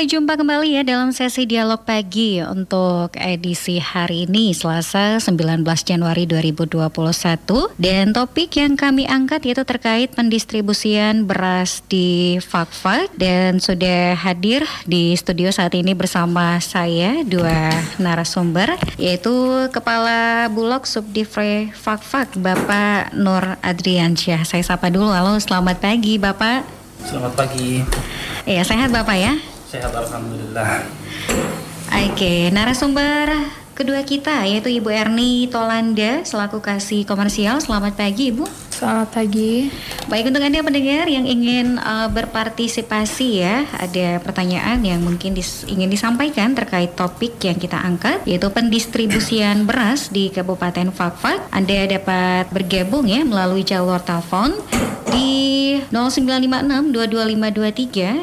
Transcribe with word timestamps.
kita 0.00 0.16
jumpa 0.16 0.40
kembali 0.40 0.80
ya 0.80 0.82
dalam 0.96 1.12
sesi 1.12 1.44
dialog 1.44 1.84
pagi 1.84 2.40
untuk 2.40 3.12
edisi 3.20 3.76
hari 3.76 4.24
ini 4.24 4.56
Selasa 4.56 5.20
19 5.20 5.60
Januari 5.60 6.24
2021 6.24 6.88
dan 7.76 8.16
topik 8.16 8.48
yang 8.56 8.80
kami 8.80 9.04
angkat 9.04 9.44
yaitu 9.44 9.60
terkait 9.68 10.08
pendistribusian 10.16 11.28
beras 11.28 11.84
di 11.92 12.40
Fakfak 12.40 13.12
dan 13.20 13.60
sudah 13.60 14.16
hadir 14.16 14.64
di 14.88 15.12
studio 15.20 15.52
saat 15.52 15.76
ini 15.76 15.92
bersama 15.92 16.56
saya 16.64 17.20
dua 17.20 17.68
narasumber 18.00 18.80
yaitu 18.96 19.68
Kepala 19.68 20.48
Bulog 20.48 20.88
Subdivre 20.88 21.76
Fakfak 21.76 22.40
Bapak 22.40 23.12
Nur 23.12 23.60
Adriansyah. 23.60 24.48
Saya 24.48 24.64
sapa 24.64 24.88
dulu. 24.88 25.12
Halo, 25.12 25.36
selamat 25.36 25.76
pagi 25.76 26.16
Bapak. 26.16 26.64
Selamat 27.04 27.36
pagi. 27.36 27.84
Iya, 28.48 28.64
sehat 28.64 28.88
Bapak 28.88 29.20
ya? 29.20 29.49
Sehat 29.70 29.94
alhamdulillah. 29.94 30.82
Oke, 32.10 32.50
narasumber 32.50 33.30
kedua 33.78 34.02
kita 34.02 34.42
yaitu 34.42 34.66
Ibu 34.66 34.90
Erni 34.90 35.46
Tolanda 35.46 36.26
selaku 36.26 36.58
kasih 36.58 37.06
komersial. 37.06 37.62
Selamat 37.62 37.94
pagi 37.94 38.34
Ibu. 38.34 38.50
Selamat 38.80 39.12
pagi. 39.12 39.68
Baik 40.08 40.32
untuk 40.32 40.40
Anda 40.40 40.64
pendengar 40.64 41.04
yang 41.04 41.28
ingin 41.28 41.76
uh, 41.76 42.08
berpartisipasi 42.08 43.44
ya, 43.44 43.68
ada 43.76 44.16
pertanyaan 44.24 44.80
yang 44.80 45.04
mungkin 45.04 45.36
dis 45.36 45.68
ingin 45.68 45.92
disampaikan 45.92 46.56
terkait 46.56 46.96
topik 46.96 47.36
yang 47.44 47.60
kita 47.60 47.76
angkat 47.76 48.24
yaitu 48.24 48.48
pendistribusian 48.48 49.62
beras 49.68 50.08
di 50.08 50.32
Kabupaten 50.32 50.96
Fakfak. 50.96 51.52
Anda 51.52 51.92
dapat 51.92 52.48
bergabung 52.56 53.04
ya 53.04 53.20
melalui 53.20 53.68
jalur 53.68 54.00
telepon 54.00 54.56
di 55.12 55.76
0956 55.90 56.88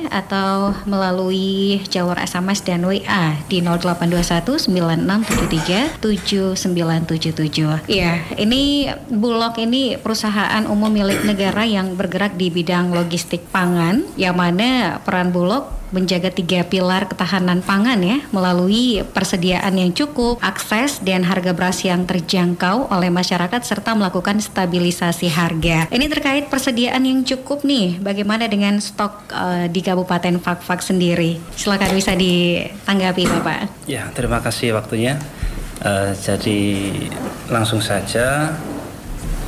atau 0.08 0.74
melalui 0.88 1.84
jalur 1.92 2.16
SMS 2.18 2.64
dan 2.64 2.82
WA 2.82 3.36
di 3.52 3.60
0821 3.62 4.72
9673 4.72 6.02
7977. 6.02 7.92
Ya, 7.92 8.24
ini 8.40 8.90
Bulog 9.12 9.60
ini 9.60 10.00
perusahaan 10.00 10.47
umum 10.72 10.88
milik 10.88 11.28
negara 11.28 11.68
yang 11.68 12.00
bergerak 12.00 12.40
di 12.40 12.48
bidang 12.48 12.96
logistik 12.96 13.44
pangan 13.52 14.08
yang 14.16 14.40
mana 14.40 15.02
peran 15.04 15.36
Bulog 15.36 15.78
menjaga 15.92 16.28
tiga 16.32 16.68
pilar 16.68 17.08
ketahanan 17.08 17.64
pangan 17.64 18.00
ya 18.04 18.20
melalui 18.36 19.04
persediaan 19.16 19.72
yang 19.80 19.92
cukup, 19.96 20.40
akses 20.44 21.00
dan 21.00 21.24
harga 21.24 21.56
beras 21.56 21.80
yang 21.84 22.04
terjangkau 22.04 22.92
oleh 22.92 23.08
masyarakat 23.08 23.62
serta 23.64 23.96
melakukan 23.96 24.44
stabilisasi 24.44 25.32
harga. 25.32 25.88
Ini 25.88 26.06
terkait 26.12 26.52
persediaan 26.52 27.04
yang 27.08 27.24
cukup 27.24 27.64
nih, 27.64 28.04
bagaimana 28.04 28.52
dengan 28.52 28.80
stok 28.84 29.32
uh, 29.32 29.66
di 29.72 29.80
Kabupaten 29.80 30.44
Fakfak 30.44 30.84
sendiri? 30.84 31.40
Silakan 31.56 31.96
bisa 31.96 32.12
ditanggapi 32.20 33.24
Bapak. 33.24 33.88
Ya, 33.88 34.12
terima 34.12 34.44
kasih 34.44 34.76
waktunya. 34.76 35.16
Uh, 35.78 36.12
jadi 36.20 36.90
langsung 37.54 37.80
saja 37.80 38.52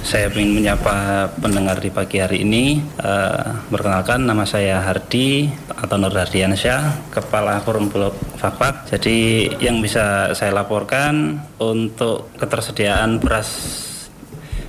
saya 0.04 0.32
ingin 0.32 0.56
menyapa 0.56 1.28
pendengar 1.40 1.82
di 1.82 1.92
pagi 1.92 2.22
hari 2.22 2.46
ini. 2.46 2.80
Uh, 3.00 3.60
perkenalkan 3.68 4.24
nama 4.24 4.48
saya 4.48 4.80
Hardi 4.80 5.52
atau 5.68 5.96
Nur 6.00 6.14
Hardiansyah, 6.16 7.12
Kepala 7.12 7.60
Forum 7.66 7.92
Bulog 7.92 8.16
Fakfak. 8.40 8.88
Jadi 8.94 9.50
yang 9.60 9.84
bisa 9.84 10.32
saya 10.38 10.56
laporkan 10.56 11.44
untuk 11.60 12.32
ketersediaan 12.40 13.20
beras 13.20 13.50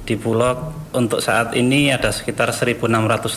di 0.09 0.19
Bulog 0.19 0.80
untuk 0.93 1.23
saat 1.23 1.55
ini 1.55 1.95
ada 1.95 2.11
sekitar 2.11 2.51
1.600 2.51 2.83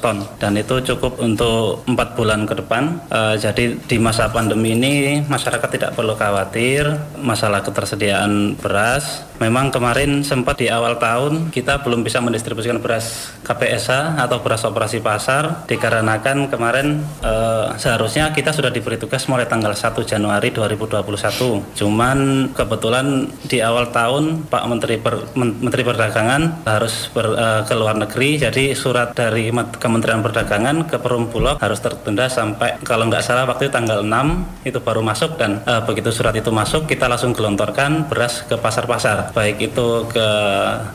ton 0.01 0.17
dan 0.41 0.53
itu 0.57 0.81
cukup 0.93 1.21
untuk 1.21 1.85
empat 1.85 2.17
bulan 2.17 2.49
ke 2.49 2.57
depan. 2.57 2.97
Uh, 3.09 3.35
jadi 3.37 3.77
di 3.77 3.97
masa 4.01 4.29
pandemi 4.29 4.73
ini 4.73 5.21
masyarakat 5.25 5.69
tidak 5.69 5.91
perlu 5.93 6.17
khawatir 6.17 6.87
masalah 7.21 7.61
ketersediaan 7.61 8.57
beras. 8.57 9.25
Memang 9.41 9.73
kemarin 9.73 10.23
sempat 10.23 10.61
di 10.61 10.71
awal 10.71 10.97
tahun 11.01 11.51
kita 11.51 11.83
belum 11.83 12.05
bisa 12.05 12.23
mendistribusikan 12.23 12.79
beras 12.79 13.33
KPSA 13.43 14.15
atau 14.23 14.39
beras 14.39 14.63
operasi 14.63 15.03
pasar 15.03 15.67
dikarenakan 15.67 16.47
kemarin 16.47 17.03
uh, 17.25 17.75
seharusnya 17.75 18.31
kita 18.31 18.55
sudah 18.55 18.71
diberi 18.71 18.95
tugas 18.95 19.27
mulai 19.27 19.45
tanggal 19.49 19.73
1 19.75 19.93
Januari 20.07 20.49
2021. 20.53 21.75
Cuman 21.75 22.49
kebetulan 22.55 23.27
di 23.45 23.59
awal 23.59 23.91
tahun 23.91 24.47
Pak 24.47 24.63
Menteri 24.69 24.95
per, 25.01 25.27
Menteri 25.35 25.83
Perdagangan 25.83 26.63
harus 26.63 27.11
ber, 27.11 27.42
uh, 27.43 27.61
ke 27.67 27.73
luar 27.75 27.99
negeri 27.99 28.39
jadi 28.39 28.71
surat 28.71 29.11
dari 29.11 29.51
Kementerian 29.51 30.23
Perdagangan 30.23 30.87
ke 30.87 30.95
Perum 31.03 31.27
Bulog 31.27 31.59
harus 31.59 31.83
tertunda 31.83 32.31
sampai 32.31 32.79
kalau 32.87 33.11
nggak 33.11 33.23
salah 33.23 33.43
waktu 33.43 33.67
tanggal 33.67 33.99
6 33.99 34.63
itu 34.63 34.79
baru 34.79 35.03
masuk 35.03 35.35
dan 35.35 35.59
uh, 35.67 35.83
begitu 35.83 36.09
surat 36.15 36.31
itu 36.31 36.49
masuk 36.49 36.87
kita 36.87 37.11
langsung 37.11 37.35
gelontorkan 37.35 38.07
beras 38.07 38.47
ke 38.47 38.55
pasar-pasar 38.55 39.35
baik 39.35 39.59
itu 39.59 40.07
ke 40.07 40.27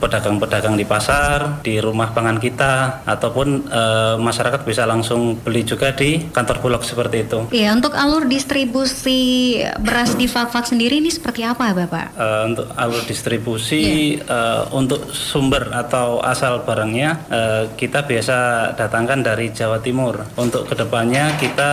pedagang-pedagang 0.00 0.78
di 0.78 0.88
pasar 0.88 1.60
di 1.60 1.76
rumah 1.82 2.14
pangan 2.16 2.40
kita 2.40 3.04
ataupun 3.04 3.68
uh, 3.68 4.16
masyarakat 4.16 4.64
bisa 4.64 4.88
langsung 4.88 5.36
beli 5.36 5.66
juga 5.66 5.92
di 5.92 6.30
kantor 6.32 6.56
Bulog 6.62 6.82
seperti 6.86 7.16
itu. 7.26 7.38
Iya 7.52 7.74
untuk 7.74 7.92
alur 7.92 8.24
distribusi 8.26 9.58
beras 9.82 10.14
di 10.14 10.30
Fakfak 10.30 10.70
sendiri 10.70 11.02
ini 11.02 11.10
seperti 11.10 11.44
apa 11.44 11.74
Bapak? 11.74 12.06
Uh, 12.14 12.42
untuk 12.54 12.66
alur 12.78 13.02
distribusi 13.04 14.16
yeah. 14.22 14.30
uh, 14.30 14.62
untuk 14.72 15.10
sumber 15.10 15.74
atau 15.74 16.22
asal 16.38 16.62
barangnya 16.62 17.26
uh, 17.34 17.64
kita 17.74 18.06
biasa 18.06 18.70
datangkan 18.78 19.26
dari 19.26 19.50
Jawa 19.50 19.82
Timur. 19.82 20.22
Untuk 20.38 20.70
ke 20.70 20.78
depannya 20.78 21.34
kita 21.34 21.72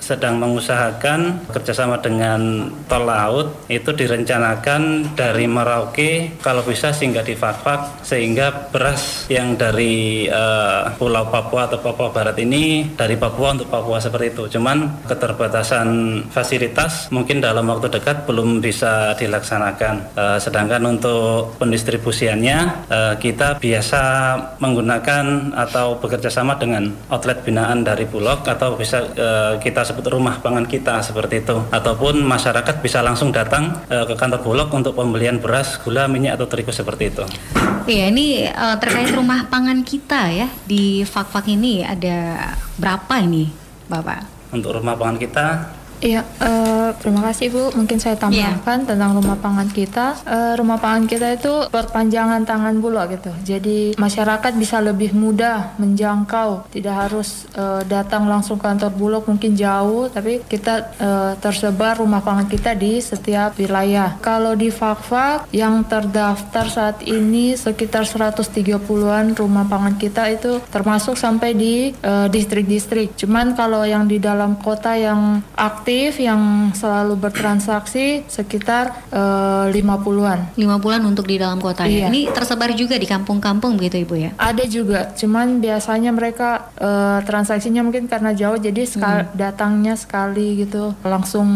sedang 0.00 0.40
mengusahakan 0.40 1.44
kerjasama 1.52 2.00
dengan 2.00 2.72
tol 2.88 3.04
laut 3.04 3.68
itu 3.68 3.92
direncanakan 3.92 5.12
dari 5.12 5.44
Merauke 5.44 6.40
kalau 6.40 6.64
bisa 6.64 6.96
singgah 6.96 7.20
di 7.28 7.36
Fakfak 7.36 8.00
sehingga 8.08 8.72
beras 8.72 9.28
yang 9.28 9.52
dari 9.60 10.24
uh, 10.32 10.96
Pulau 10.96 11.28
Papua 11.28 11.68
atau 11.68 11.84
Papua 11.84 12.08
Barat 12.08 12.40
ini 12.40 12.96
dari 12.96 13.20
Papua 13.20 13.52
untuk 13.52 13.68
Papua 13.68 14.00
seperti 14.00 14.32
itu. 14.32 14.56
Cuman 14.56 15.04
keterbatasan 15.04 15.88
fasilitas 16.32 17.12
mungkin 17.12 17.44
dalam 17.44 17.68
waktu 17.68 17.92
dekat 17.92 18.24
belum 18.24 18.64
bisa 18.64 19.12
dilaksanakan. 19.20 20.16
Uh, 20.16 20.38
sedangkan 20.40 20.80
untuk 20.88 21.60
pendistribusiannya 21.60 22.88
uh, 22.88 23.14
kita 23.20 23.60
biasa 23.60 24.05
menggunakan 24.58 25.54
atau 25.54 26.00
bekerja 26.00 26.32
sama 26.32 26.56
dengan 26.56 26.92
outlet 27.12 27.42
binaan 27.44 27.84
dari 27.84 28.08
Bulog 28.08 28.46
atau 28.46 28.74
bisa 28.74 29.04
uh, 29.04 29.54
kita 29.60 29.84
sebut 29.84 30.06
rumah 30.10 30.40
pangan 30.40 30.64
kita 30.64 31.00
seperti 31.04 31.44
itu 31.44 31.56
ataupun 31.70 32.24
masyarakat 32.24 32.80
bisa 32.80 33.04
langsung 33.04 33.30
datang 33.30 33.84
uh, 33.88 34.04
ke 34.08 34.14
kantor 34.16 34.40
Bulog 34.42 34.68
untuk 34.72 34.96
pembelian 34.96 35.38
beras, 35.38 35.78
gula, 35.80 36.08
minyak 36.08 36.40
atau 36.40 36.46
terigu 36.48 36.72
seperti 36.72 37.12
itu. 37.12 37.24
Iya, 37.86 38.10
ini 38.10 38.50
uh, 38.50 38.76
terkait 38.82 39.14
rumah 39.14 39.46
pangan 39.46 39.86
kita 39.86 40.34
ya 40.34 40.48
di 40.66 41.06
Fakfak 41.06 41.46
ini 41.46 41.86
ada 41.86 42.50
berapa 42.80 43.22
ini, 43.22 43.46
Bapak? 43.86 44.50
Untuk 44.50 44.74
rumah 44.74 44.98
pangan 44.98 45.18
kita 45.22 45.46
Iya, 46.04 46.28
uh, 46.44 46.92
terima 47.00 47.24
kasih 47.24 47.48
Bu. 47.48 47.62
Mungkin 47.72 47.96
saya 47.96 48.20
tambahkan 48.20 48.84
yeah. 48.84 48.88
tentang 48.88 49.16
rumah 49.16 49.38
pangan 49.40 49.68
kita. 49.72 50.20
Uh, 50.28 50.52
rumah 50.60 50.76
pangan 50.76 51.08
kita 51.08 51.40
itu 51.40 51.52
perpanjangan 51.72 52.44
tangan 52.44 52.76
Bulog 52.84 53.16
gitu. 53.16 53.32
Jadi 53.44 53.96
masyarakat 53.96 54.52
bisa 54.60 54.84
lebih 54.84 55.16
mudah 55.16 55.72
menjangkau, 55.80 56.68
tidak 56.68 56.94
harus 57.08 57.48
uh, 57.56 57.80
datang 57.88 58.28
langsung 58.28 58.60
ke 58.60 58.68
kantor 58.68 58.92
Bulog 58.92 59.24
mungkin 59.24 59.56
jauh, 59.56 60.12
tapi 60.12 60.44
kita 60.44 60.74
uh, 61.00 61.32
tersebar 61.40 61.96
rumah 61.96 62.20
pangan 62.20 62.44
kita 62.44 62.76
di 62.76 63.00
setiap 63.00 63.56
wilayah. 63.56 64.20
Kalau 64.20 64.52
di 64.52 64.68
Fakfak 64.68 65.48
yang 65.56 65.80
terdaftar 65.88 66.68
saat 66.68 66.98
ini 67.08 67.56
sekitar 67.56 68.04
130-an 68.04 69.32
rumah 69.32 69.64
pangan 69.64 69.96
kita 69.96 70.28
itu 70.28 70.60
termasuk 70.68 71.16
sampai 71.16 71.56
di 71.56 71.74
distrik-distrik. 72.06 73.14
Cuman 73.18 73.54
kalau 73.54 73.82
yang 73.86 74.08
di 74.10 74.18
dalam 74.18 74.58
kota 74.58 74.94
yang 74.98 75.40
aktif 75.54 75.85
aktif 75.86 76.18
yang 76.18 76.74
selalu 76.74 77.14
bertransaksi 77.14 78.26
sekitar 78.26 78.90
uh, 79.14 79.70
50-an. 79.70 80.58
50-an 80.58 81.02
untuk 81.06 81.30
di 81.30 81.38
dalam 81.38 81.62
kota 81.62 81.86
ya? 81.86 81.86
iya. 81.86 82.00
ya. 82.02 82.06
Ini 82.10 82.34
tersebar 82.34 82.74
juga 82.74 82.98
di 82.98 83.06
kampung-kampung 83.06 83.78
begitu 83.78 84.02
Ibu 84.02 84.14
ya? 84.18 84.30
Ada 84.34 84.66
juga, 84.66 85.14
cuman 85.14 85.62
biasanya 85.62 86.10
mereka 86.10 86.74
uh, 86.82 87.22
transaksinya 87.22 87.86
mungkin 87.86 88.10
karena 88.10 88.34
jauh 88.34 88.58
jadi 88.58 88.82
sekal 88.82 89.30
hmm. 89.30 89.38
datangnya 89.38 89.94
sekali 89.94 90.66
gitu 90.66 90.90
langsung 91.06 91.46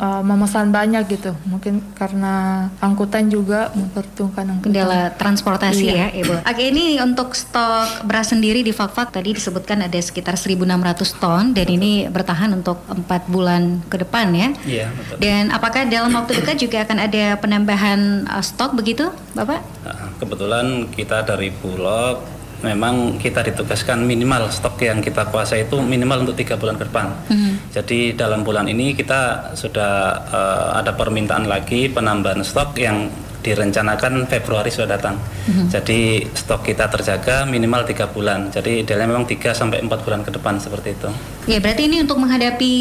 uh, 0.00 0.24
memesan 0.24 0.72
banyak 0.72 1.04
gitu. 1.20 1.36
Mungkin 1.44 1.84
karena 1.92 2.64
angkutan 2.80 3.28
juga 3.28 3.68
memperhitungkan 3.76 4.48
angkutan. 4.48 4.72
Kendala 4.72 5.12
transportasi 5.12 5.92
iya. 5.92 6.08
ya 6.08 6.24
Ibu. 6.24 6.40
Oke 6.40 6.72
ini 6.72 6.96
untuk 7.04 7.36
stok 7.36 8.08
beras 8.08 8.32
sendiri 8.32 8.64
di 8.64 8.72
Fakfak 8.72 9.12
tadi 9.12 9.36
disebutkan 9.36 9.84
ada 9.84 10.00
sekitar 10.00 10.40
1.600 10.40 11.20
ton 11.20 11.52
dan 11.52 11.68
ini 11.68 12.08
bertahan 12.08 12.48
untuk 12.56 12.80
4 12.88 13.28
bulan 13.28 13.73
ke 13.88 13.96
depan 13.98 14.30
ya. 14.34 14.48
Iya, 14.62 14.86
betul. 14.94 15.16
Dan 15.18 15.50
apakah 15.50 15.86
dalam 15.88 16.12
waktu 16.14 16.38
dekat 16.42 16.56
juga 16.60 16.84
akan 16.86 16.98
ada 17.02 17.24
penambahan 17.40 18.28
uh, 18.28 18.44
stok 18.44 18.78
begitu, 18.78 19.10
Bapak? 19.34 19.60
Nah, 19.82 20.14
kebetulan 20.20 20.90
kita 20.92 21.26
dari 21.26 21.50
Bulog 21.50 22.44
memang 22.64 23.20
kita 23.20 23.44
ditugaskan 23.44 24.08
minimal 24.08 24.48
stok 24.48 24.80
yang 24.80 25.04
kita 25.04 25.28
kuasai 25.28 25.68
itu 25.68 25.76
minimal 25.84 26.24
untuk 26.24 26.40
tiga 26.40 26.56
bulan 26.56 26.80
ke 26.80 26.88
depan. 26.88 27.12
Mm-hmm. 27.28 27.52
Jadi 27.76 27.98
dalam 28.16 28.40
bulan 28.40 28.64
ini 28.72 28.96
kita 28.96 29.52
sudah 29.52 29.92
uh, 30.32 30.68
ada 30.80 30.96
permintaan 30.96 31.44
lagi 31.44 31.92
penambahan 31.92 32.40
stok 32.40 32.80
yang 32.80 33.12
direncanakan 33.44 34.24
Februari 34.24 34.72
sudah 34.72 34.96
datang. 34.96 35.20
Mm-hmm. 35.20 35.66
Jadi 35.68 36.00
stok 36.32 36.64
kita 36.64 36.88
terjaga 36.88 37.44
minimal 37.44 37.84
tiga 37.84 38.08
bulan. 38.08 38.48
Jadi 38.48 38.80
idealnya 38.80 39.12
memang 39.12 39.28
3 39.28 39.52
sampai 39.52 39.84
empat 39.84 40.00
bulan 40.00 40.24
ke 40.24 40.32
depan 40.32 40.56
seperti 40.56 40.96
itu. 40.96 41.12
Ya 41.44 41.60
berarti 41.60 41.84
ini 41.84 42.00
untuk 42.00 42.16
menghadapi 42.16 42.74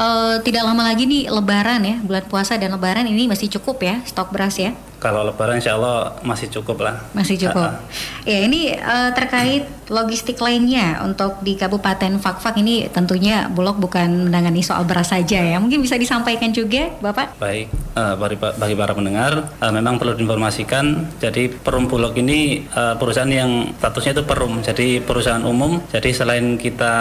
uh, 0.00 0.40
tidak 0.40 0.64
lama 0.64 0.88
lagi 0.88 1.04
nih 1.04 1.28
Lebaran 1.28 1.84
ya, 1.84 1.96
bulan 2.00 2.24
puasa 2.24 2.56
dan 2.56 2.72
Lebaran 2.72 3.04
ini 3.04 3.28
masih 3.28 3.52
cukup 3.60 3.84
ya 3.84 4.00
stok 4.08 4.32
beras 4.32 4.56
ya? 4.56 4.72
Kalau 4.98 5.22
Lebaran 5.22 5.62
Insya 5.62 5.78
Allah 5.78 6.18
masih 6.26 6.50
cukup 6.50 6.82
lah. 6.82 6.98
Masih 7.14 7.38
cukup. 7.38 7.70
Uh, 7.70 7.78
ya 8.26 8.42
ini 8.42 8.74
uh, 8.74 9.14
terkait 9.14 9.66
logistik 9.88 10.36
lainnya 10.42 11.00
untuk 11.00 11.40
di 11.40 11.56
Kabupaten 11.56 12.20
Fakfak 12.20 12.60
ini 12.60 12.92
tentunya 12.92 13.48
Bulog 13.48 13.80
bukan 13.80 14.28
menangani 14.28 14.60
soal 14.60 14.84
beras 14.84 15.14
saja 15.14 15.40
ya. 15.40 15.56
Mungkin 15.56 15.80
bisa 15.80 15.96
disampaikan 15.96 16.52
juga 16.52 16.92
Bapak? 17.00 17.40
Baik, 17.40 17.72
uh, 17.96 18.14
bagi, 18.20 18.36
bagi 18.36 18.74
para 18.76 18.92
pendengar 18.92 19.48
uh, 19.48 19.72
memang 19.72 19.96
perlu 19.96 20.18
diinformasikan. 20.18 21.16
Jadi 21.22 21.48
Perum 21.48 21.88
Bulog 21.88 22.12
ini 22.20 22.68
uh, 22.76 22.98
perusahaan 23.00 23.30
yang 23.30 23.72
statusnya 23.80 24.20
itu 24.20 24.24
Perum, 24.28 24.60
jadi 24.60 25.00
perusahaan 25.00 25.42
umum. 25.46 25.80
Jadi 25.88 26.10
selain 26.12 26.60
kita 26.60 26.96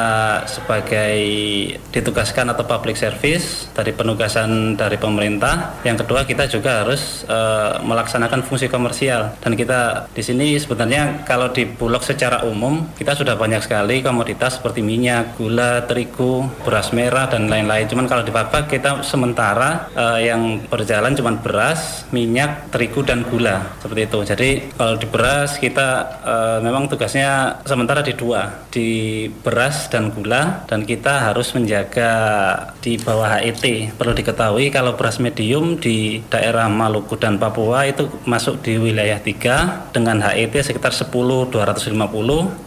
sebagai 0.47 1.19
ditugaskan 1.91 2.55
atau 2.55 2.63
public 2.63 2.95
service 2.95 3.67
dari 3.75 3.91
penugasan 3.91 4.79
dari 4.79 4.95
pemerintah, 4.95 5.83
yang 5.83 5.99
kedua 5.99 6.23
kita 6.23 6.47
juga 6.47 6.85
harus 6.85 7.27
uh, 7.27 7.83
melaksanakan 7.87 8.43
fungsi 8.43 8.67
komersial 8.67 9.39
dan 9.39 9.55
kita 9.55 10.11
di 10.11 10.19
sini 10.19 10.59
sebenarnya 10.59 11.23
kalau 11.23 11.47
di 11.55 11.63
Bulog 11.63 12.03
secara 12.03 12.43
umum 12.43 12.91
kita 12.99 13.15
sudah 13.15 13.39
banyak 13.39 13.63
sekali 13.63 14.03
komoditas 14.03 14.59
seperti 14.59 14.83
minyak, 14.83 15.37
gula, 15.39 15.85
terigu, 15.87 16.49
beras 16.65 16.91
merah 16.91 17.29
dan 17.29 17.47
lain-lain. 17.47 17.85
Cuman 17.87 18.09
kalau 18.09 18.25
di 18.25 18.33
Bapak 18.33 18.67
kita 18.67 19.05
sementara 19.05 19.87
uh, 19.93 20.19
yang 20.19 20.65
berjalan 20.65 21.13
cuma 21.13 21.37
beras, 21.37 22.03
minyak, 22.09 22.73
terigu 22.73 23.05
dan 23.05 23.23
gula 23.23 23.77
seperti 23.79 24.01
itu. 24.09 24.19
Jadi 24.25 24.49
kalau 24.73 24.95
di 24.97 25.07
beras 25.07 25.61
kita 25.61 25.87
uh, 26.25 26.59
memang 26.65 26.89
tugasnya 26.89 27.61
sementara 27.63 28.01
di 28.01 28.17
dua, 28.17 28.65
di 28.73 28.89
beras 29.29 29.87
dan 29.93 30.09
gula 30.09 30.65
dan 30.65 30.83
kita 30.83 31.29
harus 31.31 31.53
menjaga 31.53 32.11
di 32.81 32.97
bawah 32.97 33.37
HET. 33.37 33.93
Perlu 33.93 34.13
diketahui 34.17 34.73
kalau 34.73 34.97
beras 34.97 35.21
medium 35.21 35.77
di 35.77 36.19
daerah 36.27 36.65
Maluku 36.65 37.13
dan 37.19 37.37
Papua 37.37 37.76
Jawa 37.77 37.93
itu 37.93 38.09
masuk 38.25 38.65
di 38.65 38.73
wilayah 38.81 39.21
3 39.21 39.93
dengan 39.93 40.17
HET 40.17 40.49
sekitar 40.65 40.89
10 40.89 41.13
250 41.13 41.93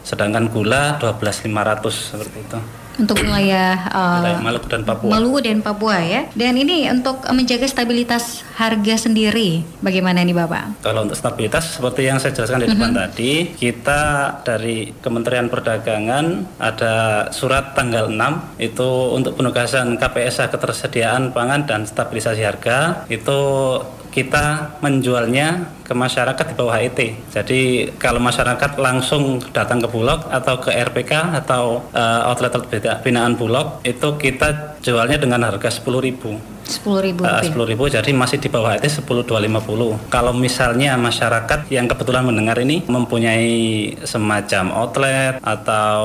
sedangkan 0.06 0.46
gula 0.46 1.02
12 1.02 1.50
500 1.50 2.14
seperti 2.14 2.38
itu 2.38 2.58
untuk 3.00 3.16
wilayah, 3.16 3.88
uh, 3.96 4.44
Maluku 4.44 4.68
dan 4.68 4.84
Papua. 4.84 5.08
Maluku 5.08 5.40
dan 5.40 5.64
Papua 5.64 6.04
ya. 6.04 6.28
Dan 6.36 6.60
ini 6.60 6.84
untuk 6.92 7.24
menjaga 7.32 7.64
stabilitas 7.64 8.44
harga 8.60 9.08
sendiri, 9.08 9.64
bagaimana 9.80 10.20
nih 10.20 10.36
Bapak? 10.36 10.84
Kalau 10.84 11.08
untuk 11.08 11.16
stabilitas 11.16 11.80
seperti 11.80 12.04
yang 12.04 12.20
saya 12.20 12.36
jelaskan 12.36 12.60
di 12.60 12.68
depan 12.68 12.92
mm 12.92 12.96
-hmm. 13.00 13.04
tadi, 13.08 13.32
kita 13.56 14.00
dari 14.44 14.92
Kementerian 15.00 15.48
Perdagangan 15.48 16.60
ada 16.60 16.94
surat 17.32 17.72
tanggal 17.72 18.12
6 18.12 18.60
itu 18.60 18.90
untuk 19.16 19.32
penugasan 19.40 19.96
KPSA 19.96 20.52
ketersediaan 20.52 21.32
pangan 21.32 21.64
dan 21.64 21.88
stabilisasi 21.88 22.44
harga 22.44 23.08
itu 23.08 23.40
kita 24.10 24.78
menjualnya 24.82 25.80
ke 25.86 25.94
masyarakat 25.94 26.44
di 26.46 26.54
bawah 26.54 26.78
HET. 26.78 27.00
Jadi 27.34 27.90
kalau 27.98 28.22
masyarakat 28.22 28.78
langsung 28.78 29.42
datang 29.50 29.82
ke 29.82 29.88
Bulog 29.90 30.30
atau 30.30 30.62
ke 30.62 30.70
RPK 30.70 31.34
atau 31.42 31.82
uh, 31.90 32.30
outlet 32.30 32.54
binaan 33.02 33.34
Bulog 33.34 33.82
itu 33.82 34.14
kita 34.14 34.78
jualnya 34.80 35.20
dengan 35.20 35.44
harga 35.44 35.68
10.000. 35.68 36.60
Sepuluh 36.70 37.02
ribu. 37.02 37.26
Uh, 37.26 37.42
Sepuluh 37.42 37.66
ribu, 37.66 37.84
jadi 37.90 38.14
masih 38.14 38.38
di 38.38 38.46
bawah 38.46 38.78
itu 38.78 38.86
sepuluh 38.86 39.26
dua 39.26 39.42
lima 39.42 39.58
puluh. 39.58 39.98
Kalau 40.06 40.30
misalnya 40.30 40.94
masyarakat 40.94 41.66
yang 41.66 41.90
kebetulan 41.90 42.22
mendengar 42.22 42.54
ini 42.62 42.86
mempunyai 42.86 43.50
semacam 44.06 44.70
outlet 44.70 45.42
atau 45.42 45.98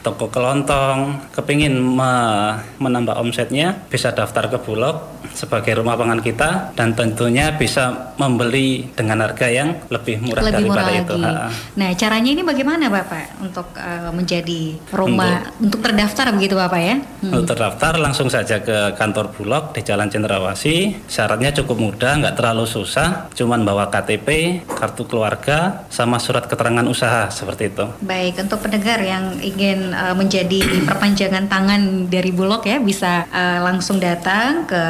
toko 0.00 0.32
kelontong, 0.32 1.28
kepingin 1.36 1.76
me 1.76 2.12
menambah 2.80 3.20
omsetnya, 3.20 3.84
bisa 3.92 4.08
daftar 4.16 4.48
ke 4.48 4.58
Bulog 4.64 4.96
sebagai 5.36 5.78
rumah 5.78 5.94
pangan 5.94 6.24
kita 6.24 6.72
dan 6.72 6.96
tentunya 6.96 7.52
bisa 7.54 8.16
membeli 8.16 8.88
dengan 8.96 9.22
harga 9.22 9.46
yang 9.46 9.76
lebih 9.92 10.24
murah 10.24 10.42
lebih 10.42 10.66
daripada 10.66 10.82
murah 10.88 11.02
itu. 11.04 11.14
Lagi. 11.20 11.78
Nah, 11.78 11.90
caranya 11.94 12.30
ini 12.32 12.42
bagaimana 12.42 12.84
Bapak 12.88 13.44
untuk 13.44 13.68
uh, 13.76 14.10
menjadi 14.10 14.74
rumah 14.90 15.52
untuk, 15.60 15.68
untuk 15.68 15.80
terdaftar 15.84 16.32
begitu 16.32 16.54
Bapak 16.56 16.80
ya? 16.80 16.96
Hmm. 16.98 17.30
Untuk 17.34 17.44
terdaftar 17.54 17.92
langsung 18.08 18.32
saja 18.32 18.56
ke 18.64 18.96
kantor 18.96 19.36
Bulog 19.36 19.76
di 19.76 19.84
Jalan 19.84 20.08
Cendrawasih. 20.08 21.04
Syaratnya 21.12 21.52
cukup 21.52 21.76
mudah, 21.76 22.16
nggak 22.16 22.40
terlalu 22.40 22.64
susah. 22.64 23.28
Cuman 23.36 23.68
bawa 23.68 23.92
KTP, 23.92 24.60
kartu 24.64 25.04
keluarga, 25.04 25.84
sama 25.92 26.16
surat 26.16 26.48
keterangan 26.48 26.88
usaha 26.88 27.28
seperti 27.28 27.68
itu. 27.68 27.84
Baik, 28.00 28.40
untuk 28.48 28.64
pendengar 28.64 29.04
yang 29.04 29.36
ingin 29.44 29.92
uh, 29.92 30.16
menjadi 30.16 30.88
perpanjangan 30.88 31.52
tangan 31.52 32.08
dari 32.08 32.32
Bulog 32.32 32.64
ya, 32.64 32.80
bisa 32.80 33.28
uh, 33.28 33.60
langsung 33.68 34.00
datang 34.00 34.64
ke 34.64 34.82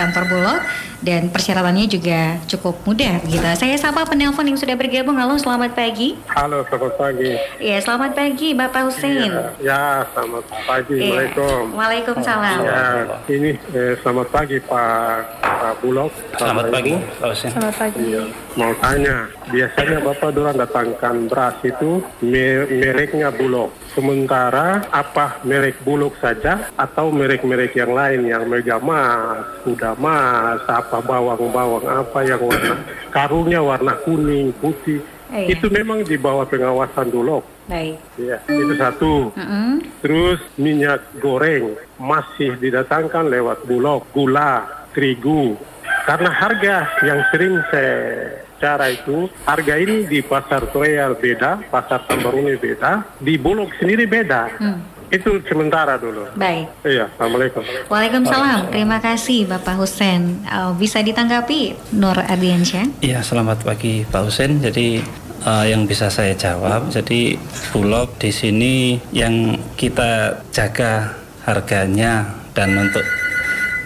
kantor 0.00 0.24
Bulog 0.32 0.60
dan 1.04 1.28
persyaratannya 1.28 1.86
juga 1.90 2.40
cukup 2.48 2.80
mudah 2.88 3.20
gitu. 3.28 3.44
Saya 3.56 3.76
sapa 3.76 4.06
penelpon 4.08 4.48
yang 4.48 4.58
sudah 4.58 4.76
bergabung. 4.78 5.16
Halo, 5.16 5.36
selamat 5.36 5.76
pagi. 5.76 6.16
Halo, 6.32 6.64
selamat 6.68 6.92
pagi. 6.96 7.32
Iya, 7.60 7.78
selamat 7.84 8.10
pagi 8.16 8.48
Bapak 8.56 8.82
Hussein. 8.88 9.32
Ya, 9.32 9.44
ya 9.60 9.82
selamat 10.14 10.44
pagi. 10.64 10.96
Iya. 10.96 11.10
Waalaikumsalam. 11.10 11.66
Waalaikumsalam. 11.76 12.58
Ya, 12.64 12.84
ini 13.28 13.50
eh, 13.76 13.94
selamat 14.00 14.28
pagi 14.32 14.56
Pak 14.62 15.18
Pak 15.40 15.74
Bulog. 15.82 16.12
Selamat 16.36 16.64
pagi, 16.70 16.94
Pak 17.18 17.28
Hussein. 17.32 17.50
Selamat 17.52 17.74
pagi. 17.76 18.02
Ya, 18.06 18.22
mau 18.54 18.72
tanya, 18.78 19.16
biasanya 19.50 19.98
Bapak 20.04 20.30
dorang 20.32 20.56
datangkan 20.56 21.14
beras 21.26 21.56
itu 21.64 22.04
mereknya 22.22 23.28
Bulog. 23.34 23.72
Sementara 23.96 24.84
apa 24.92 25.40
merek 25.40 25.80
Bulog 25.80 26.12
saja 26.20 26.68
atau 26.76 27.08
merek-merek 27.08 27.72
yang 27.72 27.96
lain 27.96 28.28
yang 28.28 28.44
Mega 28.44 28.76
Mas, 28.76 29.64
Kuda 29.64 29.96
Mas, 29.96 30.60
apa 30.68 31.00
bawang-bawang 31.00 31.88
apa 31.88 32.18
yang 32.28 32.44
warna 32.44 32.76
karungnya 33.08 33.64
warna 33.64 33.96
kuning, 34.04 34.52
putih. 34.60 35.00
Eh, 35.32 35.56
itu 35.56 35.72
memang 35.72 36.04
di 36.04 36.20
bawah 36.20 36.44
pengawasan 36.44 37.08
Bulog. 37.08 37.40
Baik. 37.72 37.96
Ya, 38.20 38.36
itu 38.46 38.76
satu. 38.76 39.32
Mm 39.32 39.46
-hmm. 39.48 39.72
Terus 40.04 40.40
minyak 40.60 41.00
goreng 41.16 41.72
masih 41.96 42.52
didatangkan 42.60 43.32
lewat 43.32 43.64
Bulog, 43.64 44.04
gula, 44.12 44.84
terigu. 44.92 45.56
Karena 46.04 46.30
harga 46.36 46.86
yang 47.00 47.24
sering 47.32 47.64
saya 47.72 48.44
cara 48.60 48.88
itu 48.90 49.28
harga 49.44 49.74
ini 49.76 50.08
di 50.08 50.20
pasar 50.24 50.68
Korea 50.72 51.12
beda, 51.12 51.64
pasar 51.68 52.04
Tambaruni 52.08 52.56
beda, 52.56 53.04
di 53.20 53.36
Bulog 53.36 53.72
sendiri 53.78 54.04
beda. 54.08 54.52
Hmm. 54.58 54.80
Itu 55.06 55.38
sementara 55.46 55.94
dulu. 56.02 56.26
Baik. 56.34 56.66
Iya, 56.82 57.06
Assalamualaikum. 57.14 57.62
Waalaikumsalam. 57.86 58.74
Terima 58.74 58.98
kasih 58.98 59.46
Bapak 59.46 59.78
Husen. 59.78 60.42
Uh, 60.50 60.74
bisa 60.74 60.98
ditanggapi 60.98 61.78
Nur 61.94 62.18
Ardiansyah? 62.18 62.90
Iya, 63.06 63.22
selamat 63.22 63.62
pagi 63.62 64.02
Pak 64.02 64.26
Husen. 64.26 64.58
Jadi 64.58 64.98
uh, 65.46 65.62
yang 65.62 65.86
bisa 65.86 66.10
saya 66.10 66.34
jawab, 66.34 66.90
jadi 66.90 67.38
Bulog 67.70 68.18
di 68.18 68.34
sini 68.34 68.98
yang 69.14 69.54
kita 69.78 70.42
jaga 70.50 71.14
harganya 71.46 72.34
dan 72.50 72.74
untuk 72.74 73.06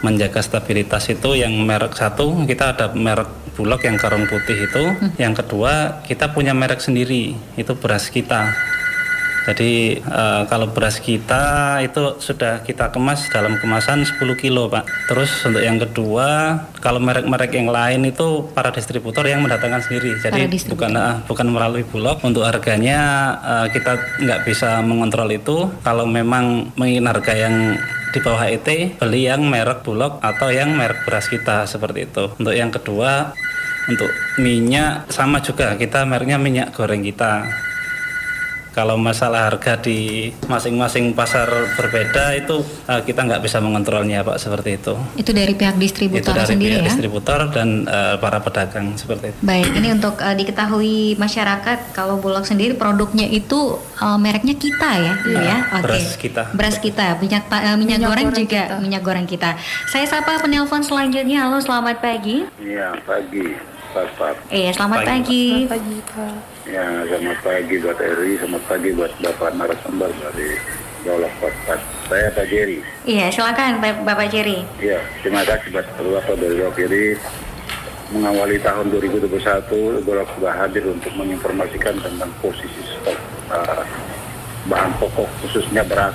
menjaga 0.00 0.40
stabilitas 0.40 1.12
itu 1.12 1.36
yang 1.36 1.52
merek 1.60 1.92
satu 1.92 2.32
kita 2.48 2.72
ada 2.72 2.86
merek 2.96 3.28
bulog 3.60 3.84
yang 3.84 4.00
karung 4.00 4.24
putih 4.24 4.64
itu 4.64 4.84
hmm. 4.96 5.20
yang 5.20 5.36
kedua 5.36 6.00
kita 6.08 6.32
punya 6.32 6.56
merek 6.56 6.80
sendiri 6.80 7.36
itu 7.60 7.72
beras 7.76 8.08
kita 8.08 8.56
jadi 9.50 9.98
uh, 10.06 10.46
kalau 10.46 10.70
beras 10.70 11.02
kita 11.02 11.76
itu 11.82 12.22
sudah 12.22 12.62
kita 12.62 12.94
kemas 12.94 13.26
dalam 13.34 13.58
kemasan 13.58 14.06
10 14.06 14.22
kilo 14.38 14.70
Pak. 14.70 14.86
Terus 15.10 15.30
untuk 15.42 15.58
yang 15.58 15.82
kedua 15.82 16.54
kalau 16.78 17.02
merek-merek 17.02 17.50
yang 17.58 17.66
lain 17.66 18.06
itu 18.06 18.46
para 18.54 18.70
distributor 18.70 19.26
yang 19.26 19.42
mendatangkan 19.42 19.82
sendiri. 19.82 20.14
Jadi 20.22 20.46
bukan 20.70 20.94
uh, 20.94 21.26
bukan 21.26 21.50
melalui 21.50 21.82
bulog. 21.82 22.22
Untuk 22.22 22.46
harganya 22.46 23.34
uh, 23.42 23.66
kita 23.74 23.98
nggak 24.22 24.46
bisa 24.46 24.78
mengontrol 24.86 25.26
itu. 25.34 25.66
Kalau 25.82 26.06
memang 26.06 26.70
menginginkan 26.78 27.10
harga 27.10 27.34
yang 27.34 27.74
di 28.10 28.18
bawah 28.22 28.42
HET 28.42 28.98
beli 28.98 29.26
yang 29.26 29.46
merek 29.46 29.82
bulog 29.86 30.18
atau 30.22 30.50
yang 30.50 30.78
merek 30.78 31.02
beras 31.02 31.26
kita 31.26 31.66
seperti 31.66 32.06
itu. 32.06 32.30
Untuk 32.38 32.54
yang 32.54 32.70
kedua 32.70 33.34
untuk 33.90 34.10
minyak 34.38 35.10
sama 35.10 35.42
juga 35.42 35.74
kita 35.74 36.06
mereknya 36.06 36.38
minyak 36.38 36.70
goreng 36.70 37.02
kita. 37.02 37.50
Kalau 38.70 38.94
masalah 38.94 39.50
harga 39.50 39.82
di 39.82 40.30
masing-masing 40.46 41.10
pasar 41.14 41.46
berbeda 41.74 42.38
itu 42.38 42.62
uh, 42.86 43.02
kita 43.02 43.26
nggak 43.26 43.42
bisa 43.42 43.58
mengontrolnya 43.58 44.22
Pak 44.22 44.38
seperti 44.38 44.78
itu. 44.78 44.94
Itu 45.18 45.30
dari 45.34 45.52
pihak 45.58 45.76
distributor 45.76 46.22
itu 46.22 46.30
dari 46.30 46.50
sendiri 46.50 46.70
pihak 46.78 46.82
ya? 46.82 46.86
distributor 46.86 47.40
dan 47.50 47.90
uh, 47.90 48.16
para 48.22 48.38
pedagang 48.38 48.94
seperti 48.94 49.34
itu. 49.34 49.38
Baik, 49.42 49.68
ini 49.74 49.88
untuk 49.94 50.14
uh, 50.22 50.34
diketahui 50.34 51.18
masyarakat 51.18 51.94
kalau 51.94 52.22
Bulog 52.22 52.46
sendiri 52.46 52.78
produknya 52.78 53.26
itu 53.26 53.78
uh, 53.98 54.18
mereknya 54.18 54.54
kita 54.54 54.90
ya, 54.96 55.14
ya, 55.26 55.40
ya. 55.42 55.56
Oke. 55.74 55.84
Beras 55.90 56.08
kita. 56.14 56.42
Beras 56.54 56.76
kita, 56.78 57.06
minyak 57.18 57.44
uh, 57.50 57.74
minyak, 57.74 57.98
minyak 57.98 58.00
goreng, 58.06 58.26
goreng 58.30 58.42
juga 58.46 58.62
kita. 58.62 58.76
minyak 58.78 59.02
goreng 59.02 59.26
kita. 59.26 59.50
Saya 59.90 60.06
sapa 60.06 60.38
penelpon 60.38 60.86
selanjutnya. 60.86 61.42
Halo, 61.50 61.58
selamat 61.58 61.98
pagi. 61.98 62.46
Iya, 62.62 62.94
pagi. 63.02 63.69
Bapak. 63.90 64.34
Iya, 64.54 64.70
selamat 64.70 64.98
pagi. 65.02 65.10
pagi. 65.10 65.44
Selamat 65.50 65.70
pagi, 65.74 65.96
Pak. 66.06 66.34
Ya, 66.70 66.86
selamat 67.10 67.38
pagi 67.42 67.74
buat 67.82 67.98
Eri, 67.98 68.32
selamat 68.38 68.62
pagi 68.70 68.88
buat 68.94 69.12
Bapak 69.18 69.50
narasumber 69.58 70.10
dari 70.14 70.48
Dolok 71.02 71.34
Podcast. 71.42 71.84
Saya 72.06 72.26
Pak 72.30 72.46
Jerry. 72.46 72.78
Iya, 73.02 73.26
silakan 73.34 73.82
Bapak 73.82 74.30
Jerry. 74.30 74.62
Iya, 74.78 75.02
terima 75.26 75.42
kasih 75.42 75.74
buat 75.74 75.86
Bapak 75.98 76.34
dari 76.38 76.54
Dolok 76.54 76.76
Jerry. 76.78 77.06
Mengawali 78.10 78.58
tahun 78.62 78.90
2021, 78.94 80.06
Dolok 80.06 80.28
sudah 80.38 80.54
hadir 80.54 80.82
untuk 80.86 81.10
menginformasikan 81.14 81.94
tentang 81.98 82.30
posisi 82.42 82.82
stok 82.82 83.18
uh, 83.54 83.86
bahan 84.66 84.90
pokok 84.98 85.30
khususnya 85.46 85.86
beras 85.86 86.14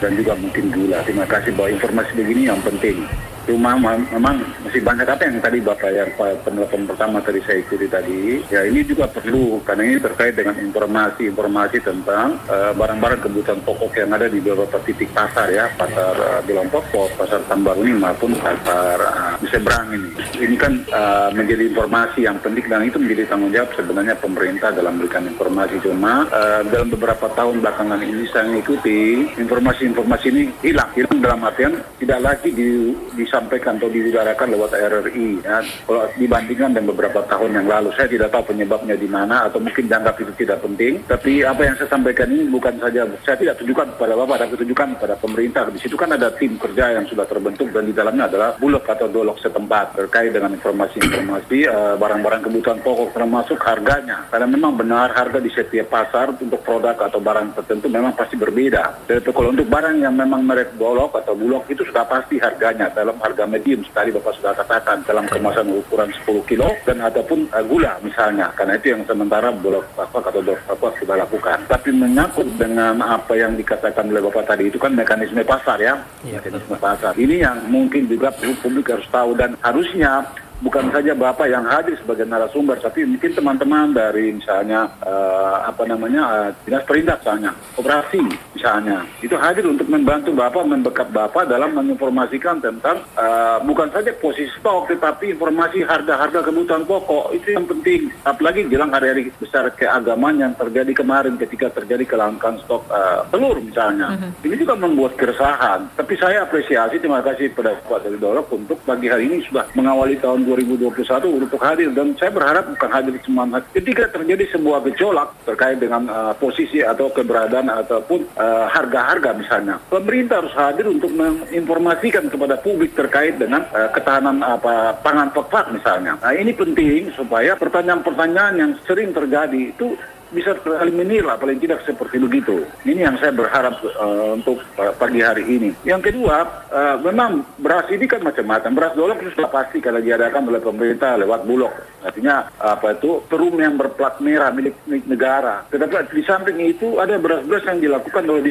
dan 0.00 0.12
juga 0.16 0.36
mungkin 0.36 0.72
gula. 0.72 1.00
Terima 1.04 1.24
kasih 1.24 1.56
bahwa 1.56 1.72
informasi 1.72 2.12
begini 2.20 2.52
yang 2.52 2.60
penting 2.60 3.04
cuma 3.46 3.78
memang 3.78 4.42
masih 4.66 4.82
banyak 4.82 5.06
apa 5.06 5.22
yang 5.24 5.38
tadi 5.38 5.58
Bapak 5.62 5.90
yang 5.94 6.10
penelpon 6.42 6.82
pertama 6.84 7.22
tadi 7.22 7.40
saya 7.46 7.62
ikuti 7.62 7.86
tadi. 7.86 8.42
Ya 8.50 8.66
ini 8.66 8.82
juga 8.82 9.06
perlu 9.06 9.62
karena 9.62 9.82
ini 9.86 9.98
terkait 10.02 10.34
dengan 10.34 10.58
informasi-informasi 10.58 11.78
tentang 11.86 12.36
barang-barang 12.50 13.20
uh, 13.20 13.24
kebutuhan 13.24 13.60
pokok 13.62 13.92
yang 13.96 14.10
ada 14.12 14.26
di 14.26 14.38
beberapa 14.42 14.78
titik 14.82 15.10
pasar 15.14 15.48
ya 15.50 15.70
pasar 15.78 16.14
uh, 16.18 16.40
Bilang 16.42 16.68
Pokok, 16.70 17.14
pasar 17.16 17.40
Tambaruni 17.46 17.94
maupun 17.94 18.34
pasar 18.38 18.98
uh, 18.98 19.34
Seberang 19.46 19.94
ini. 19.94 20.10
Ini 20.36 20.56
kan 20.58 20.72
uh, 20.90 21.30
menjadi 21.30 21.70
informasi 21.70 22.26
yang 22.26 22.36
penting 22.42 22.66
dan 22.66 22.82
itu 22.82 22.98
menjadi 22.98 23.30
tanggung 23.30 23.52
jawab 23.54 23.70
sebenarnya 23.78 24.14
pemerintah 24.18 24.74
dalam 24.74 24.98
memberikan 24.98 25.24
informasi. 25.28 25.78
Cuma 25.84 26.26
uh, 26.28 26.60
dalam 26.66 26.90
beberapa 26.90 27.30
tahun 27.36 27.62
belakangan 27.62 28.00
ini 28.02 28.24
saya 28.32 28.48
mengikuti 28.50 29.28
informasi-informasi 29.38 30.26
ini 30.34 30.42
hilang 30.64 30.90
hilang 30.96 31.18
dalam 31.22 31.40
artian 31.46 31.78
tidak 32.02 32.20
lagi 32.24 32.48
di, 32.50 32.92
di 33.14 33.24
disampaikan 33.36 33.76
atau 33.76 33.92
diudarakan 33.92 34.48
lewat 34.56 34.72
RRI 34.72 35.28
ya. 35.44 35.60
Kalau 35.84 36.08
dibandingkan 36.16 36.72
dengan 36.72 36.88
beberapa 36.96 37.20
tahun 37.28 37.52
yang 37.52 37.68
lalu, 37.68 37.92
saya 37.92 38.08
tidak 38.08 38.32
tahu 38.32 38.56
penyebabnya 38.56 38.96
di 38.96 39.04
mana 39.04 39.44
atau 39.44 39.60
mungkin 39.60 39.84
dianggap 39.84 40.16
itu 40.16 40.32
tidak 40.40 40.64
penting. 40.64 41.04
Tapi 41.04 41.44
apa 41.44 41.60
yang 41.68 41.76
saya 41.76 41.92
sampaikan 41.92 42.32
ini 42.32 42.48
bukan 42.48 42.80
saja 42.80 43.04
saya 43.28 43.36
tidak 43.36 43.60
tujukan 43.60 43.92
kepada 43.92 44.16
Bapak, 44.16 44.36
tapi 44.40 44.54
tujukan 44.64 44.88
kepada 44.96 45.14
pemerintah. 45.20 45.68
Di 45.68 45.80
situ 45.84 46.00
kan 46.00 46.16
ada 46.16 46.32
tim 46.32 46.56
kerja 46.56 46.96
yang 46.96 47.04
sudah 47.04 47.28
terbentuk 47.28 47.68
dan 47.76 47.84
di 47.84 47.92
dalamnya 47.92 48.24
adalah 48.32 48.56
bulog 48.56 48.88
atau 48.88 49.04
dolok 49.12 49.36
setempat 49.44 50.00
terkait 50.00 50.32
dengan 50.32 50.56
informasi-informasi 50.56 51.68
uh, 51.68 51.94
barang-barang 52.00 52.40
kebutuhan 52.48 52.80
pokok 52.80 53.12
termasuk 53.12 53.60
harganya. 53.60 54.24
Karena 54.32 54.48
memang 54.48 54.80
benar 54.80 55.12
harga 55.12 55.44
di 55.44 55.52
setiap 55.52 55.92
pasar 55.92 56.32
untuk 56.32 56.64
produk 56.64 56.96
atau 56.96 57.20
barang 57.20 57.52
tertentu 57.60 57.92
memang 57.92 58.16
pasti 58.16 58.40
berbeda. 58.40 59.04
Jadi 59.04 59.28
kalau 59.28 59.52
untuk 59.52 59.68
barang 59.68 60.00
yang 60.00 60.16
memang 60.16 60.40
merek 60.40 60.72
dolok 60.80 61.20
atau 61.20 61.36
bulog 61.36 61.68
itu 61.68 61.84
sudah 61.84 62.08
pasti 62.08 62.40
harganya 62.40 62.88
dalam 62.94 63.18
harga 63.26 63.44
medium 63.50 63.82
sekali 63.82 64.14
Bapak 64.14 64.38
sudah 64.38 64.54
katakan 64.54 65.02
dalam 65.02 65.26
kemasan 65.26 65.66
ukuran 65.74 66.14
10 66.22 66.46
kilo 66.46 66.70
dan 66.86 67.02
ataupun 67.02 67.50
uh, 67.50 67.64
gula 67.66 67.98
misalnya. 68.06 68.54
Karena 68.54 68.78
itu 68.78 68.94
yang 68.94 69.02
sementara 69.02 69.50
Bulog 69.50 69.82
Bapak 69.98 70.30
atau 70.30 70.38
Bulog 70.38 70.62
Bapak 70.70 70.94
sudah 71.02 71.18
lakukan. 71.18 71.58
Tapi 71.66 71.90
menyangkut 71.90 72.46
dengan 72.54 72.94
apa 73.02 73.34
yang 73.34 73.58
dikatakan 73.58 74.06
oleh 74.06 74.22
Bapak 74.22 74.54
tadi 74.54 74.70
itu 74.70 74.78
kan 74.78 74.94
mekanisme 74.94 75.42
pasar 75.42 75.82
ya, 75.82 75.98
ya 76.22 76.38
mekanisme 76.38 76.78
pasar. 76.78 77.12
Ini 77.18 77.42
yang 77.42 77.58
mungkin 77.66 78.06
juga 78.06 78.30
publik 78.38 78.86
harus 78.94 79.08
tahu 79.10 79.34
dan 79.34 79.58
harusnya 79.60 80.22
bukan 80.60 80.88
saja 80.88 81.12
Bapak 81.12 81.46
yang 81.48 81.64
hadir 81.68 81.96
sebagai 82.00 82.24
narasumber, 82.24 82.80
tapi 82.80 83.04
mungkin 83.04 83.32
teman-teman 83.32 83.92
dari 83.92 84.32
misalnya 84.32 84.88
uh, 85.04 85.68
apa 85.68 85.84
namanya 85.84 86.22
uh, 86.24 86.48
dinas 86.64 86.84
perintah 86.88 87.16
misalnya, 87.20 87.52
operasi 87.76 88.20
misalnya, 88.56 89.04
itu 89.20 89.36
hadir 89.36 89.68
untuk 89.68 89.88
membantu 89.88 90.32
Bapak, 90.32 90.64
membekap 90.64 91.08
Bapak 91.12 91.48
dalam 91.48 91.76
menginformasikan 91.76 92.60
tentang 92.64 93.04
uh, 93.18 93.60
bukan 93.64 93.92
saja 93.92 94.12
posisi 94.16 94.48
stok, 94.56 94.88
tetapi 94.88 95.36
informasi 95.36 95.84
harga-harga 95.84 96.40
kebutuhan 96.40 96.84
pokok 96.88 97.36
itu 97.36 97.52
yang 97.52 97.66
penting. 97.68 98.08
Apalagi 98.24 98.64
jelang 98.72 98.92
hari-hari 98.92 99.28
besar 99.36 99.68
keagamaan 99.76 100.40
yang 100.40 100.52
terjadi 100.56 100.92
kemarin 100.96 101.36
ketika 101.36 101.68
terjadi 101.72 102.04
kelangkaan 102.16 102.56
stok 102.64 102.88
uh, 102.88 103.28
telur 103.28 103.60
misalnya, 103.60 104.16
-huh. 104.16 104.32
ini 104.46 104.56
juga 104.56 104.74
membuat 104.78 105.18
keresahan. 105.20 105.92
Tapi 105.96 106.14
saya 106.16 106.48
apresiasi, 106.48 106.96
terima 106.96 107.20
kasih 107.20 107.52
pada 107.52 107.76
Pak 107.84 108.08
Dari 108.08 108.18
Dolok 108.18 108.48
untuk 108.56 108.78
pagi 108.86 109.10
hari 109.10 109.28
ini 109.28 109.44
sudah 109.44 109.68
mengawali 109.76 110.16
tahun 110.46 110.78
2021 110.78 111.42
untuk 111.42 111.58
hadir 111.58 111.90
dan 111.90 112.14
saya 112.14 112.30
berharap 112.30 112.70
bukan 112.70 112.90
hadir 112.94 113.14
cuma 113.26 113.42
ketika 113.74 114.06
terjadi 114.14 114.46
sebuah 114.54 114.86
gejolak 114.86 115.34
terkait 115.42 115.82
dengan 115.82 116.06
uh, 116.06 116.34
posisi 116.38 116.86
atau 116.86 117.10
keberadaan 117.10 117.66
ataupun 117.66 118.30
harga-harga 118.70 119.34
uh, 119.34 119.38
misalnya 119.42 119.74
pemerintah 119.90 120.46
harus 120.46 120.54
hadir 120.54 120.86
untuk 120.86 121.10
menginformasikan 121.10 122.30
kepada 122.30 122.54
publik 122.62 122.94
terkait 122.94 123.34
dengan 123.34 123.66
uh, 123.74 123.90
ketahanan 123.90 124.38
apa 124.46 124.94
pangan 125.02 125.34
pokok 125.34 125.74
misalnya. 125.74 126.14
Nah 126.22 126.32
ini 126.36 126.54
penting 126.54 127.10
supaya 127.18 127.58
pertanyaan-pertanyaan 127.58 128.54
yang 128.54 128.72
sering 128.86 129.10
terjadi 129.10 129.74
itu 129.74 129.98
bisa 130.30 130.56
tereliminir 130.62 131.22
lah 131.22 131.38
paling 131.38 131.58
tidak 131.62 131.82
seperti 131.86 132.18
begitu. 132.18 132.66
Ini 132.82 133.06
yang 133.06 133.16
saya 133.20 133.32
berharap 133.34 133.78
uh, 133.82 134.34
untuk 134.34 134.62
uh, 134.78 134.92
pagi 134.96 135.22
hari 135.22 135.44
ini. 135.46 135.70
Yang 135.86 136.12
kedua, 136.12 136.66
uh, 136.70 136.96
memang 137.02 137.46
beras 137.60 137.86
ini 137.92 138.06
kan 138.10 138.22
macam-macam. 138.22 138.70
Beras 138.74 138.94
dolok 138.98 139.22
sudah 139.34 139.50
pasti 139.50 139.78
karena 139.78 140.00
diadakan 140.02 140.48
oleh 140.50 140.62
pemerintah 140.62 141.18
lewat 141.20 141.46
bulog. 141.46 141.74
Artinya 142.06 142.46
apa 142.62 142.94
itu 142.94 143.18
perum 143.26 143.58
yang 143.58 143.74
berplat 143.74 144.22
merah 144.22 144.54
milik, 144.54 144.78
milik 144.86 145.10
negara. 145.10 145.66
Tetapi 145.66 146.14
di 146.14 146.22
samping 146.22 146.58
itu 146.62 147.02
ada 147.02 147.18
beras-beras 147.18 147.66
yang 147.66 147.82
dilakukan 147.82 148.22
oleh 148.30 148.42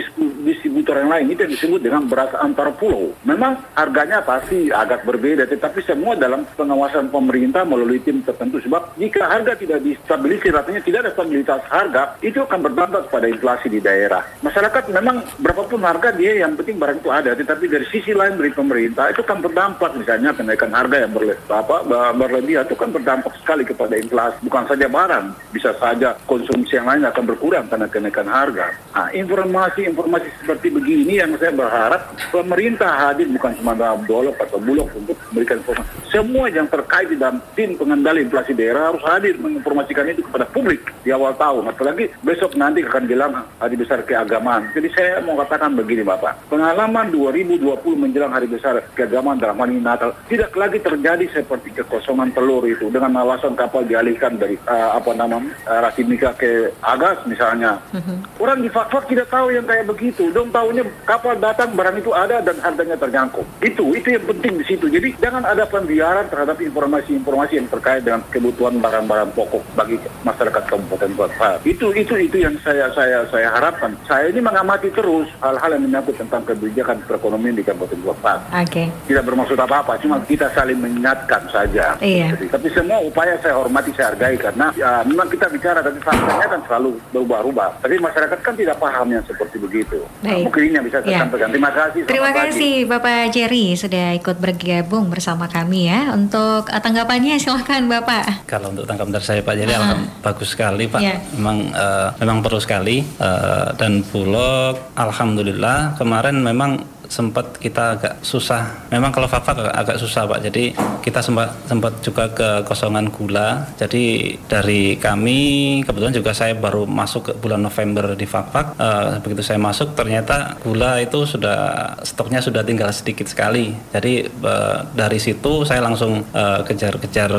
distributor 0.44 1.00
yang 1.00 1.08
lain. 1.08 1.32
Itu 1.32 1.48
yang 1.48 1.54
disebut 1.56 1.80
dengan 1.80 2.04
beras 2.12 2.36
antar 2.36 2.76
pulau. 2.76 3.16
Memang 3.24 3.56
harganya 3.72 4.20
pasti 4.20 4.68
agak 4.68 5.08
berbeda, 5.08 5.48
tetapi 5.48 5.80
semua 5.88 6.20
dalam 6.20 6.44
pengawasan 6.60 7.08
pemerintah 7.08 7.64
melalui 7.64 8.04
tim 8.04 8.20
tertentu. 8.28 8.60
Sebab 8.60 9.00
jika 9.00 9.24
harga 9.24 9.56
tidak 9.56 9.80
distabilisir, 9.88 10.52
artinya 10.52 10.82
tidak 10.84 11.00
ada 11.08 11.12
stabilitas 11.16 11.62
harga 11.70 12.18
itu 12.22 12.42
akan 12.44 12.60
berdampak 12.66 13.10
pada 13.10 13.28
inflasi 13.30 13.68
di 13.72 13.80
daerah. 13.80 14.24
Masyarakat 14.42 14.92
memang 14.92 15.26
berapapun 15.42 15.82
harga 15.86 16.14
dia 16.16 16.46
yang 16.46 16.58
penting 16.58 16.78
barang 16.78 17.00
itu 17.02 17.10
ada, 17.12 17.32
tetapi 17.34 17.66
dari 17.70 17.86
sisi 17.90 18.12
lain 18.12 18.38
dari 18.38 18.52
pemerintah 18.52 19.12
itu 19.12 19.22
kan 19.24 19.40
berdampak 19.40 19.96
misalnya 19.96 20.36
kenaikan 20.36 20.72
harga 20.74 21.08
yang 21.08 21.12
berle 21.14 21.36
apa, 21.50 21.78
berlebih 22.16 22.62
itu 22.62 22.76
kan 22.76 22.90
berdampak 22.92 23.34
sekali 23.42 23.64
kepada 23.64 23.96
inflasi. 23.96 24.38
Bukan 24.44 24.64
saja 24.68 24.88
barang, 24.92 25.26
bisa 25.56 25.72
saja 25.80 26.20
konsumsi 26.28 26.76
yang 26.76 26.88
lain 26.90 27.08
akan 27.08 27.24
berkurang 27.26 27.66
karena 27.72 27.88
kenaikan 27.88 28.28
harga. 28.28 28.76
Nah, 28.92 29.08
informasi-informasi 29.16 30.28
seperti 30.44 30.68
begini 30.72 31.20
yang 31.24 31.32
saya 31.40 31.56
berharap 31.56 32.12
pemerintah 32.32 32.92
hadir 33.10 33.32
bukan 33.32 33.56
cuma 33.60 33.74
dalam 33.76 34.04
dolok 34.04 34.36
atau 34.44 34.60
bulog 34.60 34.92
untuk 34.92 35.16
memberikan 35.32 35.64
informasi. 35.64 35.92
Semua 36.12 36.52
yang 36.52 36.68
terkait 36.68 37.08
di 37.12 37.18
dalam 37.20 37.40
tim 37.56 37.76
pengendali 37.80 38.24
inflasi 38.28 38.52
daerah 38.52 38.92
harus 38.92 39.04
hadir 39.08 39.36
menginformasikan 39.40 40.12
itu 40.12 40.24
kepada 40.28 40.46
publik 40.52 40.82
di 41.04 41.12
awal 41.12 41.32
tahun 41.36 41.55
tahun. 41.56 41.72
Apalagi 41.72 42.06
besok 42.20 42.52
nanti 42.60 42.84
akan 42.84 43.04
bilang 43.08 43.32
hari 43.64 43.76
besar 43.80 44.04
keagamaan. 44.04 44.68
Jadi 44.76 44.92
saya 44.92 45.24
mau 45.24 45.40
katakan 45.40 45.72
begini 45.80 46.04
Bapak. 46.04 46.52
Pengalaman 46.52 47.16
2020 47.16 47.64
menjelang 47.96 48.36
hari 48.36 48.52
besar 48.52 48.84
keagamaan 48.92 49.40
dalam 49.40 49.56
hal 49.56 49.72
ini 49.72 49.80
Natal 49.80 50.12
tidak 50.28 50.52
lagi 50.60 50.84
terjadi 50.84 51.26
seperti 51.32 51.72
kekosongan 51.80 52.36
telur 52.36 52.68
itu 52.68 52.92
dengan 52.92 53.16
alasan 53.24 53.56
kapal 53.56 53.88
dialihkan 53.88 54.36
dari 54.36 54.60
uh, 54.68 55.00
apa 55.00 55.16
nama 55.16 55.40
uh, 55.40 55.80
Rasimika 55.88 56.36
ke 56.36 56.76
Agas 56.84 57.24
misalnya. 57.24 57.80
Uh-huh. 57.96 58.20
Orang 58.44 58.60
di 58.60 58.68
Fakfak 58.68 59.08
tidak 59.08 59.32
tahu 59.32 59.56
yang 59.56 59.64
kayak 59.64 59.88
begitu. 59.88 60.28
Dong 60.36 60.52
tahunya 60.52 60.84
kapal 61.08 61.40
datang 61.40 61.72
barang 61.72 62.04
itu 62.04 62.12
ada 62.12 62.44
dan 62.44 62.60
harganya 62.60 63.00
terjangkau. 63.00 63.46
Itu 63.64 63.96
itu 63.96 64.20
yang 64.20 64.26
penting 64.28 64.60
di 64.60 64.66
situ. 64.68 64.92
Jadi 64.92 65.16
jangan 65.24 65.48
ada 65.48 65.64
pembiaran 65.64 66.28
terhadap 66.28 66.60
informasi-informasi 66.60 67.54
yang 67.64 67.68
terkait 67.72 68.04
dengan 68.04 68.20
kebutuhan 68.28 68.82
barang-barang 68.82 69.32
pokok 69.38 69.64
bagi 69.78 69.96
masyarakat 70.26 70.64
Kabupaten 70.66 71.12
Kota 71.16 71.45
itu 71.66 71.88
itu 71.94 72.14
itu 72.18 72.38
yang 72.42 72.56
saya 72.62 72.90
saya 72.94 73.26
saya 73.30 73.48
harapkan. 73.52 73.92
Saya 74.08 74.32
ini 74.32 74.42
mengamati 74.42 74.90
terus 74.92 75.30
hal-hal 75.42 75.78
yang 75.78 75.84
menyangkut 75.86 76.16
tentang 76.18 76.42
kebijakan 76.46 77.02
perekonomian 77.06 77.56
di 77.58 77.64
Kabupaten. 77.66 78.40
Oke. 78.52 78.70
Okay. 78.70 78.88
Tidak 79.10 79.24
bermaksud 79.26 79.58
apa-apa, 79.58 80.00
cuma 80.02 80.22
kita 80.24 80.50
saling 80.54 80.80
mengingatkan 80.80 81.46
saja. 81.52 81.98
Iya. 82.02 82.36
Jadi, 82.36 82.46
tapi 82.52 82.68
semua 82.74 83.00
upaya 83.02 83.38
saya 83.42 83.58
hormati, 83.58 83.92
saya 83.94 84.14
hargai 84.14 84.36
karena 84.40 84.72
ya, 84.78 85.02
memang 85.06 85.28
kita 85.30 85.50
bicara 85.50 85.80
tapi 85.82 86.00
faktanya 86.02 86.48
kan 86.50 86.62
selalu 86.68 86.98
berubah-ubah. 87.14 87.82
Tapi 87.82 87.96
masyarakat 88.02 88.40
kan 88.42 88.54
tidak 88.58 88.78
paham 88.82 89.08
yang 89.12 89.24
seperti 89.26 89.58
begitu. 89.62 90.00
Nah, 90.26 90.38
mungkin 90.42 90.62
ini 90.70 90.74
yang 90.78 90.86
bisa 90.86 91.00
saya 91.02 91.12
yeah. 91.12 91.22
sampaikan. 91.26 91.50
Terima 91.54 91.72
kasih. 91.72 92.02
Terima 92.08 92.32
kasih 92.32 92.74
pagi. 92.86 92.92
Bapak 92.92 93.22
Jerry 93.34 93.66
sudah 93.78 94.08
ikut 94.18 94.38
bergabung 94.42 95.10
bersama 95.12 95.46
kami 95.50 95.92
ya. 95.92 96.12
Untuk 96.16 96.68
tanggapannya 96.70 97.38
silahkan 97.38 97.86
Bapak. 97.86 98.48
Kalau 98.50 98.74
untuk 98.74 98.86
tanggapan 98.90 99.20
dari 99.20 99.26
saya 99.26 99.42
Pak 99.46 99.54
Jerry, 99.56 99.74
uh 99.76 99.82
-huh. 99.82 100.02
bagus 100.24 100.50
sekali 100.54 100.86
Pak. 100.90 101.02
Yeah 101.02 101.35
Memang 101.36 101.58
uh, 101.76 102.10
memang 102.20 102.40
perlu 102.40 102.60
sekali 102.60 103.04
uh, 103.20 103.76
dan 103.76 104.02
Bulog 104.08 104.96
alhamdulillah 104.96 106.00
kemarin 106.00 106.40
memang 106.40 106.95
sempat 107.08 107.58
kita 107.62 107.98
agak 107.98 108.14
susah. 108.22 108.88
Memang 108.90 109.12
kalau 109.14 109.30
fakfak 109.30 109.72
agak, 109.72 109.98
susah 110.02 110.28
Pak. 110.28 110.40
Jadi 110.46 110.74
kita 111.06 111.22
sempat 111.22 111.54
sempat 111.70 111.94
juga 112.02 112.30
kekosongan 112.32 113.10
gula. 113.14 113.70
Jadi 113.78 114.36
dari 114.50 114.98
kami 114.98 115.82
kebetulan 115.86 116.14
juga 116.14 116.32
saya 116.34 116.54
baru 116.58 116.84
masuk 116.90 117.32
ke 117.32 117.34
bulan 117.38 117.62
November 117.62 118.14
di 118.18 118.26
fakfak. 118.26 118.78
Uh, 118.78 119.18
begitu 119.22 119.46
saya 119.46 119.62
masuk 119.62 119.94
ternyata 119.94 120.58
gula 120.62 121.00
itu 121.02 121.24
sudah 121.26 121.94
stoknya 122.02 122.42
sudah 122.42 122.62
tinggal 122.66 122.90
sedikit 122.92 123.30
sekali. 123.30 123.74
Jadi 123.94 124.28
uh, 124.44 124.86
dari 124.94 125.18
situ 125.22 125.66
saya 125.66 125.82
langsung 125.84 126.26
eh, 126.34 126.62
kejar-kejar 126.66 127.32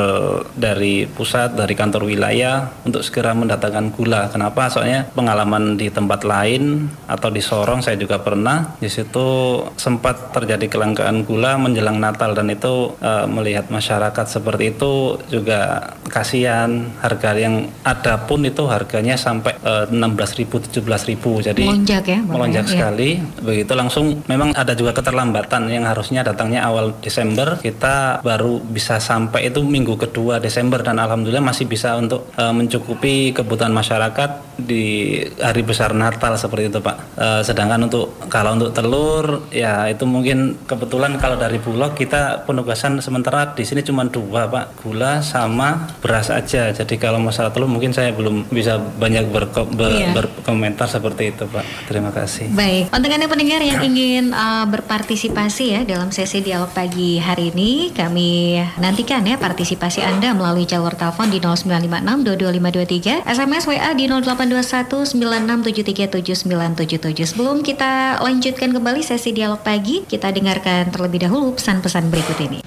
dari 0.54 1.06
pusat 1.08 1.54
dari 1.54 1.74
kantor 1.76 2.08
wilayah 2.08 2.68
untuk 2.84 3.02
segera 3.02 3.32
mendatangkan 3.32 3.92
gula. 3.94 4.28
Kenapa? 4.30 4.68
Soalnya 4.70 5.08
pengalaman 5.12 5.78
di 5.78 5.88
tempat 5.92 6.22
lain 6.26 6.88
atau 7.06 7.28
di 7.30 7.42
Sorong 7.42 7.80
saya 7.82 7.96
juga 7.96 8.18
pernah 8.20 8.76
di 8.80 8.90
situ 8.90 9.55
sempat 9.76 10.32
terjadi 10.32 10.66
kelangkaan 10.68 11.24
gula 11.24 11.56
menjelang 11.56 11.98
Natal 12.00 12.32
dan 12.32 12.48
itu 12.52 12.96
uh, 13.00 13.26
melihat 13.28 13.68
masyarakat 13.72 14.26
seperti 14.26 14.76
itu 14.76 15.20
juga 15.30 15.92
kasihan. 16.08 16.88
Harga 17.00 17.36
yang 17.36 17.68
ada 17.82 18.26
pun 18.26 18.42
itu 18.44 18.64
harganya 18.66 19.14
sampai 19.18 19.56
uh, 19.62 19.86
16.000 19.88 20.46
17.000 20.48 21.48
jadi 21.52 21.64
melonjak 21.64 22.04
ya 22.06 22.20
melonjak 22.22 22.66
ya. 22.66 22.72
sekali. 22.72 23.20
Begitu 23.40 23.72
langsung 23.72 24.22
memang 24.26 24.52
ada 24.56 24.72
juga 24.72 24.92
keterlambatan 24.96 25.68
yang 25.70 25.84
harusnya 25.86 26.26
datangnya 26.26 26.64
awal 26.66 26.96
Desember. 27.00 27.58
Kita 27.60 28.20
baru 28.20 28.60
bisa 28.62 28.98
sampai 28.98 29.48
itu 29.48 29.62
minggu 29.62 29.96
kedua 29.96 30.42
Desember 30.42 30.82
dan 30.82 30.98
alhamdulillah 30.98 31.44
masih 31.44 31.68
bisa 31.68 31.94
untuk 31.96 32.30
uh, 32.36 32.52
mencukupi 32.52 33.36
kebutuhan 33.36 33.72
masyarakat 33.72 34.56
di 34.56 35.20
hari 35.36 35.62
besar 35.62 35.92
Natal 35.92 36.34
seperti 36.40 36.72
itu 36.72 36.80
Pak. 36.80 36.96
Uh, 37.16 37.40
sedangkan 37.44 37.86
untuk 37.86 38.16
kalau 38.32 38.56
untuk 38.56 38.72
telur 38.72 39.45
ya 39.52 39.86
itu 39.90 40.08
mungkin 40.08 40.56
kebetulan 40.64 41.20
kalau 41.20 41.36
dari 41.36 41.60
Bulog 41.60 41.94
kita 41.94 42.48
penugasan 42.48 42.98
sementara 43.04 43.52
di 43.52 43.62
sini 43.62 43.84
cuma 43.84 44.08
dua 44.08 44.48
Pak, 44.48 44.82
gula 44.82 45.20
sama 45.20 45.92
beras 46.00 46.32
aja. 46.32 46.72
Jadi 46.72 46.96
kalau 46.96 47.20
masalah 47.20 47.52
telur 47.52 47.68
mungkin 47.68 47.92
saya 47.92 48.16
belum 48.16 48.48
bisa 48.50 48.80
banyak 48.80 49.28
berko 49.28 49.68
ber 49.68 49.92
iya. 49.92 50.10
berkomentar 50.16 50.88
seperti 50.88 51.36
itu 51.36 51.44
Pak. 51.46 51.64
Terima 51.90 52.10
kasih. 52.10 52.48
Baik, 52.56 52.88
untuk 52.90 53.10
anda 53.12 53.28
pendengar 53.28 53.60
yang 53.60 53.84
ingin 53.84 54.32
uh, 54.32 54.64
berpartisipasi 54.70 55.64
ya 55.76 55.80
dalam 55.84 56.08
sesi 56.08 56.40
dialog 56.40 56.72
pagi 56.72 57.20
hari 57.20 57.52
ini, 57.52 57.92
kami 57.92 58.56
nantikan 58.80 59.28
ya 59.28 59.36
partisipasi 59.36 60.00
Anda 60.00 60.32
melalui 60.32 60.64
jalur 60.64 60.96
telepon 60.96 61.28
di 61.28 61.36
0956 61.38 62.24
22523, 62.24 63.28
SMS 63.28 63.68
WA 63.68 63.92
di 63.92 64.08
0821 64.08 65.12
96737977. 65.12 67.36
Sebelum 67.36 67.60
kita 67.60 68.24
lanjutkan 68.24 68.72
kembali 68.72 69.04
sesi 69.04 69.35
dialog 69.36 69.60
pagi, 69.60 70.00
kita 70.08 70.32
dengarkan 70.32 70.88
terlebih 70.88 71.28
dahulu 71.28 71.52
pesan-pesan 71.52 72.08
berikut 72.08 72.40
ini. 72.40 72.64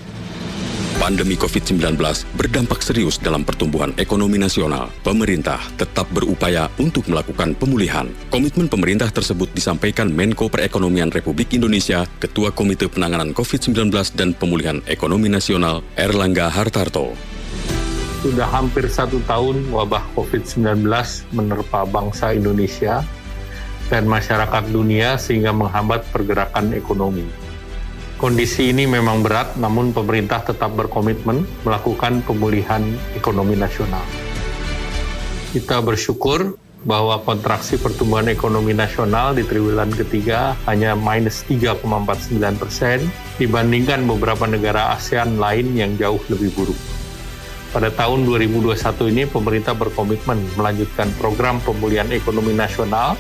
Pandemi 1.00 1.40
COVID-19 1.40 1.96
berdampak 2.36 2.84
serius 2.86 3.18
dalam 3.18 3.42
pertumbuhan 3.42 3.96
ekonomi 3.98 4.38
nasional. 4.38 4.94
Pemerintah 5.02 5.58
tetap 5.80 6.06
berupaya 6.14 6.70
untuk 6.78 7.08
melakukan 7.10 7.56
pemulihan. 7.58 8.06
Komitmen 8.30 8.70
pemerintah 8.70 9.10
tersebut 9.10 9.50
disampaikan 9.56 10.12
Menko 10.12 10.52
Perekonomian 10.52 11.10
Republik 11.10 11.56
Indonesia, 11.56 12.04
Ketua 12.20 12.52
Komite 12.52 12.92
Penanganan 12.92 13.32
COVID-19 13.32 13.90
dan 14.14 14.36
Pemulihan 14.36 14.84
Ekonomi 14.92 15.32
Nasional, 15.32 15.82
Erlangga 15.96 16.52
Hartarto. 16.52 17.16
Sudah 18.20 18.52
hampir 18.52 18.84
satu 18.92 19.24
tahun 19.24 19.72
wabah 19.72 20.04
COVID-19 20.20 20.84
menerpa 21.32 21.88
bangsa 21.88 22.36
Indonesia 22.36 23.08
dan 23.90 24.06
masyarakat 24.06 24.70
dunia 24.70 25.18
sehingga 25.18 25.52
menghambat 25.52 26.06
pergerakan 26.14 26.72
ekonomi. 26.78 27.26
Kondisi 28.20 28.70
ini 28.70 28.84
memang 28.84 29.24
berat, 29.24 29.56
namun 29.56 29.96
pemerintah 29.96 30.44
tetap 30.44 30.76
berkomitmen 30.76 31.48
melakukan 31.64 32.20
pemulihan 32.28 32.84
ekonomi 33.16 33.56
nasional. 33.56 34.04
Kita 35.56 35.80
bersyukur 35.80 36.60
bahwa 36.84 37.20
kontraksi 37.24 37.76
pertumbuhan 37.76 38.32
ekonomi 38.32 38.72
nasional 38.72 39.36
di 39.36 39.44
triwulan 39.44 39.92
ketiga 39.92 40.56
hanya 40.68 40.96
minus 40.96 41.44
3,49 41.48 42.60
persen 42.60 43.04
dibandingkan 43.36 44.08
beberapa 44.08 44.48
negara 44.48 44.96
ASEAN 44.96 45.40
lain 45.40 45.76
yang 45.76 45.96
jauh 46.00 46.20
lebih 46.32 46.52
buruk. 46.56 46.80
Pada 47.70 47.94
tahun 47.94 48.26
2021 48.26 49.14
ini, 49.14 49.24
pemerintah 49.30 49.78
berkomitmen 49.78 50.42
melanjutkan 50.58 51.08
program 51.22 51.62
pemulihan 51.62 52.10
ekonomi 52.10 52.52
nasional 52.52 53.14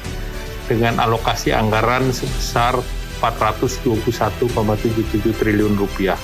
dengan 0.69 1.01
alokasi 1.01 1.49
anggaran 1.49 2.13
sebesar 2.13 2.77
421,77 3.17 5.34
triliun 5.34 5.73
rupiah. 5.73 6.21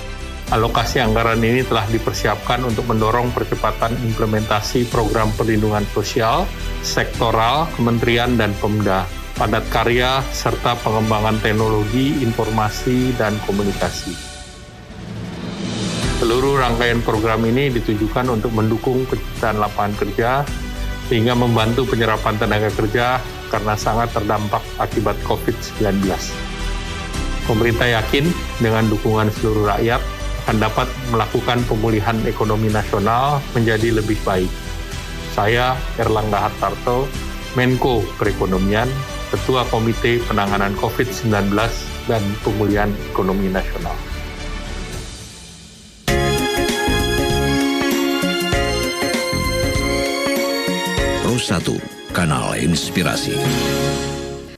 Alokasi 0.53 1.01
anggaran 1.01 1.41
ini 1.41 1.65
telah 1.65 1.89
dipersiapkan 1.89 2.61
untuk 2.61 2.85
mendorong 2.85 3.33
percepatan 3.33 3.97
implementasi 4.05 4.85
program 4.93 5.33
perlindungan 5.33 5.81
sosial, 5.89 6.45
sektoral, 6.85 7.65
kementerian, 7.73 8.37
dan 8.37 8.53
pemda, 8.61 9.09
padat 9.33 9.65
karya, 9.73 10.21
serta 10.29 10.77
pengembangan 10.85 11.41
teknologi, 11.41 12.21
informasi, 12.21 13.17
dan 13.17 13.33
komunikasi. 13.49 14.13
Seluruh 16.21 16.61
rangkaian 16.61 17.01
program 17.01 17.41
ini 17.49 17.73
ditujukan 17.73 18.29
untuk 18.29 18.53
mendukung 18.53 19.01
penciptaan 19.09 19.57
lapangan 19.57 19.97
kerja, 19.97 20.45
sehingga 21.09 21.33
membantu 21.33 21.89
penyerapan 21.89 22.37
tenaga 22.37 22.69
kerja 22.69 23.17
karena 23.49 23.77
sangat 23.77 24.11
terdampak 24.15 24.61
akibat 24.81 25.15
COVID-19. 25.25 26.05
Pemerintah 27.45 27.87
yakin 28.01 28.25
dengan 28.57 28.89
dukungan 28.89 29.29
seluruh 29.37 29.69
rakyat 29.69 30.01
akan 30.45 30.57
dapat 30.61 30.87
melakukan 31.09 31.61
pemulihan 31.65 32.17
ekonomi 32.29 32.69
nasional 32.69 33.41
menjadi 33.57 33.97
lebih 33.97 34.17
baik. 34.21 34.49
Saya 35.33 35.73
Erlangga 35.97 36.49
Hartarto, 36.49 37.09
Menko 37.57 38.05
Perekonomian, 38.21 38.85
Ketua 39.33 39.65
Komite 39.73 40.21
Penanganan 40.29 40.77
COVID-19 40.77 41.53
dan 42.05 42.21
Pemulihan 42.45 42.93
Ekonomi 43.09 43.49
Nasional. 43.49 43.97
Pro 51.25 51.35
1 51.41 52.04
kanal 52.15 52.55
inspirasi. 52.55 53.35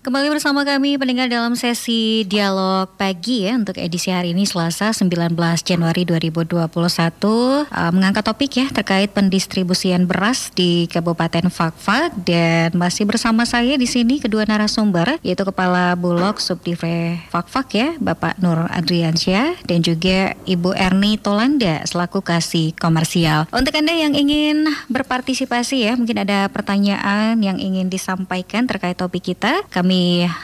Kembali 0.07 0.31
bersama 0.31 0.63
kami 0.63 0.95
pendengar 0.95 1.27
dalam 1.27 1.59
sesi 1.59 2.23
dialog 2.23 2.87
pagi 2.95 3.43
ya 3.43 3.59
untuk 3.59 3.75
edisi 3.75 4.07
hari 4.07 4.31
ini 4.31 4.47
Selasa 4.47 4.95
19 4.95 5.35
Januari 5.67 6.07
2021 6.07 6.63
uh, 6.63 7.67
mengangkat 7.91 8.23
topik 8.23 8.51
ya 8.55 8.71
terkait 8.71 9.11
pendistribusian 9.11 10.07
beras 10.07 10.55
di 10.55 10.87
Kabupaten 10.87 11.51
Fakfak 11.51 12.15
dan 12.23 12.71
masih 12.79 13.03
bersama 13.03 13.43
saya 13.43 13.75
di 13.75 13.83
sini 13.83 14.23
kedua 14.23 14.47
narasumber 14.47 15.19
yaitu 15.27 15.43
Kepala 15.43 15.91
Bulog 15.99 16.39
Subdive 16.39 17.19
Fakfak 17.27 17.67
ya 17.75 17.91
Bapak 17.99 18.39
Nur 18.39 18.63
Adriansyah 18.71 19.59
dan 19.67 19.83
juga 19.83 20.39
Ibu 20.47 20.71
Erni 20.71 21.19
Tolanda 21.19 21.83
selaku 21.83 22.23
kasih 22.23 22.71
komersial. 22.79 23.51
Untuk 23.51 23.75
Anda 23.75 23.91
yang 23.91 24.15
ingin 24.15 24.71
berpartisipasi 24.87 25.83
ya 25.83 25.99
mungkin 25.99 26.23
ada 26.23 26.47
pertanyaan 26.47 27.43
yang 27.43 27.59
ingin 27.59 27.91
disampaikan 27.91 28.71
terkait 28.71 28.95
topik 28.95 29.35
kita 29.35 29.67
kami 29.67 29.96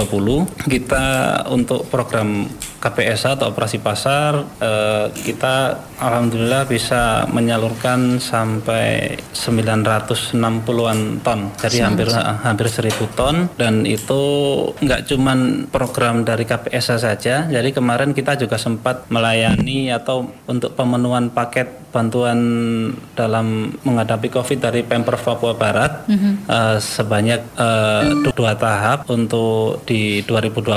kita 0.68 1.04
untuk 1.48 1.88
program 1.88 2.44
KPSA 2.80 3.36
atau 3.36 3.52
operasi 3.52 3.76
pasar 3.78 4.40
eh, 4.56 5.06
kita 5.12 5.54
alhamdulillah 6.00 6.64
bisa 6.64 7.28
menyalurkan 7.28 8.16
sampai 8.16 9.20
960-an 9.36 10.98
ton. 11.20 11.40
Jadi 11.56 11.76
hampir 11.82 12.08
hampir 12.40 12.66
1000 12.66 12.88
ton 13.12 13.36
dan 13.54 13.84
itu 13.84 14.22
nggak 14.76 15.04
cuman 15.06 15.38
program 15.68 16.22
dari 16.22 16.44
KPSA 16.44 16.96
saja. 16.96 17.44
Jadi 17.46 17.68
kemarin 17.70 18.12
kita 18.12 18.36
juga 18.36 18.56
sempat 18.56 19.04
melayani 19.08 19.90
atau 19.90 20.24
untuk 20.46 20.72
pemenuhan 20.72 21.28
paket 21.28 21.68
bantuan 21.90 22.38
dalam 23.12 23.74
menghadapi 23.82 24.30
COVID 24.30 24.62
dari 24.62 24.86
Pemprov 24.86 25.18
Papua 25.18 25.52
Barat 25.52 26.06
eh, 26.46 26.78
sebanyak 26.78 27.40
eh, 27.58 28.02
du- 28.22 28.32
dua 28.32 28.54
tahap 28.54 29.10
untuk 29.10 29.82
di 29.84 30.22
2020 30.22 30.70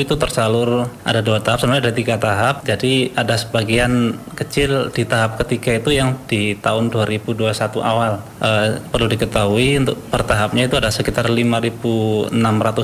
itu 0.00 0.14
tersalur 0.14 0.86
ada 1.02 1.20
dua 1.20 1.42
tahap 1.42 1.49
sebenarnya 1.56 1.90
ada 1.90 1.94
tiga 1.94 2.14
tahap. 2.20 2.66
Jadi 2.66 3.14
ada 3.16 3.34
sebagian 3.38 4.18
kecil 4.36 4.92
di 4.92 5.02
tahap 5.06 5.40
ketiga 5.40 5.78
itu 5.78 5.90
yang 5.96 6.18
di 6.28 6.54
tahun 6.58 6.92
2021 6.92 7.80
awal. 7.80 8.20
Eh, 8.42 8.78
perlu 8.90 9.06
diketahui 9.08 9.80
untuk 9.80 9.96
per 10.10 10.22
tahapnya 10.26 10.68
itu 10.68 10.76
ada 10.76 10.90
sekitar 10.92 11.30
5.600 11.30 12.30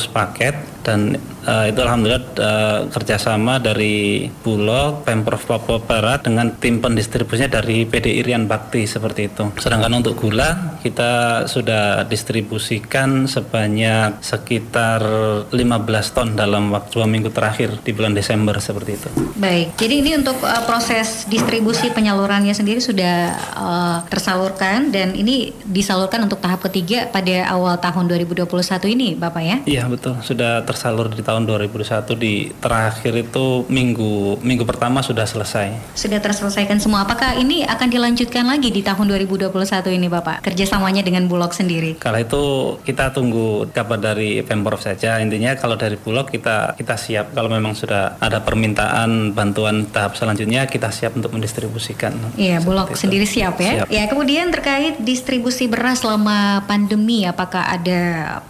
paket 0.08 0.54
dan 0.86 1.18
eh, 1.44 1.64
itu 1.72 1.80
alhamdulillah 1.82 2.24
eh, 2.38 2.80
kerjasama 2.92 3.58
dari 3.58 4.28
Bulog 4.44 5.02
Pemprov 5.02 5.42
Papua 5.42 5.82
Barat 5.82 6.24
dengan 6.24 6.54
tim 6.56 6.78
pendistribusinya 6.78 7.60
dari 7.60 7.84
PD 7.84 8.22
Irian 8.22 8.46
Bakti 8.46 8.86
seperti 8.86 9.32
itu. 9.32 9.50
Sedangkan 9.58 9.92
untuk 9.96 10.16
gula 10.16 10.75
kita 10.86 11.44
sudah 11.50 12.06
distribusikan 12.06 13.26
sebanyak 13.26 14.22
sekitar 14.22 15.02
15 15.50 16.14
ton 16.14 16.28
dalam 16.38 16.70
waktu 16.70 16.90
dua 16.94 17.10
minggu 17.10 17.34
terakhir 17.34 17.82
di 17.82 17.90
bulan 17.90 18.14
Desember 18.14 18.54
seperti 18.62 18.90
itu 18.94 19.08
Baik, 19.36 19.76
jadi 19.76 19.94
ini 20.00 20.10
untuk 20.16 20.38
uh, 20.40 20.64
proses 20.64 21.28
distribusi 21.28 21.92
penyalurannya 21.92 22.56
sendiri 22.56 22.80
sudah 22.80 23.36
uh, 23.52 23.98
tersalurkan 24.08 24.88
dan 24.88 25.12
ini 25.12 25.52
disalurkan 25.68 26.24
untuk 26.24 26.40
tahap 26.40 26.64
ketiga 26.64 27.04
pada 27.12 27.44
awal 27.52 27.76
tahun 27.76 28.08
2021 28.08 28.48
ini, 28.96 29.12
Bapak 29.12 29.42
ya? 29.44 29.56
Iya 29.68 29.82
betul 29.92 30.16
sudah 30.24 30.64
tersalur 30.64 31.12
di 31.12 31.20
tahun 31.20 31.44
2021 31.44 32.16
di 32.16 32.48
terakhir 32.62 33.12
itu 33.12 33.68
minggu 33.68 34.40
minggu 34.40 34.64
pertama 34.64 35.04
sudah 35.04 35.28
selesai 35.28 35.92
Sudah 35.92 36.20
terselesaikan 36.22 36.80
semua. 36.80 37.04
Apakah 37.04 37.36
ini 37.36 37.66
akan 37.68 37.88
dilanjutkan 37.92 38.46
lagi 38.48 38.72
di 38.72 38.80
tahun 38.80 39.04
2021 39.10 39.52
ini, 39.92 40.08
Bapak? 40.08 40.40
Kerjasamanya 40.76 41.08
dengan 41.08 41.24
Bulog 41.24 41.56
sendiri? 41.56 41.96
Kalau 41.96 42.20
itu 42.20 42.42
kita 42.84 43.08
tunggu 43.08 43.64
kabar 43.72 43.96
dari 43.96 44.44
Pemprov 44.44 44.76
saja. 44.76 45.16
Intinya 45.24 45.56
kalau 45.56 45.72
dari 45.72 45.96
Bulog 45.96 46.28
kita 46.28 46.76
kita 46.76 47.00
siap 47.00 47.32
kalau 47.32 47.48
memang 47.48 47.72
sudah 47.72 48.20
ada 48.20 48.44
permintaan 48.44 49.32
bantuan 49.32 49.88
tahap 49.88 50.20
selanjutnya 50.20 50.68
kita 50.68 50.92
siap 50.92 51.16
untuk 51.16 51.32
mendistribusikan. 51.32 52.12
Iya, 52.36 52.60
Bulog 52.60 52.92
itu. 52.92 53.08
sendiri 53.08 53.24
siap 53.24 53.56
ya. 53.56 53.72
Siap. 53.72 53.86
Ya, 53.88 54.04
kemudian 54.04 54.52
terkait 54.52 55.00
distribusi 55.00 55.64
beras 55.64 56.04
selama 56.04 56.68
pandemi, 56.68 57.24
apakah 57.24 57.72
ada 57.72 58.00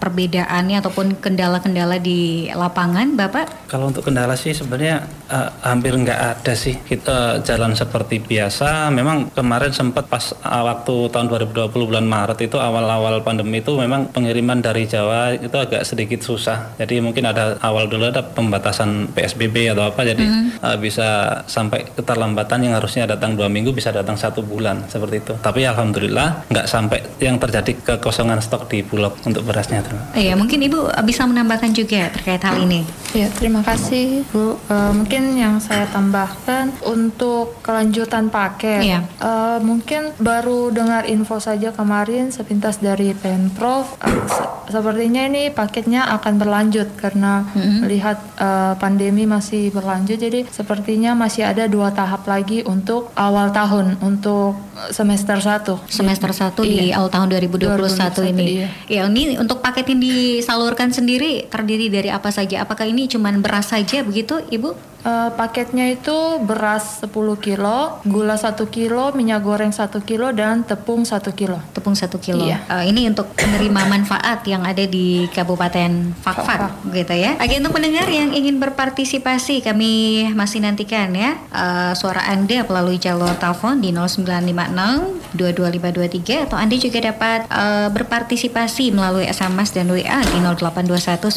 perbedaannya 0.03 0.83
ataupun 0.83 1.23
kendala-kendala 1.23 2.03
di 2.03 2.51
lapangan, 2.51 3.15
Bapak? 3.15 3.71
Kalau 3.71 3.95
untuk 3.95 4.03
kendala 4.03 4.35
sih 4.35 4.51
sebenarnya 4.51 5.07
eh, 5.31 5.51
hampir 5.62 5.95
nggak 5.95 6.43
ada 6.43 6.59
sih. 6.59 6.75
Kita 6.75 7.39
jalan 7.47 7.79
seperti 7.79 8.19
biasa. 8.19 8.91
Memang 8.91 9.31
kemarin 9.31 9.71
sempat 9.71 10.11
pas 10.11 10.35
eh, 10.35 10.62
waktu 10.67 11.07
tahun 11.15 11.31
2020 11.31 11.71
bulan 11.71 12.03
Maret 12.03 12.15
itu 12.40 12.57
awal-awal 12.57 13.20
pandemi 13.20 13.61
itu 13.61 13.76
memang 13.76 14.09
pengiriman 14.09 14.64
dari 14.64 14.88
Jawa 14.88 15.37
itu 15.37 15.52
agak 15.52 15.85
sedikit 15.85 16.24
susah. 16.24 16.72
Jadi 16.81 17.05
mungkin 17.05 17.29
ada 17.29 17.61
awal 17.61 17.90
dulu 17.92 18.09
ada 18.09 18.24
pembatasan 18.24 19.12
PSBB 19.12 19.76
atau 19.76 19.92
apa. 19.92 20.00
Jadi 20.07 20.24
eh, 20.57 20.76
bisa 20.81 21.40
sampai 21.44 21.85
keterlambatan 21.92 22.64
yang 22.64 22.74
harusnya 22.81 23.05
datang 23.05 23.37
dua 23.37 23.52
minggu 23.52 23.76
bisa 23.76 23.92
datang 23.92 24.16
satu 24.16 24.40
bulan 24.40 24.88
seperti 24.88 25.20
itu. 25.20 25.35
Tapi 25.42 25.68
alhamdulillah 25.68 26.48
nggak 26.48 26.66
sampai 26.66 27.05
yang 27.20 27.37
terjadi 27.37 27.76
kekosongan 27.85 28.40
stok 28.40 28.72
di 28.72 28.81
Bulog 28.81 29.18
untuk 29.26 29.44
berasnya. 29.44 29.85
Iya, 30.16 30.35
mungkin 30.40 30.64
Ibu 30.64 30.88
bisa 31.05 31.29
menambahkan 31.29 31.76
juga 31.76 32.09
terkait 32.09 32.40
hal 32.40 32.64
ini. 32.64 32.81
Ya, 33.12 33.29
terima 33.29 33.61
kasih 33.61 34.24
Bu. 34.33 34.57
Eh, 34.70 34.92
mungkin 34.96 35.37
yang 35.37 35.61
saya 35.61 35.85
tambahkan 35.92 36.72
untuk 36.87 37.61
kelanjutan 37.61 38.33
paket, 38.33 38.83
Iya. 38.83 39.00
eh, 39.20 39.59
mungkin 39.61 40.16
baru 40.16 40.72
dengar 40.72 41.05
info 41.11 41.37
saja 41.42 41.74
kemarin 41.74 41.96
sepintas 42.29 42.77
dari 42.79 43.15
Pemprov, 43.15 43.97
eh, 44.03 44.27
se- 44.27 44.45
sepertinya 44.67 45.23
ini 45.25 45.49
paketnya 45.49 46.11
akan 46.13 46.37
berlanjut 46.37 46.99
karena 46.99 47.47
melihat 47.81 48.19
eh, 48.37 48.75
pandemi 48.77 49.25
masih 49.25 49.71
berlanjut, 49.71 50.19
jadi 50.19 50.45
sepertinya 50.51 51.15
masih 51.15 51.47
ada 51.47 51.65
dua 51.65 51.89
tahap 51.91 52.27
lagi 52.27 52.61
untuk 52.63 53.15
awal 53.15 53.49
tahun 53.49 53.97
untuk 54.03 54.59
semester 54.91 55.41
1 55.41 55.89
semester 55.89 56.31
1 56.31 56.61
di 56.61 56.93
awal 56.93 57.09
tahun 57.09 57.33
2021, 57.33 57.81
2021, 58.13 58.33
ini. 58.35 58.45
iya. 58.45 58.69
Ya, 58.91 59.03
ini 59.07 59.39
untuk 59.39 59.65
paket 59.65 59.89
yang 59.89 60.03
disalurkan 60.03 60.93
sendiri 60.93 61.49
terdiri 61.49 61.89
dari 61.89 62.13
apa 62.13 62.29
saja? 62.29 62.61
Apakah 62.61 62.85
ini 62.85 63.09
cuman 63.09 63.41
beras 63.41 63.73
saja 63.73 64.05
begitu, 64.05 64.43
Ibu? 64.51 64.96
Eh, 65.07 65.31
paketnya 65.38 65.87
itu 65.95 66.42
beras 66.42 66.99
10 67.07 67.38
kilo, 67.38 68.03
gula 68.03 68.35
1 68.35 68.66
kilo, 68.66 69.14
minyak 69.14 69.38
goreng 69.47 69.71
1 69.71 70.03
kilo, 70.03 70.35
dan 70.35 70.66
tepung 70.66 71.07
1 71.07 71.31
kilo. 71.31 71.62
Tepung 71.71 71.95
1 71.95 72.19
kilo. 72.19 72.42
Iya. 72.42 72.66
Eh, 72.66 72.90
ini 72.90 73.07
untuk 73.07 73.31
penerima 73.38 73.87
manfaat 73.87 74.42
yang 74.51 74.66
ada 74.66 74.83
di 74.83 75.31
Kabupaten 75.31 76.11
Fakfak, 76.19 76.90
gitu 76.90 77.14
ya. 77.14 77.38
Oke, 77.38 77.55
untuk 77.55 77.79
pendengar 77.79 78.11
yang 78.11 78.35
ingin 78.35 78.59
berpartisipasi, 78.59 79.62
kami 79.62 80.27
masih 80.35 80.59
nantikan 80.66 81.14
ya 81.14 81.38
eh, 81.55 81.95
suara 81.95 82.27
Anda 82.27 82.66
melalui 82.66 82.99
jalur 82.99 83.31
telepon 83.38 83.79
di 83.79 83.95
0956 83.95 85.38
22523 85.38 86.51
atau 86.51 86.59
Anda 86.59 86.75
juga 86.83 86.99
dapat 87.14 87.47
eh, 87.47 87.88
berpartisipasi 87.95 88.90
melalui 88.90 89.31
SMS 89.31 89.71
dan 89.71 89.87
WA 89.87 90.19
di 90.35 90.38
0821 90.42 91.31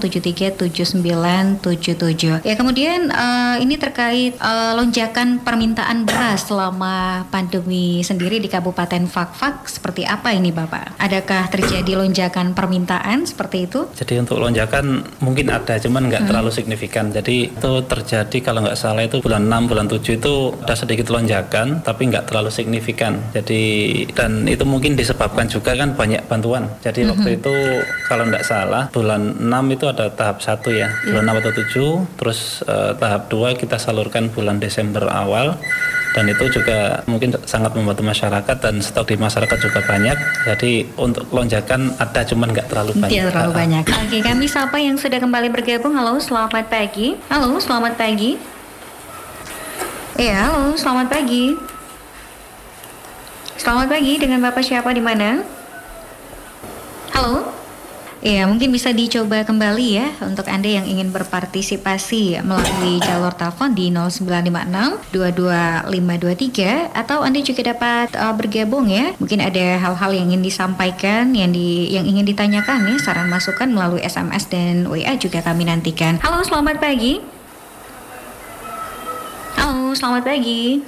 9673 0.00 0.56
7977. 1.60 2.40
Ya, 2.48 2.56
kemudian 2.56 3.01
eh, 3.08 3.56
ini 3.64 3.74
terkait 3.80 4.36
eh, 4.36 4.72
lonjakan 4.76 5.40
permintaan 5.40 6.04
beras 6.04 6.46
selama 6.46 7.26
pandemi 7.32 8.04
sendiri 8.04 8.38
di 8.38 8.46
Kabupaten 8.46 9.08
Fakfak 9.08 9.66
seperti 9.66 10.04
apa 10.04 10.34
ini 10.34 10.52
Bapak? 10.52 11.00
Adakah 11.00 11.48
terjadi 11.48 11.98
lonjakan 11.98 12.52
permintaan 12.52 13.24
seperti 13.24 13.66
itu? 13.66 13.88
Jadi 13.96 14.20
untuk 14.20 14.38
lonjakan 14.38 15.02
mungkin 15.24 15.48
ada, 15.50 15.78
cuman 15.80 16.12
nggak 16.12 16.28
terlalu 16.28 16.50
signifikan. 16.52 17.10
Jadi 17.10 17.50
itu 17.50 17.72
terjadi 17.88 18.38
kalau 18.44 18.62
nggak 18.62 18.78
salah 18.78 19.02
itu 19.06 19.24
bulan 19.24 19.48
6, 19.48 19.70
bulan 19.70 19.86
7 19.88 20.18
itu 20.20 20.34
ada 20.62 20.74
sedikit 20.76 21.08
lonjakan, 21.08 21.80
tapi 21.82 22.12
nggak 22.12 22.28
terlalu 22.28 22.50
signifikan. 22.52 23.18
Jadi 23.32 23.62
dan 24.12 24.44
itu 24.46 24.62
mungkin 24.68 24.94
disebabkan 24.94 25.48
juga 25.48 25.74
kan 25.74 25.96
banyak 25.96 26.26
bantuan. 26.28 26.68
Jadi 26.84 27.08
waktu 27.08 27.40
itu 27.40 27.54
kalau 28.06 28.28
nggak 28.28 28.44
salah 28.44 28.92
bulan 28.92 29.34
6 29.40 29.74
itu 29.74 29.84
ada 29.88 30.10
tahap 30.12 30.44
satu 30.44 30.70
ya, 30.70 30.92
bulan 31.08 31.24
6 31.32 31.40
atau 31.40 31.52
7, 32.04 32.18
terus 32.20 32.40
eh, 32.66 32.91
tahap 32.96 33.28
2 33.28 33.58
kita 33.58 33.76
salurkan 33.76 34.28
bulan 34.32 34.58
Desember 34.62 35.08
awal 35.08 35.58
dan 36.12 36.28
itu 36.28 36.44
juga 36.52 37.00
mungkin 37.08 37.32
sangat 37.48 37.72
membantu 37.72 38.04
masyarakat 38.04 38.56
dan 38.60 38.84
stok 38.84 39.08
di 39.08 39.16
masyarakat 39.16 39.56
juga 39.56 39.80
banyak 39.80 40.18
jadi 40.44 40.84
untuk 41.00 41.24
lonjakan 41.32 41.96
ada 41.96 42.20
cuman 42.20 42.52
nggak 42.52 42.68
terlalu 42.68 42.92
banyak 43.00 43.12
Tidak 43.16 43.32
terlalu 43.32 43.52
banyak. 43.56 43.84
Oke, 43.88 44.18
kami 44.20 44.44
sapa 44.44 44.76
yang 44.76 45.00
sudah 45.00 45.18
kembali 45.18 45.48
bergabung. 45.48 45.96
Halo, 45.96 46.20
selamat 46.20 46.68
pagi. 46.68 47.16
Halo, 47.32 47.56
selamat 47.56 47.96
pagi. 47.96 48.36
Iya, 50.20 50.52
halo, 50.52 50.76
selamat 50.76 51.08
pagi. 51.08 51.56
Selamat 53.56 53.86
pagi 53.88 54.18
dengan 54.18 54.42
Bapak 54.42 54.64
siapa 54.66 54.90
di 54.90 55.00
mana? 55.00 55.40
Halo? 57.14 57.41
Iya, 58.22 58.46
mungkin 58.46 58.70
bisa 58.70 58.94
dicoba 58.94 59.42
kembali 59.42 59.98
ya 59.98 60.14
untuk 60.22 60.46
Anda 60.46 60.78
yang 60.78 60.86
ingin 60.86 61.10
berpartisipasi 61.10 62.38
melalui 62.46 63.02
jalur 63.02 63.34
telepon 63.34 63.74
di 63.74 63.90
0956 63.90 65.10
22523 65.10 67.02
atau 67.02 67.26
Anda 67.26 67.42
juga 67.42 67.74
dapat 67.74 68.14
uh, 68.14 68.30
bergabung 68.38 68.86
ya. 68.86 69.10
Mungkin 69.18 69.42
ada 69.42 69.74
hal-hal 69.74 70.14
yang 70.14 70.30
ingin 70.30 70.46
disampaikan, 70.46 71.34
yang 71.34 71.50
di 71.50 71.90
yang 71.90 72.06
ingin 72.06 72.22
ditanyakan 72.22 72.94
ya, 72.94 73.02
saran 73.02 73.26
masukan 73.26 73.66
melalui 73.66 74.06
SMS 74.06 74.46
dan 74.46 74.86
WA 74.86 75.18
juga 75.18 75.42
kami 75.42 75.66
nantikan. 75.66 76.22
Halo, 76.22 76.46
selamat 76.46 76.78
pagi. 76.78 77.18
Halo, 79.58 79.98
selamat 79.98 80.22
pagi. 80.22 80.78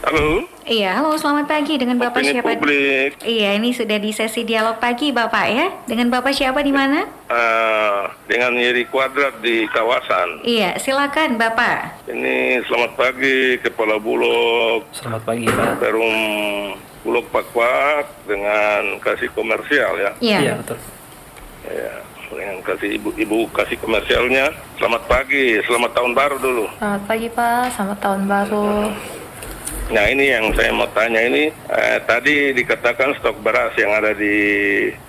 Halo, 0.00 0.48
Iya, 0.68 1.00
halo 1.00 1.16
selamat 1.16 1.48
pagi 1.48 1.80
dengan 1.80 1.96
Bapak 1.96 2.20
opini 2.20 2.28
siapa? 2.36 2.52
publik. 2.52 3.16
Iya, 3.24 3.56
ini 3.56 3.72
sudah 3.72 3.96
di 3.96 4.12
sesi 4.12 4.44
dialog 4.44 4.76
pagi 4.76 5.08
Bapak 5.08 5.46
ya. 5.48 5.72
Dengan 5.88 6.12
Bapak 6.12 6.36
siapa 6.36 6.60
di 6.60 6.68
mana? 6.68 7.08
Eh, 7.24 8.00
dengan 8.28 8.52
Yeri 8.52 8.84
Kuadrat 8.84 9.40
di 9.40 9.64
kawasan. 9.72 10.44
Iya, 10.44 10.76
silakan 10.76 11.40
Bapak. 11.40 12.04
Ini 12.04 12.60
selamat 12.68 13.00
pagi 13.00 13.56
Kepala 13.58 13.96
Bulog 13.96 14.84
selamat 14.92 15.22
pagi 15.24 15.48
pak 15.48 15.80
Perum 15.80 16.16
Bulog 17.00 17.26
Pakpak 17.32 18.28
dengan 18.28 19.00
kasih 19.00 19.32
komersial 19.32 19.96
ya. 19.96 20.12
Iya. 20.20 20.38
iya 20.44 20.52
betul 20.60 20.76
Ya. 21.64 21.92
dengan 22.28 22.60
kasih 22.60 23.00
ibu, 23.00 23.08
ibu 23.16 23.48
kasih 23.56 23.80
komersialnya. 23.80 24.52
Selamat 24.76 25.00
pagi, 25.08 25.64
selamat 25.64 25.96
tahun 25.96 26.12
baru 26.12 26.36
dulu. 26.36 26.64
Selamat 26.76 27.02
pagi 27.08 27.28
Pak, 27.32 27.64
selamat 27.72 27.98
tahun 28.04 28.22
baru. 28.28 28.68
Nah 29.88 30.04
ini 30.04 30.28
yang 30.28 30.52
saya 30.52 30.68
mau 30.68 30.84
tanya 30.92 31.24
ini, 31.24 31.48
eh, 31.48 31.98
tadi 32.04 32.52
dikatakan 32.52 33.16
stok 33.16 33.40
beras 33.40 33.72
yang 33.80 33.88
ada 33.96 34.12
di 34.12 34.36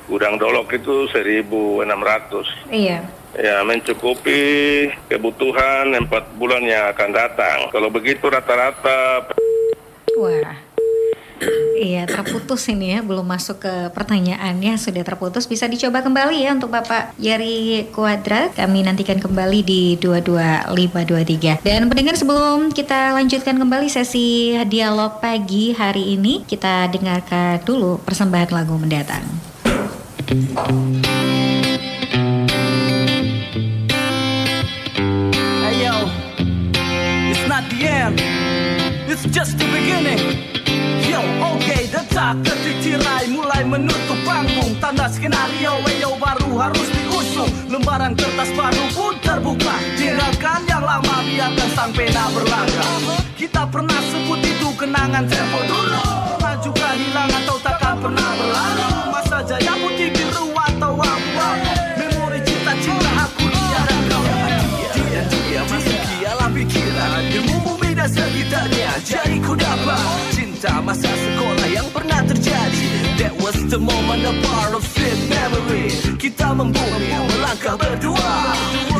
gudang 0.07 0.39
Dolok 0.39 0.71
itu 0.71 1.03
1.600. 1.11 2.47
Iya. 2.71 3.03
Ya, 3.37 3.61
mencukupi 3.61 4.41
kebutuhan 5.11 5.93
empat 5.93 6.33
bulan 6.39 6.63
yang 6.65 6.89
akan 6.95 7.11
datang. 7.13 7.69
Kalau 7.69 7.91
begitu 7.93 8.25
rata-rata 8.25 9.29
Wah. 10.19 10.51
Iya, 11.79 12.03
terputus 12.11 12.67
ini 12.67 12.91
ya, 12.91 12.99
belum 12.99 13.23
masuk 13.23 13.63
ke 13.63 13.71
pertanyaannya, 13.95 14.75
sudah 14.75 14.99
terputus. 15.07 15.47
Bisa 15.47 15.63
dicoba 15.63 16.03
kembali 16.03 16.43
ya 16.43 16.51
untuk 16.51 16.75
Bapak 16.75 17.15
Yari 17.15 17.87
Kuadrat. 17.95 18.51
Kami 18.59 18.83
nantikan 18.83 19.15
kembali 19.23 19.63
di 19.63 19.95
22523. 19.95 21.63
Dan 21.63 21.87
pendengar 21.87 22.19
sebelum 22.19 22.75
kita 22.75 23.15
lanjutkan 23.15 23.55
kembali 23.55 23.87
sesi 23.87 24.59
dialog 24.67 25.23
pagi 25.23 25.71
hari 25.71 26.19
ini, 26.19 26.43
kita 26.43 26.91
dengarkan 26.91 27.63
dulu 27.63 27.95
persembahan 28.03 28.51
lagu 28.51 28.75
mendatang. 28.75 29.23
Hey 35.63 35.79
yo, 35.79 35.95
it's 37.31 37.47
not 37.47 37.63
the 37.71 37.87
end, 37.87 38.19
it's 39.07 39.23
just 39.31 39.55
the 39.55 39.65
beginning. 39.71 40.48
Detak 42.29 42.45
detik 42.45 42.77
tirai 42.85 43.25
mulai 43.33 43.65
menutup 43.65 44.21
panggung. 44.21 44.77
Tanda 44.77 45.09
skenario, 45.09 45.81
yo 45.97 46.13
baru 46.21 46.61
harus 46.61 46.85
diusung. 46.93 47.49
Lembaran 47.73 48.13
kertas 48.13 48.53
baru 48.53 48.85
pun 48.93 49.17
terbuka. 49.25 49.73
Tinggalkan 49.97 50.61
yang 50.69 50.85
lama, 50.85 51.25
biarkan 51.25 51.69
sang 51.73 51.89
pena 51.89 52.29
berlangkah 52.29 53.17
Kita 53.33 53.65
pernah 53.65 53.97
sebut 54.13 54.45
itu 54.45 54.69
kenangan 54.77 55.25
tempo 55.25 55.57
dulu. 55.65 56.05
Juga 56.61 56.93
hilang 56.93 57.33
atau 57.33 57.57
takkan 57.65 57.97
pernah 57.97 58.29
berlalu. 58.37 58.89
Masa 59.09 59.37
jaya 59.49 59.73
putih 59.81 60.13
biru 60.13 60.53
atau 60.53 61.01
abu-abu. 61.01 61.73
Memori 61.97 62.45
cinta-cinta 62.45 63.25
aku 63.25 63.49
dia 63.49 63.81
dan 63.89 64.01
kau. 64.05 64.23
Dia, 65.01 65.23
dia 65.25 65.61
masih 65.65 65.97
dia 65.97 66.29
dalam 66.29 66.53
pikiran. 66.53 67.21
Ilmu 67.25 67.57
bumi 67.65 67.89
dan 67.97 68.05
sekitarnya 68.05 69.01
Jadi 69.01 69.41
ku 69.41 69.57
dapat 69.57 70.38
cinta 70.59 70.83
masa 70.83 71.07
sekolah 71.07 71.67
yang 71.71 71.87
pernah 71.95 72.19
terjadi. 72.27 72.83
That 73.15 73.31
was 73.39 73.55
the 73.71 73.79
moment 73.79 74.27
a 74.27 74.35
part 74.43 74.75
of 74.75 74.83
sweet 74.83 75.15
memory. 75.31 75.87
Kita 76.19 76.51
membumi 76.51 77.15
melangkah 77.15 77.79
berdua. 77.79 78.35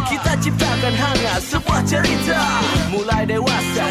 Kita 0.08 0.40
ciptakan 0.40 0.94
hangat 0.96 1.42
sebuah 1.52 1.84
cerita. 1.84 2.40
Mulai 2.96 3.28
dewasa 3.28 3.84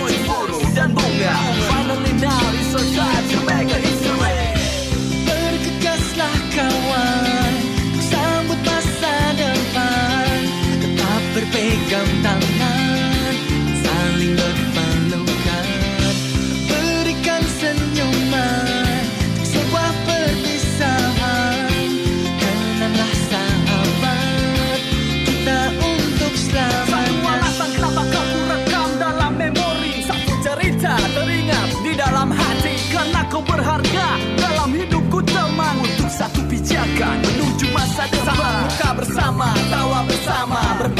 tawa 39.71 40.01
bersama 40.09 40.61
Berpacu 40.79 40.98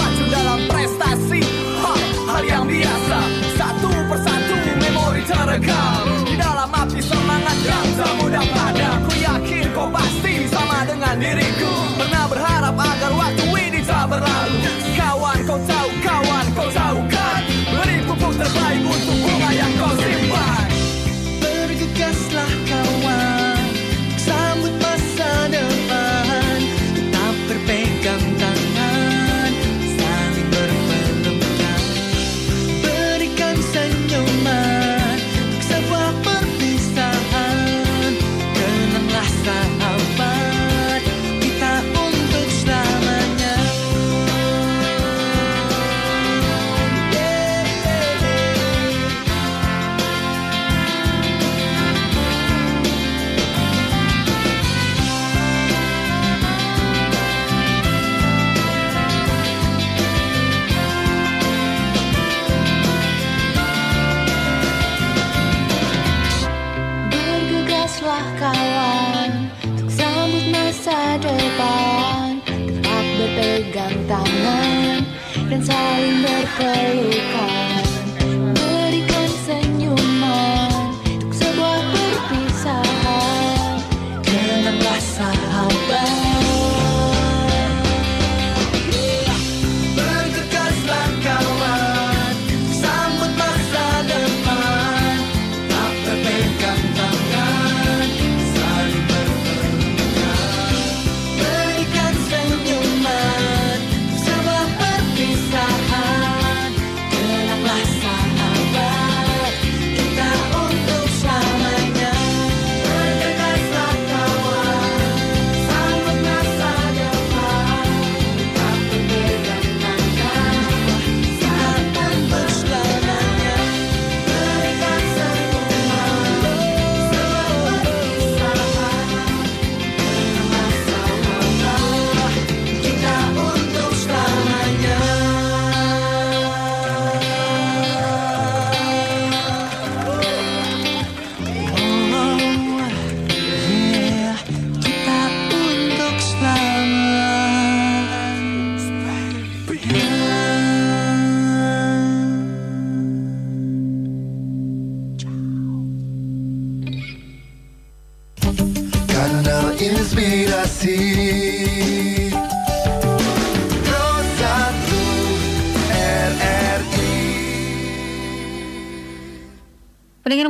saling 76.59 77.08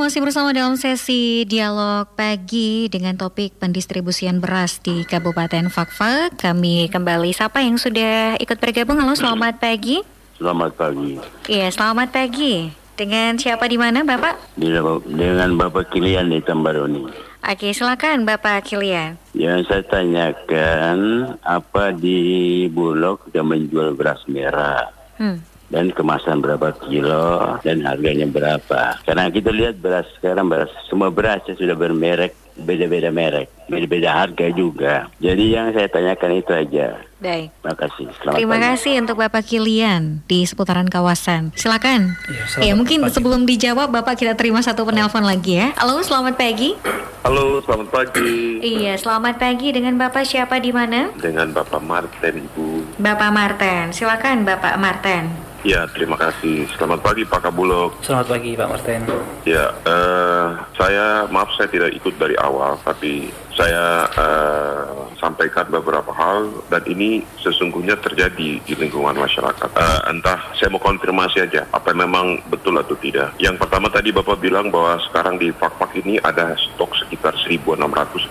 masih 0.08 0.24
bersama 0.24 0.56
dalam 0.56 0.72
sesi 0.80 1.44
dialog 1.44 2.08
pagi 2.16 2.88
dengan 2.88 3.12
topik 3.12 3.60
pendistribusian 3.60 4.40
beras 4.40 4.80
di 4.80 5.04
Kabupaten 5.04 5.68
Fakfak. 5.68 6.32
Kami 6.40 6.88
kembali 6.88 7.28
siapa 7.36 7.60
yang 7.60 7.76
sudah 7.76 8.40
ikut 8.40 8.56
bergabung. 8.56 8.96
Halo, 8.96 9.12
selamat 9.12 9.60
pagi. 9.60 10.00
Selamat 10.40 10.72
pagi. 10.80 11.20
Iya, 11.52 11.68
selamat 11.68 12.08
pagi. 12.08 12.72
Dengan 12.96 13.36
siapa 13.36 13.68
di 13.68 13.76
mana, 13.76 14.00
Bapak? 14.00 14.56
Dengan 14.56 15.60
Bapak 15.60 15.92
Kilian 15.92 16.32
di 16.32 16.40
Tambaroni. 16.40 17.04
Oke, 17.44 17.76
silakan 17.76 18.24
Bapak 18.24 18.64
Kilian. 18.64 19.20
Yang 19.36 19.68
saya 19.68 19.84
tanyakan, 19.92 20.98
apa 21.44 21.92
di 21.92 22.64
Bulog 22.72 23.28
sudah 23.28 23.44
menjual 23.44 23.92
beras 23.92 24.24
merah? 24.24 24.88
Hmm 25.20 25.47
dan 25.68 25.92
kemasan 25.92 26.40
berapa 26.40 26.72
kilo 26.88 27.60
dan 27.60 27.84
harganya 27.84 28.24
berapa. 28.24 29.00
Karena 29.04 29.28
kita 29.28 29.52
lihat 29.52 29.80
beras 29.80 30.08
sekarang 30.16 30.48
beras 30.48 30.72
semua 30.88 31.12
beras 31.12 31.44
sudah 31.44 31.76
bermerek 31.76 32.47
beda-beda 32.58 33.08
merek, 33.14 33.46
beda-beda 33.70 34.10
harga 34.10 34.46
juga. 34.50 35.06
Jadi 35.22 35.54
yang 35.54 35.70
saya 35.70 35.86
tanyakan 35.86 36.42
itu 36.42 36.52
aja. 36.52 36.98
Baik. 37.18 37.50
Terima 37.50 37.74
kasih. 37.74 38.06
Selamat 38.14 38.36
Terima 38.38 38.56
pagi. 38.58 38.66
kasih 38.70 38.94
untuk 39.02 39.16
Bapak 39.18 39.42
Kilian 39.42 40.02
di 40.30 40.46
seputaran 40.46 40.86
kawasan. 40.86 41.50
Silakan. 41.58 42.14
Ya, 42.30 42.70
ya 42.70 42.72
mungkin 42.78 43.02
pagi. 43.02 43.14
sebelum 43.18 43.42
dijawab 43.42 43.90
Bapak 43.90 44.14
kita 44.22 44.38
terima 44.38 44.62
satu 44.62 44.86
penelpon 44.86 45.26
lagi 45.26 45.58
ya. 45.58 45.74
Halo, 45.74 45.98
selamat 45.98 46.38
pagi. 46.38 46.78
Halo, 47.26 47.58
selamat 47.66 47.88
pagi. 47.90 48.62
Iya, 48.62 48.94
selamat 49.02 49.42
pagi 49.42 49.74
dengan 49.74 49.98
Bapak 49.98 50.22
siapa 50.22 50.62
di 50.62 50.70
mana? 50.70 51.10
Dengan 51.18 51.50
Bapak 51.50 51.82
Martin, 51.82 52.46
Ibu. 52.46 53.02
Bapak 53.02 53.30
Martin. 53.34 53.90
Silakan 53.90 54.46
Bapak 54.46 54.78
Martin. 54.78 55.48
Ya, 55.66 55.90
terima 55.90 56.14
kasih. 56.14 56.70
Selamat 56.78 57.02
pagi 57.02 57.26
Pak 57.26 57.50
Kabulok. 57.50 57.98
Selamat 58.06 58.30
pagi 58.30 58.54
Pak 58.54 58.68
Martin. 58.70 59.02
Ya, 59.42 59.74
uh, 59.90 60.54
saya 60.78 61.26
maaf 61.34 61.50
saya 61.58 61.66
tidak 61.66 61.90
ikut 61.98 62.14
dari 62.14 62.38
awal, 62.38 62.47
tapi 62.82 63.28
saya 63.58 64.06
uh, 64.14 65.10
sampaikan 65.18 65.66
beberapa 65.66 66.14
hal 66.14 66.46
dan 66.70 66.78
ini 66.86 67.26
sesungguhnya 67.42 67.98
terjadi 67.98 68.62
di 68.62 68.74
lingkungan 68.78 69.18
masyarakat. 69.18 69.74
Uh, 69.74 70.00
entah 70.14 70.38
saya 70.54 70.70
mau 70.70 70.78
konfirmasi 70.78 71.42
aja 71.42 71.66
apa 71.74 71.90
memang 71.90 72.38
betul 72.46 72.78
atau 72.78 72.94
tidak. 73.02 73.34
Yang 73.42 73.58
pertama 73.58 73.90
tadi 73.90 74.14
Bapak 74.14 74.38
bilang 74.38 74.70
bahwa 74.70 75.02
sekarang 75.10 75.42
di 75.42 75.50
Fakfak 75.50 75.90
ini 75.98 76.22
ada 76.22 76.54
stok 76.54 76.94
sekitar 77.02 77.34
1.600 77.34 77.82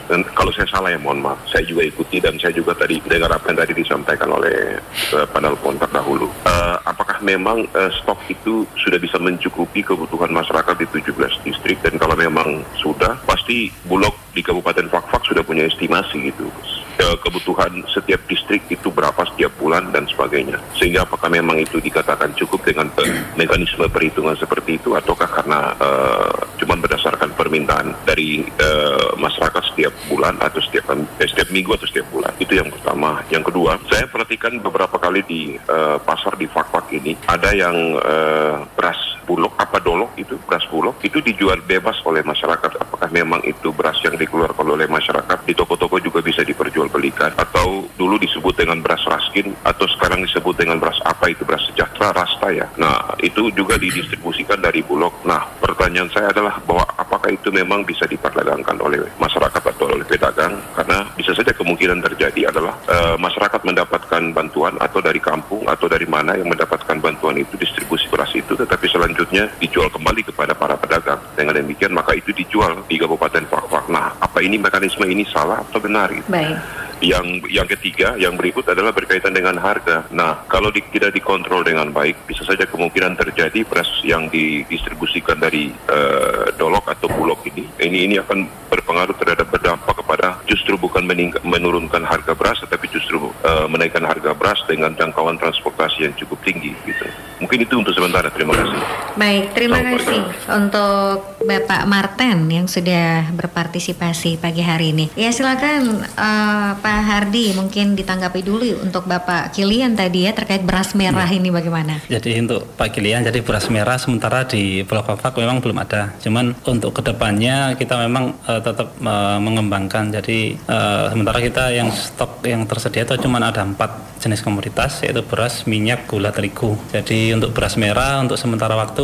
dan 0.07 0.23
kalau 0.31 0.55
saya 0.55 0.67
salah 0.71 0.95
ya 0.95 0.99
mohon 1.03 1.19
maaf. 1.19 1.43
Saya 1.51 1.67
juga 1.67 1.83
ikuti 1.83 2.23
dan 2.23 2.39
saya 2.39 2.55
juga 2.55 2.71
tadi 2.71 3.03
dengar 3.03 3.35
apa 3.35 3.51
yang 3.51 3.59
tadi 3.59 3.73
disampaikan 3.75 4.31
oleh 4.31 4.79
uh, 5.11 5.27
penelpon 5.27 5.75
terdahulu. 5.75 6.31
Uh, 6.47 6.79
apakah 6.87 7.19
memang 7.19 7.67
uh, 7.75 7.91
stok 7.99 8.23
itu 8.31 8.63
sudah 8.79 8.95
bisa 8.95 9.19
mencukupi 9.19 9.83
kebutuhan 9.83 10.31
masyarakat 10.31 10.75
di 10.79 10.87
17 11.03 11.43
distrik 11.43 11.83
dan 11.83 11.99
kalau 11.99 12.15
memang 12.15 12.63
sudah 12.79 13.19
pasti 13.27 13.67
Bulog 13.83 14.15
di 14.37 14.45
Kabupaten 14.45 14.85
Fakfak 14.85 15.16
sudah 15.25 15.43
punya 15.45 15.65
estimasi 15.65 16.29
gitu. 16.33 16.49
Kebutuhan 16.97 17.85
setiap 17.93 18.17
distrik 18.25 18.65
itu 18.73 18.89
berapa 18.89 19.21
setiap 19.29 19.53
bulan 19.61 19.93
dan 19.93 20.09
sebagainya. 20.09 20.57
Sehingga 20.81 21.05
apakah 21.05 21.29
memang 21.29 21.61
itu 21.61 21.77
dikatakan 21.77 22.33
cukup 22.33 22.65
dengan 22.65 22.89
mekanisme 23.37 23.85
perhitungan 23.85 24.33
seperti 24.33 24.81
itu 24.81 24.97
ataukah 24.97 25.29
karena 25.29 25.77
uh, 25.77 26.33
cuma 26.57 26.73
berdasarkan 26.81 27.37
permintaan 27.37 27.93
dari 28.01 28.41
uh, 28.57 29.13
masyarakat 29.13 29.61
setiap 29.71 29.93
bulan 30.09 30.41
atau 30.41 30.57
setiap 30.57 30.89
eh, 31.21 31.29
setiap 31.29 31.53
minggu 31.53 31.77
atau 31.77 31.85
setiap 31.85 32.09
bulan? 32.09 32.33
Itu 32.41 32.57
yang 32.57 32.73
pertama. 32.73 33.21
Yang 33.29 33.53
kedua 33.53 33.77
saya 33.93 34.09
perhatikan 34.09 34.57
beberapa 34.57 34.97
kali 34.97 35.21
di 35.29 35.53
uh, 35.69 36.01
pasar 36.01 36.33
di 36.33 36.49
Fakfak 36.49 36.89
ini 36.97 37.13
ada 37.29 37.53
yang 37.53 37.77
uh, 38.01 38.65
beras 38.73 38.97
bulog 39.27 39.51
apa 39.59 39.83
dolok 39.83 40.15
itu 40.15 40.39
beras 40.47 40.63
bulog 40.71 40.95
itu 41.03 41.19
dijual 41.19 41.59
bebas 41.67 41.99
oleh 42.07 42.23
masyarakat. 42.23 42.79
Apakah 42.79 43.11
memang 43.11 43.43
itu 43.43 43.75
beras 43.75 43.99
yang 44.01 44.15
dikeluarkan 44.15 44.63
oleh 44.63 44.87
masyarakat? 44.87 45.43
Di 45.43 45.51
toko-toko 45.51 45.99
juga 45.99 46.23
bisa 46.23 46.47
diperjualbelikan. 46.47 47.35
Atau 47.35 47.91
dulu 47.99 48.15
disebut 48.15 48.55
dengan 48.55 48.79
beras 48.79 49.03
raskin 49.03 49.51
atau 49.67 49.83
sekarang 49.99 50.23
disebut 50.23 50.55
dengan 50.55 50.79
beras 50.79 50.97
apa 51.03 51.27
itu 51.27 51.43
beras 51.43 51.67
sejahtera 51.67 52.15
rasta 52.15 52.47
ya? 52.55 52.65
Nah 52.79 53.19
itu 53.19 53.51
juga 53.51 53.75
didistribusikan 53.75 54.63
dari 54.63 54.79
bulog. 54.79 55.11
Nah 55.27 55.43
pertanyaan 55.59 56.07
saya 56.15 56.31
adalah 56.31 56.63
bahwa 56.63 56.87
apakah 56.95 57.27
itu 57.35 57.51
memang 57.51 57.83
bisa 57.83 58.07
diperdagangkan 58.07 58.79
oleh 58.79 59.03
masyarakat 59.19 59.61
atau 59.61 59.91
oleh 59.91 60.07
pedagang? 60.07 60.55
Karena 60.71 61.03
bisa 61.19 61.35
saja 61.35 61.51
kemungkinan 61.51 61.99
terjadi 61.99 62.49
adalah 62.55 62.79
uh, 62.87 63.19
masyarakat 63.19 63.61
mendapatkan 63.67 64.23
bantuan 64.31 64.79
atau 64.79 65.03
dari 65.03 65.19
kampung 65.19 65.67
atau 65.67 65.91
dari 65.91 66.07
mana 66.07 66.39
yang 66.39 66.47
mendapatkan 66.47 66.95
bantuan 67.03 67.35
itu 67.35 67.59
distribusi 67.59 68.07
beras 68.07 68.31
itu. 68.31 68.55
Tetapi 68.55 68.85
selanjutnya 68.87 69.16
dijual 69.57 69.89
kembali 69.89 70.21
kepada 70.27 70.53
para 70.53 70.77
pedagang 70.77 71.21
dengan 71.33 71.57
demikian 71.57 71.95
maka 71.95 72.13
itu 72.13 72.29
dijual 72.35 72.85
di 72.85 73.01
Kabupaten 73.01 73.45
Fakfak 73.49 73.89
nah 73.89 74.13
apa 74.37 74.45
ini 74.45 74.61
mekanisme 74.61 75.01
ini 75.07 75.25
salah 75.25 75.65
atau 75.65 75.81
benar 75.81 76.13
gitu? 76.13 76.29
Baik. 76.29 76.61
Yang 76.97 77.45
yang 77.53 77.67
ketiga, 77.69 78.17
yang 78.17 78.33
berikut 78.33 78.65
adalah 78.65 78.89
berkaitan 78.89 79.29
dengan 79.29 79.53
harga. 79.61 80.09
Nah, 80.09 80.45
kalau 80.49 80.73
di, 80.73 80.81
tidak 80.89 81.13
dikontrol 81.13 81.61
dengan 81.61 81.93
baik, 81.93 82.25
bisa 82.25 82.41
saja 82.41 82.65
kemungkinan 82.65 83.13
terjadi 83.13 83.61
beras 83.69 83.85
yang 84.01 84.25
didistribusikan 84.33 85.37
dari 85.37 85.69
uh, 85.93 86.49
dolok 86.57 86.89
atau 86.89 87.05
bulog 87.13 87.37
ini, 87.53 87.69
ini 87.81 88.09
ini 88.09 88.15
akan 88.17 88.49
berpengaruh 88.73 89.13
terhadap 89.13 89.45
berdampak 89.45 89.93
kepada 89.93 90.41
justru 90.49 90.73
bukan 90.73 91.05
menurunkan 91.45 92.01
harga 92.01 92.33
beras, 92.33 92.57
tetapi 92.65 92.89
justru 92.89 93.29
uh, 93.45 93.69
menaikkan 93.69 94.01
harga 94.01 94.33
beras 94.33 94.57
dengan 94.65 94.97
jangkauan 94.97 95.37
transportasi 95.37 96.09
yang 96.09 96.17
cukup 96.17 96.41
tinggi. 96.41 96.73
Gitu. 96.81 97.05
Mungkin 97.37 97.61
itu 97.61 97.77
untuk 97.77 97.93
sementara. 97.93 98.33
Terima 98.33 98.57
kasih. 98.57 99.06
Baik, 99.15 99.55
terima 99.55 99.79
Selamat 99.79 99.93
kasih 100.03 100.21
pagi. 100.25 100.51
untuk 100.57 101.15
Bapak 101.47 101.81
Martin 101.87 102.37
yang 102.51 102.67
sudah 102.67 103.29
berpartisipasi 103.31 104.41
pagi 104.41 104.65
hari 104.65 104.91
ini. 104.91 105.05
Ya 105.15 105.31
silakan 105.31 106.03
uh, 106.03 106.71
Pak 106.75 106.99
Hardi 107.05 107.55
mungkin 107.55 107.95
ditanggapi 107.95 108.41
dulu 108.43 108.83
untuk 108.83 109.07
Bapak 109.07 109.55
Kilian 109.55 109.95
tadi 109.95 110.27
ya 110.27 110.35
terkait 110.35 110.65
beras 110.65 110.97
merah 110.97 111.29
ya. 111.29 111.37
ini 111.37 111.53
bagaimana? 111.53 112.03
Jadi 112.09 112.41
untuk 112.41 112.65
Pak 112.75 112.97
Kilian 112.97 113.23
jadi 113.23 113.39
beras 113.45 113.69
merah 113.69 113.95
sementara 114.01 114.43
di 114.43 114.81
Pulau 114.83 115.05
Fafak 115.05 115.37
memang 115.37 115.61
belum 115.61 115.77
ada. 115.77 116.11
Cuman 116.19 116.57
untuk 116.65 116.97
ke 116.97 117.01
depannya 117.05 117.77
kita 117.77 118.01
memang 118.01 118.33
uh, 118.49 118.59
tetap 118.59 118.97
uh, 119.05 119.37
mengembangkan. 119.37 120.09
Jadi 120.09 120.57
uh, 120.65 121.13
sementara 121.13 121.37
kita 121.39 121.69
yang 121.69 121.93
stok 121.93 122.41
yang 122.43 122.65
tersedia 122.65 123.05
itu 123.05 123.15
cuma 123.21 123.37
ada 123.37 123.61
empat 123.61 124.17
jenis 124.17 124.41
komoditas 124.41 125.05
yaitu 125.05 125.21
beras, 125.21 125.69
minyak, 125.69 126.09
gula, 126.09 126.33
terigu. 126.33 126.73
Jadi 126.89 127.37
untuk 127.37 127.53
beras 127.53 127.77
merah 127.77 128.17
untuk 128.19 128.35
sementara 128.35 128.73
waktu 128.73 128.96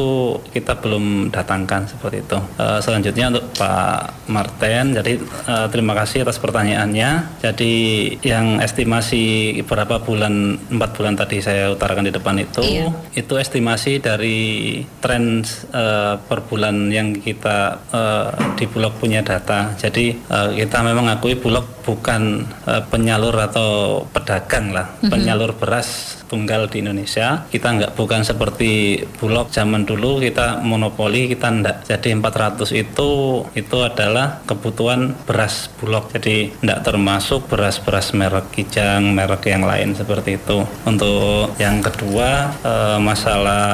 kita 0.49 0.79
belum 0.79 1.29
datangkan 1.29 1.85
seperti 1.89 2.23
itu. 2.23 2.39
Uh, 2.57 2.79
selanjutnya 2.79 3.29
untuk 3.33 3.45
Pak 3.57 4.29
Martin, 4.31 4.97
jadi 4.97 5.19
uh, 5.49 5.67
terima 5.69 5.93
kasih 5.97 6.25
atas 6.25 6.39
pertanyaannya. 6.39 7.41
Jadi 7.43 7.73
yang 8.21 8.61
estimasi 8.63 9.59
berapa 9.65 10.03
bulan 10.03 10.55
empat 10.69 10.89
bulan 10.95 11.13
tadi 11.17 11.41
saya 11.41 11.73
utarakan 11.73 12.07
di 12.07 12.13
depan 12.13 12.35
itu 12.37 12.61
iya. 12.61 12.87
itu 13.17 13.33
estimasi 13.35 13.97
dari 13.97 14.79
tren 15.01 15.41
uh, 15.73 16.15
per 16.21 16.45
bulan 16.45 16.93
yang 16.93 17.17
kita 17.17 17.81
uh, 17.89 18.29
di 18.55 18.69
Bulog 18.69 19.01
punya 19.01 19.25
data 19.25 19.73
jadi 19.73 20.13
uh, 20.29 20.49
kita 20.53 20.85
memang 20.85 21.09
akui 21.09 21.35
Bulog 21.39 21.65
bukan 21.83 22.45
uh, 22.69 22.81
penyalur 22.87 23.35
atau 23.35 24.03
pedagang 24.13 24.71
lah 24.71 24.87
mm 24.87 24.97
-hmm. 25.03 25.11
penyalur 25.11 25.51
beras 25.57 26.21
tunggal 26.29 26.69
di 26.69 26.85
Indonesia 26.85 27.45
kita 27.49 27.67
nggak 27.73 27.91
bukan 27.97 28.21
seperti 28.21 29.03
Bulog 29.17 29.49
zaman 29.49 29.72
dulu 29.81 30.21
kita 30.21 30.61
monopoli 30.61 31.25
kita 31.25 31.49
ndak 31.49 31.89
jadi 31.89 32.13
400 32.21 32.69
itu 32.77 33.09
itu 33.57 33.77
adalah 33.81 34.45
kebutuhan 34.45 35.17
beras 35.25 35.73
Bulog. 35.81 36.13
Jadi 36.13 36.53
ndak 36.61 36.85
termasuk 36.85 37.49
beras-beras 37.49 38.13
merek 38.13 38.53
Kijang 38.53 39.09
merek 39.17 39.49
yang 39.49 39.65
lain 39.65 39.97
seperti 39.97 40.37
itu. 40.37 40.61
Untuk 40.85 41.57
yang 41.57 41.81
kedua 41.81 42.53
e, 42.61 42.73
masalah 43.01 43.65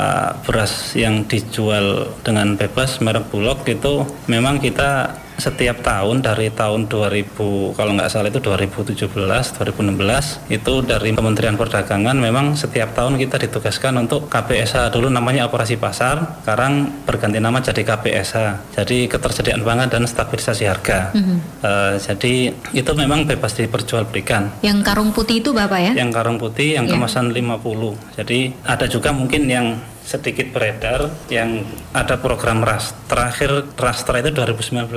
beras 0.47 0.95
yang 0.95 1.27
dijual 1.27 2.15
dengan 2.23 2.55
bebas 2.55 3.03
merek 3.03 3.27
Bulog 3.27 3.67
itu 3.67 4.07
memang 4.31 4.63
kita 4.63 5.19
setiap 5.39 5.81
tahun 5.81 6.21
dari 6.21 6.51
tahun 6.51 6.91
2000 6.91 7.75
kalau 7.75 7.91
nggak 7.95 8.09
salah 8.11 8.29
itu 8.29 8.43
2017 8.43 9.09
2016 9.09 10.53
itu 10.53 10.73
dari 10.83 11.09
Kementerian 11.15 11.55
Perdagangan 11.55 12.15
memang 12.19 12.59
setiap 12.59 12.93
tahun 12.93 13.15
kita 13.17 13.39
ditugaskan 13.47 13.95
untuk 14.03 14.27
KPSH 14.27 14.93
dulu 14.93 15.07
namanya 15.07 15.47
operasi 15.47 15.79
pasar 15.79 16.43
sekarang 16.43 17.03
berganti 17.07 17.39
nama 17.39 17.63
jadi 17.63 17.81
KPSH 17.81 18.35
jadi 18.75 18.97
ketersediaan 19.07 19.63
pangan 19.63 19.87
dan 19.87 20.03
stabilisasi 20.05 20.63
harga 20.67 21.15
mm 21.15 21.21
-hmm. 21.23 21.37
uh, 21.63 21.93
jadi 21.97 22.33
itu 22.75 22.91
memang 22.93 23.25
bebas 23.25 23.55
diperjualbelikan 23.55 24.61
yang 24.61 24.83
karung 24.83 25.15
putih 25.15 25.41
itu 25.41 25.55
Bapak 25.55 25.79
ya 25.79 25.91
yang 25.95 26.11
karung 26.11 26.37
putih 26.37 26.77
yang 26.77 26.85
yeah. 26.85 26.99
kemasan 26.99 27.31
50 27.31 28.19
jadi 28.19 28.39
ada 28.67 28.85
juga 28.85 29.09
mungkin 29.15 29.47
yang 29.47 29.67
sedikit 30.09 30.49
beredar 30.49 31.13
yang 31.29 31.61
ada 31.93 32.17
program 32.17 32.65
ras 32.65 32.97
terakhir 33.05 33.69
rastra 33.77 34.25
itu 34.25 34.33
2019 34.33 34.89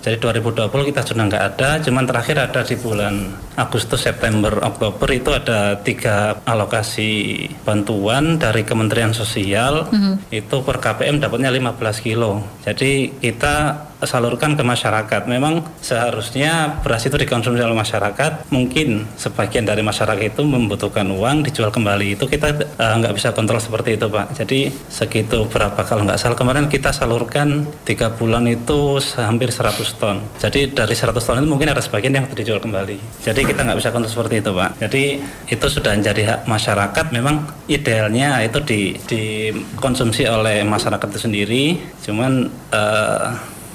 Jadi 0.00 0.16
2020 0.16 0.88
kita 0.88 1.04
sudah 1.04 1.24
nggak 1.28 1.44
ada, 1.54 1.76
cuman 1.84 2.04
terakhir 2.08 2.36
ada 2.40 2.60
di 2.64 2.76
bulan 2.80 3.36
Agustus, 3.60 4.00
September, 4.00 4.56
Oktober 4.64 5.04
itu 5.12 5.28
ada 5.36 5.76
tiga 5.84 6.40
alokasi 6.48 7.44
bantuan 7.60 8.40
dari 8.40 8.64
Kementerian 8.64 9.12
Sosial. 9.12 9.92
Mhm. 9.92 10.32
Itu 10.32 10.64
per 10.64 10.80
KPM 10.80 11.20
dapatnya 11.20 11.52
15 11.52 12.00
kilo. 12.00 12.40
Jadi 12.64 13.20
kita 13.20 13.86
salurkan 14.06 14.56
ke 14.56 14.64
masyarakat. 14.64 15.28
Memang 15.28 15.60
seharusnya 15.84 16.80
beras 16.80 17.04
itu 17.04 17.20
dikonsumsi 17.20 17.60
oleh 17.60 17.76
masyarakat. 17.76 18.48
Mungkin 18.48 19.04
sebagian 19.20 19.68
dari 19.68 19.84
masyarakat 19.84 20.32
itu 20.32 20.40
membutuhkan 20.40 21.04
uang 21.04 21.44
dijual 21.44 21.68
kembali. 21.68 22.16
Itu 22.16 22.24
kita 22.24 22.48
eh, 22.56 22.94
nggak 22.96 23.14
bisa 23.16 23.36
kontrol 23.36 23.60
seperti 23.60 24.00
itu, 24.00 24.08
Pak. 24.08 24.32
Jadi 24.36 24.72
segitu 24.88 25.44
berapa 25.48 25.80
kalau 25.84 26.08
nggak 26.08 26.20
salah 26.20 26.38
kemarin 26.38 26.70
kita 26.72 26.94
salurkan 26.94 27.68
tiga 27.84 28.12
bulan 28.14 28.48
itu 28.48 28.96
hampir 29.20 29.52
100 29.52 29.89
ton. 29.96 30.22
Jadi 30.38 30.70
dari 30.70 30.94
100 30.94 31.16
ton 31.16 31.38
itu 31.40 31.48
mungkin 31.48 31.70
ada 31.72 31.82
sebagian 31.82 32.14
yang 32.14 32.26
dijual 32.30 32.60
kembali. 32.62 33.22
Jadi 33.24 33.40
kita 33.42 33.64
nggak 33.64 33.78
bisa 33.78 33.90
kontrol 33.90 34.10
seperti 34.10 34.44
itu, 34.44 34.50
Pak. 34.52 34.70
Jadi 34.82 35.04
itu 35.50 35.66
sudah 35.66 35.92
menjadi 35.96 36.22
hak 36.26 36.40
masyarakat. 36.46 37.04
Memang 37.14 37.48
idealnya 37.66 38.42
itu 38.44 38.58
di 38.62 38.80
dikonsumsi 38.96 40.28
oleh 40.28 40.62
masyarakat 40.62 41.06
itu 41.10 41.20
sendiri. 41.20 41.64
Cuman 42.04 42.50
eh, 42.74 43.26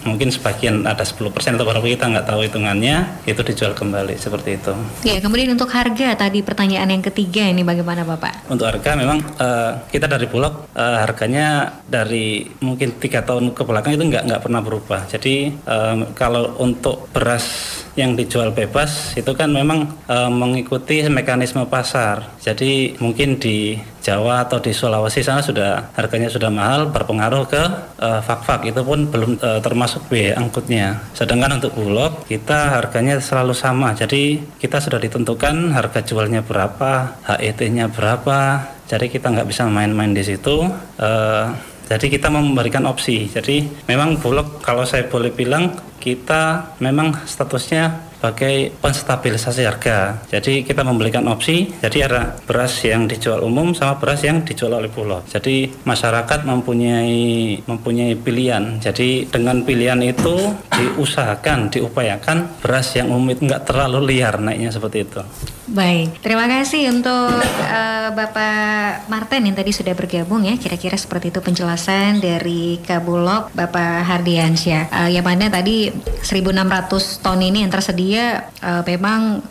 mungkin 0.06 0.30
sebagian 0.30 0.86
ada 0.86 1.02
10% 1.02 1.34
atau 1.34 1.66
berapa 1.66 1.84
kita 1.84 2.06
nggak 2.08 2.28
tahu 2.30 2.46
hitungannya 2.46 3.26
itu 3.26 3.42
dijual 3.42 3.74
kembali 3.74 4.16
seperti 4.16 4.62
itu. 4.62 4.74
Ya, 5.02 5.18
kemudian 5.18 5.52
untuk 5.52 5.68
harga 5.74 6.14
tadi 6.16 6.46
pertanyaan 6.46 6.88
yang 6.94 7.04
ketiga 7.04 7.50
ini 7.50 7.66
bagaimana 7.66 8.06
Bapak? 8.06 8.48
Untuk 8.48 8.70
harga 8.70 8.94
memang 8.94 9.20
eh, 9.42 9.72
kita 9.90 10.06
dari 10.06 10.30
Bulog 10.30 10.70
eh, 10.78 10.98
harganya 11.02 11.82
dari 11.90 12.46
mungkin 12.62 13.02
tiga 13.02 13.26
tahun 13.26 13.52
ke 13.52 13.62
belakang 13.66 13.98
itu 13.98 14.06
nggak 14.06 14.24
nggak 14.30 14.42
pernah 14.46 14.62
berubah. 14.62 15.10
Jadi 15.10 15.52
eh, 15.52 15.98
kalau 16.14 16.56
untuk 16.62 17.10
beras 17.10 17.85
yang 17.96 18.14
dijual 18.14 18.52
bebas 18.52 19.16
itu 19.16 19.32
kan 19.32 19.50
memang 19.52 19.88
eh, 20.08 20.32
mengikuti 20.32 21.02
mekanisme 21.08 21.64
pasar. 21.68 22.36
Jadi 22.44 23.00
mungkin 23.00 23.40
di 23.40 23.80
Jawa 24.06 24.46
atau 24.46 24.62
di 24.62 24.70
Sulawesi 24.70 25.26
sana 25.26 25.42
sudah 25.42 25.90
harganya 25.98 26.30
sudah 26.30 26.54
mahal 26.54 26.92
berpengaruh 26.92 27.44
ke 27.50 27.64
eh, 28.04 28.22
fak-fak 28.22 28.68
itu 28.68 28.84
pun 28.84 29.08
belum 29.08 29.40
eh, 29.40 29.60
termasuk 29.64 30.12
biaya 30.12 30.38
angkutnya. 30.38 31.00
Sedangkan 31.16 31.58
untuk 31.58 31.74
Bulog 31.74 32.28
kita 32.28 32.78
harganya 32.78 33.18
selalu 33.18 33.56
sama. 33.56 33.96
Jadi 33.96 34.44
kita 34.60 34.84
sudah 34.84 35.00
ditentukan 35.00 35.72
harga 35.72 36.04
jualnya 36.04 36.44
berapa, 36.44 37.18
HET-nya 37.26 37.90
berapa. 37.90 38.70
Jadi 38.86 39.10
kita 39.10 39.34
nggak 39.34 39.50
bisa 39.50 39.66
main-main 39.66 40.14
di 40.14 40.22
situ. 40.22 40.68
Eh, 41.02 41.48
jadi 41.86 42.06
kita 42.10 42.34
memberikan 42.34 42.86
opsi. 42.90 43.30
Jadi 43.30 43.86
memang 43.86 44.18
Bulog 44.18 44.62
kalau 44.66 44.86
saya 44.86 45.06
boleh 45.06 45.30
bilang 45.30 45.70
kita 46.00 46.76
memang 46.80 47.26
statusnya 47.26 48.16
sebagai 48.26 48.74
penstabilisasi 48.82 49.62
harga. 49.70 50.26
Jadi 50.26 50.66
kita 50.66 50.82
memberikan 50.82 51.30
opsi, 51.30 51.70
jadi 51.78 52.10
ada 52.10 52.34
beras 52.50 52.74
yang 52.82 53.06
dijual 53.06 53.46
umum 53.46 53.78
sama 53.78 54.02
beras 54.02 54.26
yang 54.26 54.42
dijual 54.42 54.82
oleh 54.82 54.90
Bulog. 54.90 55.30
Jadi 55.30 55.70
masyarakat 55.86 56.42
mempunyai 56.42 57.62
mempunyai 57.70 58.18
pilihan. 58.18 58.82
Jadi 58.82 59.30
dengan 59.30 59.62
pilihan 59.62 60.02
itu 60.02 60.58
diusahakan, 60.74 61.70
diupayakan 61.70 62.66
beras 62.66 62.98
yang 62.98 63.14
umum 63.14 63.30
itu 63.30 63.46
nggak 63.46 63.70
terlalu 63.70 64.18
liar 64.18 64.42
naiknya 64.42 64.74
seperti 64.74 65.06
itu. 65.06 65.22
Baik, 65.66 66.22
terima 66.22 66.46
kasih 66.46 66.94
untuk 66.94 67.42
eh, 67.42 68.10
Bapak 68.14 69.10
Martin 69.10 69.50
yang 69.50 69.58
tadi 69.58 69.74
sudah 69.74 69.98
bergabung 69.98 70.46
ya. 70.46 70.62
Kira-kira 70.62 70.94
seperti 70.94 71.34
itu 71.34 71.42
penjelasan 71.42 72.22
dari 72.22 72.78
Kabulog 72.86 73.50
Bapak 73.50 74.06
Hardiansyah. 74.06 74.94
Eh, 74.94 75.18
yang 75.18 75.26
mana 75.26 75.50
tadi 75.50 75.85
1.600 75.92 77.22
ton 77.22 77.40
ini 77.42 77.66
yang 77.66 77.72
tersedia 77.74 78.50
eh, 78.64 78.82
memang 78.86 79.44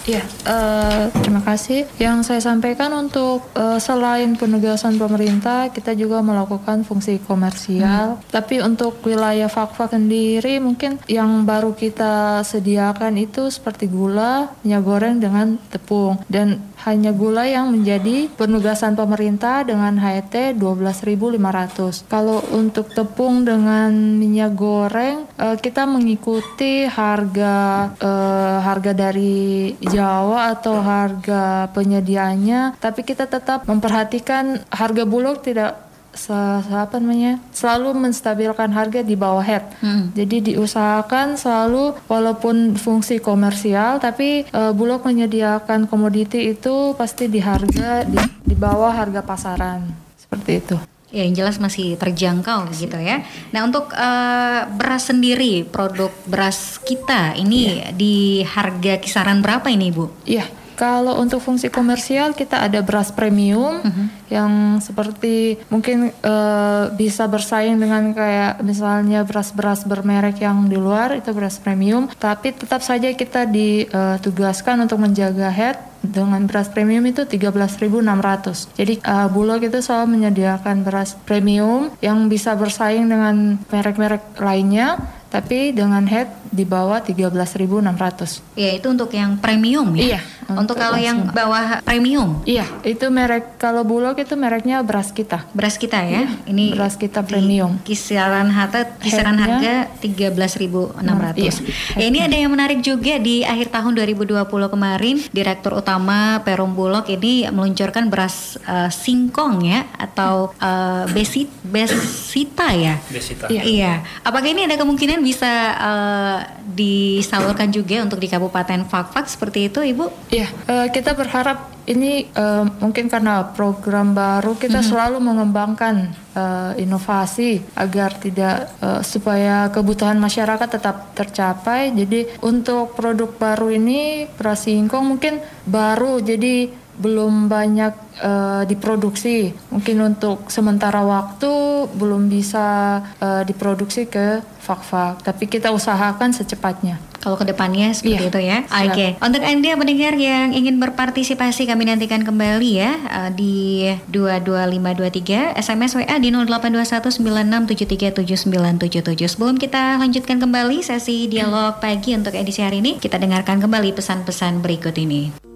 Iya, 0.08 0.24
eh, 0.24 1.04
terima 1.20 1.44
kasih. 1.44 1.84
Yang 2.00 2.32
saya 2.32 2.40
sampaikan 2.40 2.96
untuk 2.96 3.44
eh, 3.52 3.76
selain 3.84 4.40
penugasan 4.40 4.96
pemerintah, 4.96 5.68
kita 5.68 5.92
juga 6.00 6.24
melakukan 6.24 6.88
fungsi 6.88 7.20
komersial. 7.28 8.16
Tapi 8.32 8.64
untuk 8.64 9.04
wilayah 9.04 9.52
Fakfak 9.52 9.92
sendiri, 9.92 10.64
mungkin 10.64 10.96
yang 11.12 11.44
baru 11.44 11.76
kita 11.76 12.40
sediakan 12.48 13.20
itu 13.20 13.52
seperti 13.52 13.92
gula, 13.92 14.56
minyak 14.64 14.84
goreng 14.88 15.20
dengan 15.20 15.60
tepung, 15.68 16.24
dan 16.32 16.64
hanya 16.86 17.10
gula 17.16 17.50
yang 17.50 17.74
menjadi 17.74 18.30
penugasan 18.38 18.94
pemerintah 18.94 19.66
dengan 19.66 19.98
HET 19.98 20.60
12.500. 20.60 22.06
Kalau 22.06 22.44
untuk 22.54 22.94
tepung 22.94 23.42
dengan 23.48 23.90
minyak 24.20 24.54
goreng, 24.54 25.26
eh, 25.40 25.58
kita 25.58 25.90
mengikuti 25.90 26.86
harga 26.86 27.56
eh, 27.98 28.58
harga 28.62 28.92
dari 28.94 29.74
Jawa 29.82 30.54
atau 30.54 30.78
harga 30.84 31.72
penyediaannya, 31.74 32.78
tapi 32.78 33.02
kita 33.02 33.26
tetap 33.26 33.66
memperhatikan 33.66 34.62
harga 34.70 35.04
bulog 35.08 35.42
tidak 35.42 35.87
se- 36.18 36.34
apa 36.68 36.98
namanya 36.98 37.38
selalu 37.54 37.94
menstabilkan 37.96 38.74
harga 38.74 39.06
di 39.06 39.14
bawah 39.14 39.46
head. 39.46 39.64
Jadi 40.12 40.52
diusahakan 40.52 41.38
selalu 41.38 41.94
walaupun 42.10 42.74
fungsi 42.76 43.22
komersial 43.22 44.02
tapi 44.02 44.44
eh, 44.44 44.72
bulog 44.74 45.06
menyediakan 45.06 45.86
komoditi 45.86 46.52
itu 46.52 46.98
pasti 46.98 47.30
di 47.30 47.38
harga 47.38 48.02
di, 48.04 48.18
di 48.44 48.56
bawah 48.58 48.90
harga 48.90 49.22
pasaran 49.22 49.86
seperti 50.18 50.52
itu. 50.58 50.78
Ya, 51.08 51.24
yang 51.24 51.40
jelas 51.40 51.56
masih 51.56 51.96
terjangkau 51.96 52.68
gitu 52.76 53.00
ya. 53.00 53.24
Nah, 53.56 53.64
untuk 53.64 53.96
eh, 53.96 54.62
beras 54.76 55.08
sendiri, 55.08 55.64
produk 55.64 56.12
beras 56.28 56.84
kita 56.84 57.32
ini 57.40 57.80
di 57.96 58.44
harga 58.44 59.00
kisaran 59.00 59.40
berapa 59.40 59.72
ini, 59.72 59.88
Bu? 59.88 60.12
Iya, 60.28 60.44
kalau 60.78 61.18
untuk 61.18 61.42
fungsi 61.42 61.74
komersial 61.74 62.38
kita 62.38 62.62
ada 62.62 62.86
beras 62.86 63.10
premium 63.10 63.82
yang 64.30 64.78
seperti 64.78 65.58
mungkin 65.74 66.14
eh, 66.14 66.84
bisa 66.94 67.26
bersaing 67.26 67.82
dengan 67.82 68.14
kayak 68.14 68.62
misalnya 68.62 69.26
beras-beras 69.26 69.90
bermerek 69.90 70.38
yang 70.38 70.70
di 70.70 70.78
luar 70.78 71.18
itu 71.18 71.34
beras 71.34 71.58
premium, 71.58 72.06
tapi 72.22 72.54
tetap 72.54 72.86
saja 72.86 73.10
kita 73.10 73.50
ditugaskan 73.50 74.86
untuk 74.86 75.02
menjaga 75.02 75.50
head 75.50 75.82
dengan 76.06 76.46
beras 76.46 76.70
premium 76.70 77.04
itu 77.10 77.26
13.600. 77.26 78.78
Jadi 78.78 78.94
eh, 79.02 79.28
Bulog 79.34 79.66
itu 79.66 79.82
selalu 79.82 80.22
menyediakan 80.22 80.86
beras 80.86 81.18
premium 81.26 81.90
yang 82.06 82.30
bisa 82.30 82.54
bersaing 82.54 83.10
dengan 83.10 83.58
merek-merek 83.74 84.38
lainnya 84.38 85.02
tapi 85.28 85.72
dengan 85.72 86.04
head 86.06 86.32
di 86.48 86.64
bawah 86.64 87.04
13.600. 87.04 88.42
Ya, 88.56 88.72
itu 88.72 88.88
untuk 88.88 89.12
yang 89.12 89.36
premium 89.38 89.92
ya. 89.94 90.16
Iya. 90.16 90.22
Untuk 90.48 90.80
kalau 90.80 90.96
yang 90.96 91.28
bawah 91.28 91.84
premium, 91.84 92.40
Iya, 92.48 92.64
itu 92.82 93.04
merek 93.12 93.60
kalau 93.60 93.84
Bulog 93.84 94.16
itu 94.16 94.32
mereknya 94.34 94.80
beras 94.80 95.12
kita. 95.12 95.44
beras 95.52 95.76
kita 95.76 96.00
ya. 96.00 96.24
Ini 96.48 96.72
beras 96.72 96.96
kita 96.96 97.20
premium. 97.20 97.76
kisaran 97.84 98.48
harga 98.48 98.96
kisaran 98.98 99.36
harga 99.36 99.92
13.600. 100.00 101.36
Iya, 101.36 101.52
Ya, 102.00 102.06
ini 102.08 102.20
ada 102.24 102.32
yang 102.32 102.48
menarik 102.48 102.80
juga 102.80 103.20
di 103.20 103.44
akhir 103.44 103.76
tahun 103.76 103.92
2020 103.92 104.48
kemarin 104.72 105.20
Direktur 105.30 105.76
Utama 105.76 106.40
Perum 106.42 106.72
Bulog 106.72 107.04
ini 107.12 107.44
meluncurkan 107.52 108.08
beras 108.08 108.56
eh, 108.64 108.88
singkong 108.88 109.68
ya 109.68 109.84
atau 110.00 110.56
eh, 110.56 111.04
besit 111.12 111.52
besita 111.62 112.72
ya. 112.72 112.96
Desita. 113.12 113.52
Iya. 113.52 114.00
Apakah 114.24 114.48
ini 114.48 114.64
ada 114.64 114.80
kemungkinan 114.80 115.20
bisa 115.28 115.54
eh, 115.76 116.40
disalurkan 116.78 117.68
juga 117.74 118.00
untuk 118.06 118.22
di 118.22 118.32
Kabupaten 118.32 118.88
Fakfak 118.88 119.28
seperti 119.28 119.68
itu 119.68 119.82
Ibu? 119.82 120.30
Iya, 120.30 120.48
uh, 120.70 120.88
kita 120.94 121.18
berharap 121.18 121.74
ini 121.90 122.30
uh, 122.36 122.68
mungkin 122.84 123.10
karena 123.10 123.48
program 123.56 124.14
baru 124.14 124.60
kita 124.60 124.84
mm-hmm. 124.84 124.92
selalu 124.92 125.18
mengembangkan 125.24 126.14
uh, 126.36 126.72
inovasi 126.78 127.64
agar 127.74 128.14
tidak 128.20 128.70
uh, 128.84 129.02
supaya 129.02 129.72
kebutuhan 129.74 130.20
masyarakat 130.20 130.68
tetap 130.68 131.16
tercapai. 131.18 131.96
Jadi 131.96 132.38
untuk 132.46 132.94
produk 132.94 133.32
baru 133.34 133.74
ini 133.74 134.30
beras 134.38 134.68
singkong 134.68 135.18
mungkin 135.18 135.40
baru 135.66 136.20
jadi 136.22 136.87
belum 136.98 137.46
banyak 137.46 137.94
uh, 138.26 138.66
diproduksi. 138.66 139.54
Mungkin 139.70 140.02
untuk 140.02 140.50
sementara 140.50 141.06
waktu 141.06 141.86
belum 141.94 142.26
bisa 142.30 143.00
uh, 143.22 143.46
diproduksi 143.46 144.06
ke 144.10 144.42
fak-fak, 144.60 145.24
tapi 145.24 145.48
kita 145.48 145.72
usahakan 145.72 146.34
secepatnya. 146.34 147.00
Kalau 147.18 147.34
ke 147.36 147.50
depannya 147.50 147.92
seperti 147.92 148.24
iya, 148.24 148.32
itu 148.32 148.40
ya. 148.40 148.64
Oke. 148.68 148.92
Okay. 148.94 149.16
Untuk 149.20 149.44
anda 149.44 149.76
pendengar 149.76 150.16
yang 150.16 150.56
ingin 150.56 150.80
berpartisipasi 150.80 151.68
kami 151.68 151.84
nantikan 151.90 152.24
kembali 152.24 152.70
ya 152.72 152.96
uh, 153.10 153.30
di 153.34 153.90
22523 154.14 155.60
SMS 155.60 155.96
WA 155.98 156.16
di 156.24 156.32
082196737977. 156.32 159.28
Sebelum 159.34 159.58
kita 159.60 160.00
lanjutkan 160.00 160.40
kembali 160.40 160.80
sesi 160.86 161.28
dialog 161.28 161.84
pagi 161.84 162.16
untuk 162.16 162.32
edisi 162.32 162.64
hari 162.64 162.80
ini, 162.80 162.96
kita 163.02 163.20
dengarkan 163.20 163.60
kembali 163.60 163.92
pesan-pesan 163.92 164.64
berikut 164.64 164.96
ini. 164.96 165.47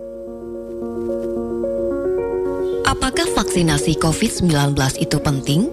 Apakah 2.91 3.23
vaksinasi 3.39 4.03
COVID-19 4.03 4.75
itu 4.99 5.15
penting? 5.23 5.71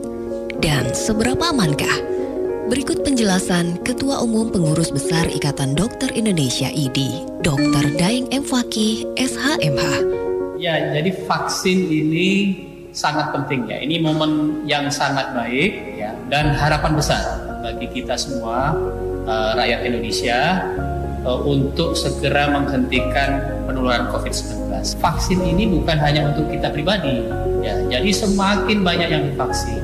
Dan 0.63 0.95
seberapa 0.95 1.51
amankah? 1.51 1.99
Berikut 2.71 3.03
penjelasan 3.03 3.83
Ketua 3.83 4.23
Umum 4.23 4.55
Pengurus 4.55 4.95
Besar 4.95 5.27
Ikatan 5.27 5.75
Dokter 5.75 6.15
Indonesia 6.15 6.71
IDI, 6.71 7.27
Dr. 7.43 7.99
Daeng 7.99 8.31
M. 8.31 8.47
Fakih, 8.47 9.03
SHMH. 9.19 10.07
Ya, 10.63 10.95
jadi 10.95 11.11
vaksin 11.27 11.91
ini 11.91 12.31
sangat 12.95 13.35
penting 13.35 13.67
ya. 13.67 13.83
Ini 13.83 13.99
momen 13.99 14.63
yang 14.71 14.87
sangat 14.87 15.35
baik 15.35 15.99
ya 15.99 16.15
dan 16.31 16.55
harapan 16.55 16.95
besar 16.95 17.19
bagi 17.67 17.91
kita 17.99 18.15
semua 18.15 18.79
uh, 19.27 19.59
rakyat 19.59 19.91
Indonesia 19.91 20.63
untuk 21.27 21.99
segera 21.99 22.53
menghentikan 22.53 23.43
penularan 23.67 24.09
COVID-19. 24.13 24.71
Vaksin 25.03 25.41
ini 25.43 25.67
bukan 25.67 25.99
hanya 25.99 26.31
untuk 26.31 26.49
kita 26.49 26.71
pribadi, 26.71 27.27
ya. 27.61 27.75
Jadi 27.91 28.11
semakin 28.15 28.87
banyak 28.87 29.09
yang 29.11 29.23
divaksin, 29.33 29.83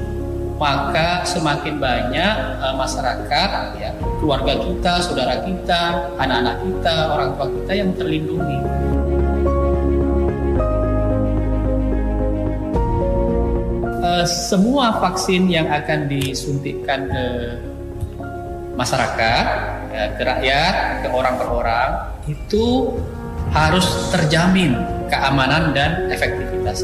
maka 0.57 1.27
semakin 1.27 1.83
banyak 1.83 2.35
uh, 2.63 2.75
masyarakat, 2.79 3.51
ya, 3.81 3.91
keluarga 4.23 4.55
kita, 4.63 4.93
saudara 5.03 5.35
kita, 5.43 5.83
anak-anak 6.17 6.57
kita, 6.63 6.95
orang 7.11 7.31
tua 7.37 7.49
kita 7.51 7.73
yang 7.75 7.91
terlindungi. 7.99 8.59
Uh, 14.05 14.25
semua 14.25 15.01
vaksin 15.01 15.49
yang 15.51 15.67
akan 15.67 16.07
disuntikkan 16.07 17.09
ke 17.11 17.25
masyarakat, 18.75 19.47
ya, 19.95 20.05
ke 20.19 20.23
rakyat, 20.23 20.75
ke 21.07 21.09
orang 21.15 21.35
per 21.39 21.49
orang 21.51 21.91
itu 22.27 22.99
harus 23.55 24.11
terjamin 24.11 24.75
keamanan 25.07 25.71
dan 25.71 26.11
efektivitas. 26.11 26.83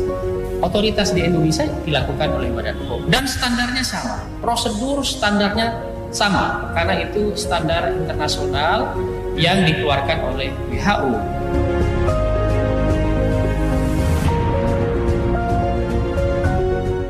Otoritas 0.60 1.16
di 1.16 1.24
Indonesia 1.24 1.64
dilakukan 1.88 2.36
oleh 2.36 2.52
Badan 2.52 2.76
POM 2.84 3.08
dan 3.08 3.24
standarnya 3.24 3.80
sama, 3.80 4.28
prosedur 4.44 5.00
standarnya 5.00 5.72
sama 6.12 6.74
karena 6.76 7.00
itu 7.08 7.32
standar 7.32 7.96
internasional 7.96 8.92
yang 9.40 9.64
dikeluarkan 9.64 10.18
oleh 10.36 10.52
WHO. 10.68 11.12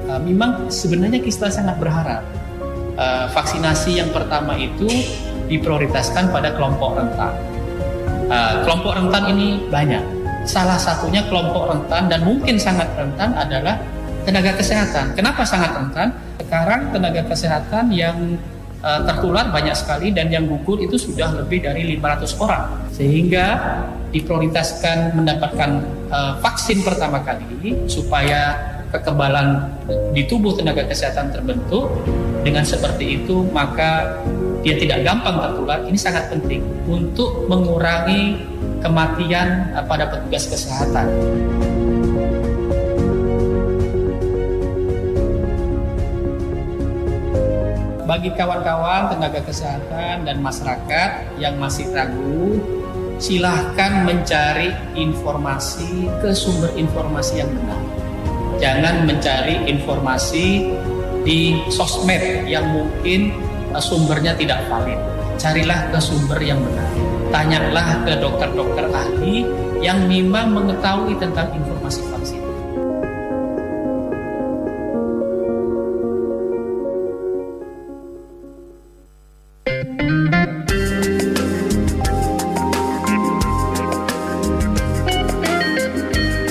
Uh, 0.06 0.20
memang 0.22 0.70
sebenarnya 0.70 1.18
kita 1.18 1.50
sangat 1.50 1.74
berharap 1.82 2.22
uh, 3.00 3.26
vaksinasi 3.32 4.04
yang 4.04 4.12
pertama 4.12 4.54
itu 4.60 4.86
diprioritaskan 5.48 6.30
pada 6.30 6.54
kelompok 6.54 6.94
rentan 7.00 7.34
Uh, 8.30 8.62
kelompok 8.62 8.94
rentan 8.94 9.26
ini 9.34 9.58
banyak. 9.66 9.98
Salah 10.46 10.78
satunya 10.78 11.26
kelompok 11.26 11.66
rentan 11.66 12.06
dan 12.06 12.22
mungkin 12.22 12.62
sangat 12.62 12.86
rentan 12.94 13.34
adalah 13.34 13.74
tenaga 14.22 14.54
kesehatan. 14.54 15.18
Kenapa 15.18 15.42
sangat 15.42 15.74
rentan? 15.74 16.14
Sekarang 16.38 16.94
tenaga 16.94 17.26
kesehatan 17.26 17.90
yang 17.90 18.38
uh, 18.86 19.02
tertular 19.02 19.50
banyak 19.50 19.74
sekali 19.74 20.14
dan 20.14 20.30
yang 20.30 20.46
gugur 20.46 20.78
itu 20.78 20.94
sudah 20.94 21.42
lebih 21.42 21.66
dari 21.66 21.98
500 21.98 22.38
orang. 22.38 22.64
Sehingga 22.94 23.46
diprioritaskan 24.14 25.18
mendapatkan 25.18 25.70
uh, 26.14 26.38
vaksin 26.38 26.86
pertama 26.86 27.26
kali 27.26 27.82
supaya 27.90 28.54
kekebalan 28.90 29.70
di 30.12 30.26
tubuh 30.26 30.54
tenaga 30.54 30.86
kesehatan 30.86 31.30
terbentuk. 31.30 31.90
Dengan 32.40 32.64
seperti 32.64 33.20
itu 33.20 33.46
maka 33.52 34.18
dia 34.60 34.76
tidak 34.76 35.04
gampang 35.04 35.40
tertular, 35.40 35.78
ini 35.88 35.96
sangat 35.96 36.28
penting 36.28 36.60
untuk 36.84 37.48
mengurangi 37.48 38.36
kematian 38.84 39.72
eh, 39.72 39.84
pada 39.84 40.08
petugas 40.08 40.44
kesehatan. 40.48 41.06
Bagi 48.04 48.34
kawan-kawan 48.34 49.14
tenaga 49.14 49.40
kesehatan 49.46 50.26
dan 50.26 50.42
masyarakat 50.42 51.10
yang 51.38 51.54
masih 51.62 51.86
ragu, 51.94 52.58
silahkan 53.22 54.02
mencari 54.02 54.74
informasi 54.98 56.10
ke 56.18 56.34
sumber 56.34 56.74
informasi 56.74 57.38
yang 57.38 57.48
benar. 57.54 57.89
Jangan 58.60 59.08
mencari 59.08 59.72
informasi 59.72 60.68
di 61.24 61.56
sosmed 61.72 62.44
yang 62.44 62.68
mungkin 62.76 63.32
sumbernya 63.80 64.36
tidak 64.36 64.68
valid. 64.68 65.00
Carilah 65.40 65.88
ke 65.88 65.96
sumber 65.96 66.36
yang 66.44 66.60
benar. 66.60 66.92
Tanyalah 67.32 68.04
ke 68.04 68.20
dokter-dokter 68.20 68.84
ahli 68.92 69.48
yang 69.80 70.04
memang 70.04 70.52
mengetahui 70.52 71.16
tentang 71.16 71.48
informasi 71.56 72.04
vaksin. 72.12 72.44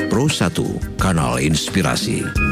Pro 0.10 0.26
1, 0.26 0.89
Kanal 1.00 1.39
Inspirasi. 1.39 2.49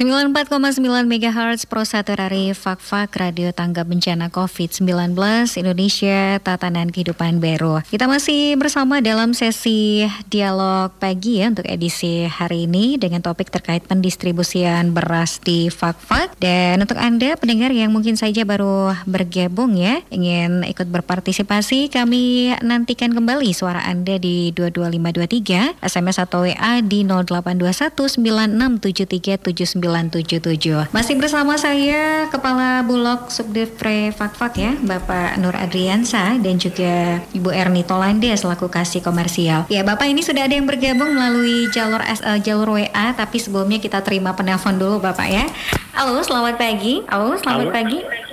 94,9 0.00 0.80
MHz 0.80 1.68
Pro 1.68 1.84
1 1.84 2.16
dari 2.16 2.56
Fak-Fak 2.56 3.20
Radio 3.20 3.52
Tangga 3.52 3.84
Bencana 3.84 4.32
COVID-19 4.32 4.88
Indonesia 5.60 6.40
Tatanan 6.40 6.88
Kehidupan 6.88 7.36
Baru. 7.36 7.84
Kita 7.84 8.08
masih 8.08 8.56
bersama 8.56 9.04
dalam 9.04 9.36
sesi 9.36 10.08
dialog 10.32 10.88
pagi 10.96 11.44
ya 11.44 11.52
untuk 11.52 11.68
edisi 11.68 12.24
hari 12.24 12.64
ini 12.64 12.96
dengan 12.96 13.20
topik 13.20 13.52
terkait 13.52 13.84
pendistribusian 13.84 14.96
beras 14.96 15.36
di 15.44 15.68
Fak-Fak. 15.68 16.40
Dan 16.40 16.80
untuk 16.80 16.96
Anda 16.96 17.36
pendengar 17.36 17.68
yang 17.68 17.92
mungkin 17.92 18.16
saja 18.16 18.48
baru 18.48 18.96
bergabung 19.04 19.76
ya, 19.76 20.00
ingin 20.08 20.64
ikut 20.64 20.88
berpartisipasi, 20.88 21.92
kami 21.92 22.56
nantikan 22.64 23.12
kembali 23.12 23.52
suara 23.52 23.84
Anda 23.84 24.16
di 24.16 24.48
22523, 24.56 25.76
SMS 25.84 26.16
atau 26.24 26.48
WA 26.48 26.80
di 26.80 27.04
0821 27.04 28.16
967379 28.16 29.89
977. 29.90 30.94
Masih 30.94 31.18
bersama 31.18 31.58
saya 31.58 32.30
Kepala 32.30 32.86
Bulog 32.86 33.26
Subdivre 33.28 34.14
Fakfak 34.14 34.54
ya, 34.56 34.72
Bapak 34.78 35.34
Nur 35.42 35.52
Adriansa 35.58 36.38
dan 36.38 36.56
juga 36.56 37.18
Ibu 37.34 37.50
Erni 37.50 37.82
Tolanda 37.82 38.30
selaku 38.30 38.70
kasih 38.70 39.02
komersial. 39.02 39.66
Ya, 39.66 39.82
Bapak 39.82 40.06
ini 40.06 40.22
sudah 40.22 40.46
ada 40.46 40.54
yang 40.54 40.70
bergabung 40.70 41.10
melalui 41.10 41.66
jalur 41.74 42.00
uh, 42.00 42.38
jalur 42.38 42.78
WA, 42.78 43.06
tapi 43.18 43.42
sebelumnya 43.42 43.82
kita 43.82 43.98
terima 44.06 44.32
penelpon 44.38 44.78
dulu 44.78 45.02
Bapak 45.02 45.26
ya. 45.26 45.44
Halo, 45.90 46.22
selamat 46.22 46.54
pagi. 46.54 47.02
Halo, 47.10 47.34
selamat 47.34 47.68
Halo. 47.68 47.74
pagi. 47.74 48.29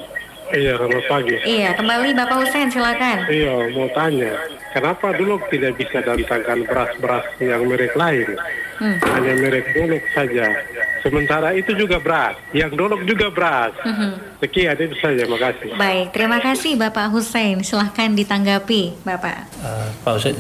Iya, 0.48 0.80
selamat 0.80 1.06
pagi. 1.12 1.36
Iya, 1.44 1.70
kembali 1.76 2.10
Bapak 2.16 2.38
Hussein, 2.40 2.72
silakan. 2.72 3.28
Iya, 3.28 3.68
mau 3.76 3.88
tanya, 3.92 4.32
kenapa 4.72 5.12
dulu 5.12 5.44
tidak 5.52 5.76
bisa 5.76 6.00
datangkan 6.00 6.64
beras-beras 6.64 7.26
yang 7.44 7.68
merek 7.68 7.92
lain? 8.00 8.32
Hmm. 8.80 8.96
Hanya 9.12 9.34
merek 9.44 9.66
Dolok 9.76 10.04
saja. 10.16 10.46
Sementara 11.04 11.52
itu 11.52 11.76
juga 11.76 12.00
beras, 12.00 12.40
yang 12.56 12.72
Dolok 12.72 13.04
juga 13.04 13.28
beras. 13.28 13.76
Hmm. 13.84 14.16
Sekian 14.40 14.80
itu 14.80 14.96
saja, 15.04 15.28
makasih. 15.28 15.76
Baik, 15.76 16.16
terima 16.16 16.40
kasih 16.40 16.80
Bapak 16.80 17.12
Hussein. 17.12 17.60
Silahkan 17.68 18.16
ditanggapi, 18.16 19.04
Bapak. 19.04 19.52
Uh, 19.60 19.88
Pak 20.08 20.12
Hussein, 20.16 20.36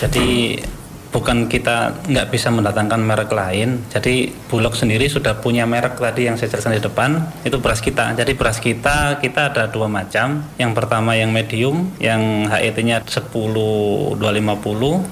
jadi 0.00 0.58
bukan 1.12 1.46
kita 1.46 2.02
nggak 2.08 2.26
bisa 2.32 2.48
mendatangkan 2.48 2.98
merek 3.04 3.30
lain. 3.30 3.84
Jadi 3.92 4.32
Bulog 4.48 4.72
sendiri 4.72 5.06
sudah 5.06 5.38
punya 5.38 5.68
merek 5.68 6.00
tadi 6.00 6.26
yang 6.26 6.40
saya 6.40 6.56
jelaskan 6.56 6.80
di 6.80 6.82
depan 6.82 7.10
itu 7.44 7.60
beras 7.60 7.84
kita. 7.84 8.16
Jadi 8.16 8.32
beras 8.32 8.58
kita 8.58 9.20
kita 9.20 9.52
ada 9.52 9.68
dua 9.68 9.86
macam. 9.86 10.42
Yang 10.56 10.72
pertama 10.72 11.12
yang 11.12 11.30
medium 11.30 11.92
yang 12.00 12.48
HET-nya 12.48 13.04
10 13.04 13.32
250 14.16 14.20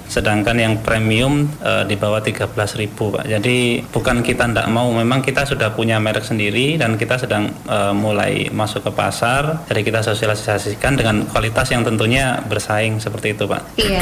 sedangkan 0.08 0.56
yang 0.56 0.74
premium 0.80 1.46
e, 1.60 1.84
di 1.84 2.00
bawah 2.00 2.24
13.000 2.24 2.56
Pak. 2.96 3.24
Jadi 3.28 3.84
bukan 3.92 4.24
kita 4.24 4.48
tidak 4.48 4.68
mau 4.72 4.88
memang 4.88 5.20
kita 5.20 5.44
sudah 5.44 5.76
punya 5.76 6.00
merek 6.00 6.24
sendiri 6.24 6.80
dan 6.80 6.96
kita 6.96 7.20
sedang 7.20 7.52
e, 7.68 7.78
mulai 7.92 8.48
masuk 8.48 8.88
ke 8.88 8.92
pasar. 8.96 9.68
Jadi 9.68 9.80
kita 9.84 10.00
sosialisasikan 10.00 10.96
dengan 10.96 11.28
kualitas 11.28 11.68
yang 11.68 11.84
tentunya 11.84 12.40
bersaing 12.48 12.96
seperti 12.96 13.36
itu 13.36 13.44
Pak. 13.44 13.62
Iya. 13.76 14.00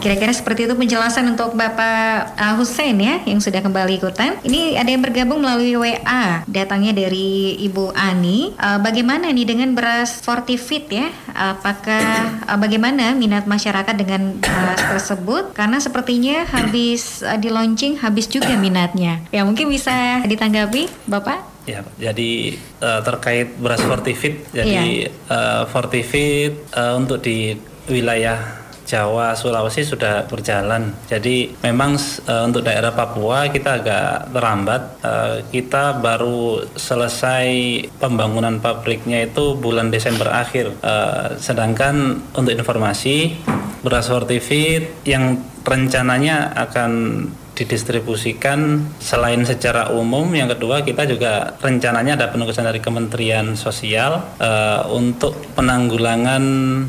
Kira-kira 0.00 0.32
seperti 0.34 0.66
itu 0.66 0.74
penjelasan 0.74 1.30
untuk 1.34 1.54
Bapak 1.54 2.38
uh, 2.38 2.54
Hussein 2.58 2.96
ya 2.98 3.20
yang 3.26 3.38
sudah 3.38 3.60
kembali 3.60 4.00
ikutan. 4.00 4.38
Ini 4.42 4.78
ada 4.80 4.90
yang 4.90 5.02
bergabung 5.02 5.42
melalui 5.42 5.76
WA. 5.76 6.46
Datangnya 6.48 6.94
dari 6.94 7.58
Ibu 7.66 7.94
Ani. 7.94 8.54
Uh, 8.56 8.80
bagaimana 8.80 9.30
nih 9.30 9.46
dengan 9.46 9.76
beras 9.76 10.22
Fortifit 10.24 10.88
ya? 10.90 11.08
Apakah 11.34 12.40
uh, 12.48 12.58
bagaimana 12.58 13.12
minat 13.14 13.44
masyarakat 13.44 13.94
dengan 13.94 14.38
beras 14.40 14.82
tersebut? 14.82 15.52
Karena 15.52 15.78
sepertinya 15.78 16.46
habis 16.48 17.22
uh, 17.22 17.36
di 17.36 17.52
launching 17.52 18.00
habis 18.00 18.26
juga 18.30 18.54
minatnya. 18.56 19.22
Ya 19.30 19.44
mungkin 19.44 19.68
bisa 19.68 20.24
ditanggapi 20.24 20.88
Bapak? 21.06 21.54
Ya, 21.64 21.80
jadi 21.96 22.60
uh, 22.84 23.00
terkait 23.00 23.56
beras 23.56 23.80
Fortifit, 23.80 24.36
jadi 24.52 25.08
yeah. 25.08 25.32
uh, 25.32 25.62
Fortifit 25.64 26.52
uh, 26.76 27.00
untuk 27.00 27.24
di 27.24 27.56
wilayah 27.88 28.63
Jawa, 28.84 29.32
Sulawesi 29.32 29.82
sudah 29.82 30.28
berjalan. 30.28 30.92
Jadi 31.08 31.50
memang 31.64 31.96
uh, 32.28 32.44
untuk 32.44 32.64
daerah 32.64 32.92
Papua 32.92 33.48
kita 33.48 33.80
agak 33.80 34.32
terlambat. 34.32 34.82
Uh, 35.00 35.36
kita 35.48 35.98
baru 35.98 36.64
selesai 36.76 37.46
pembangunan 37.98 38.60
pabriknya 38.60 39.24
itu 39.24 39.56
bulan 39.56 39.88
Desember 39.88 40.28
akhir. 40.30 40.72
Uh, 40.84 41.36
sedangkan 41.40 42.20
untuk 42.36 42.52
informasi 42.52 43.40
beras 43.84 44.08
Fortifit 44.08 45.04
yang 45.04 45.40
rencananya 45.64 46.52
akan 46.56 46.92
didistribusikan 47.54 48.82
selain 48.98 49.42
secara 49.46 49.94
umum. 49.94 50.26
Yang 50.34 50.58
kedua 50.58 50.82
kita 50.82 51.06
juga 51.06 51.54
rencananya 51.62 52.18
ada 52.18 52.26
penugasan 52.30 52.66
dari 52.66 52.82
Kementerian 52.82 53.54
Sosial 53.54 54.20
uh, 54.42 54.90
untuk 54.90 55.38
penanggulangan 55.54 56.42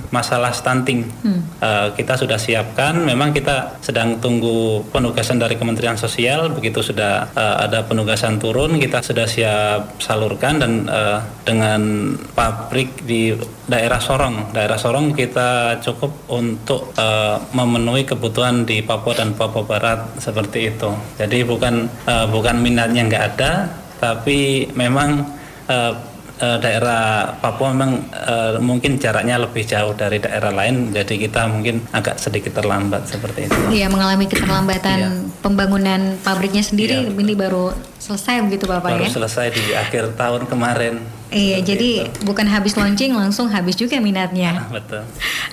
masalah 0.10 0.52
stunting. 0.52 1.06
Hmm. 1.22 1.42
uh, 1.62 1.88
kita 1.94 2.18
sudah 2.18 2.42
siapkan. 2.42 2.98
Memang 2.98 3.32
kita 3.32 3.78
sedang 3.82 4.18
tunggu 4.18 4.82
penugasan 4.90 5.38
dari 5.38 5.56
Kementerian 5.56 5.96
Sosial. 5.96 6.50
Begitu 6.52 6.82
sudah 6.82 7.30
uh, 7.38 7.56
ada 7.62 7.86
penugasan 7.86 8.42
turun 8.42 8.82
kita 8.82 9.06
sudah 9.06 9.30
siap 9.30 10.02
salurkan. 10.02 10.58
Dan 10.58 10.90
uh, 10.90 11.22
dengan 11.46 12.14
pabrik 12.34 13.06
di 13.06 13.38
daerah 13.70 14.02
Sorong. 14.02 14.54
Daerah 14.54 14.78
Sorong 14.78 15.14
kita 15.14 15.82
cukup 15.82 16.30
untuk 16.30 16.94
uh, 16.98 17.38
memenuhi 17.54 18.06
kebutuhan 18.06 18.66
di 18.66 18.82
Papua 18.82 19.14
dan 19.18 19.34
Papua 19.34 19.66
Barat 19.66 20.22
seperti 20.22 20.55
seperti 20.56 20.72
itu. 20.72 20.92
Jadi 21.20 21.38
bukan 21.44 21.76
uh, 22.08 22.26
bukan 22.32 22.56
minatnya 22.64 23.04
nggak 23.12 23.24
ada, 23.36 23.52
tapi 24.00 24.72
memang 24.72 25.28
uh, 25.68 25.94
uh, 26.40 26.58
daerah 26.64 27.36
Papua 27.44 27.76
memang 27.76 28.08
uh, 28.16 28.56
mungkin 28.64 28.96
jaraknya 28.96 29.36
lebih 29.36 29.68
jauh 29.68 29.92
dari 29.92 30.24
daerah 30.24 30.56
lain, 30.56 30.96
jadi 30.96 31.28
kita 31.28 31.52
mungkin 31.52 31.84
agak 31.92 32.16
sedikit 32.24 32.56
terlambat 32.56 33.12
seperti 33.12 33.52
itu. 33.52 33.60
Iya, 33.68 33.92
mengalami 33.92 34.32
keterlambatan 34.32 34.98
iya. 35.04 35.10
pembangunan 35.44 36.16
pabriknya 36.24 36.64
sendiri 36.64 37.04
iya, 37.04 37.12
ini 37.12 37.36
baru 37.36 37.76
selesai 38.00 38.40
begitu 38.48 38.72
Bapak 38.72 38.96
baru 38.96 39.04
ya? 39.04 39.12
Baru 39.12 39.16
selesai 39.20 39.48
di 39.52 39.64
akhir 39.76 40.16
tahun 40.16 40.48
kemarin. 40.48 41.04
Iya, 41.34 41.62
jadi 41.66 42.10
itu. 42.10 42.22
bukan 42.26 42.46
habis 42.46 42.78
launching 42.78 43.14
langsung 43.14 43.50
habis 43.50 43.76
juga 43.78 43.98
minatnya. 43.98 44.66
Ah, 44.66 44.70
betul. 44.78 45.04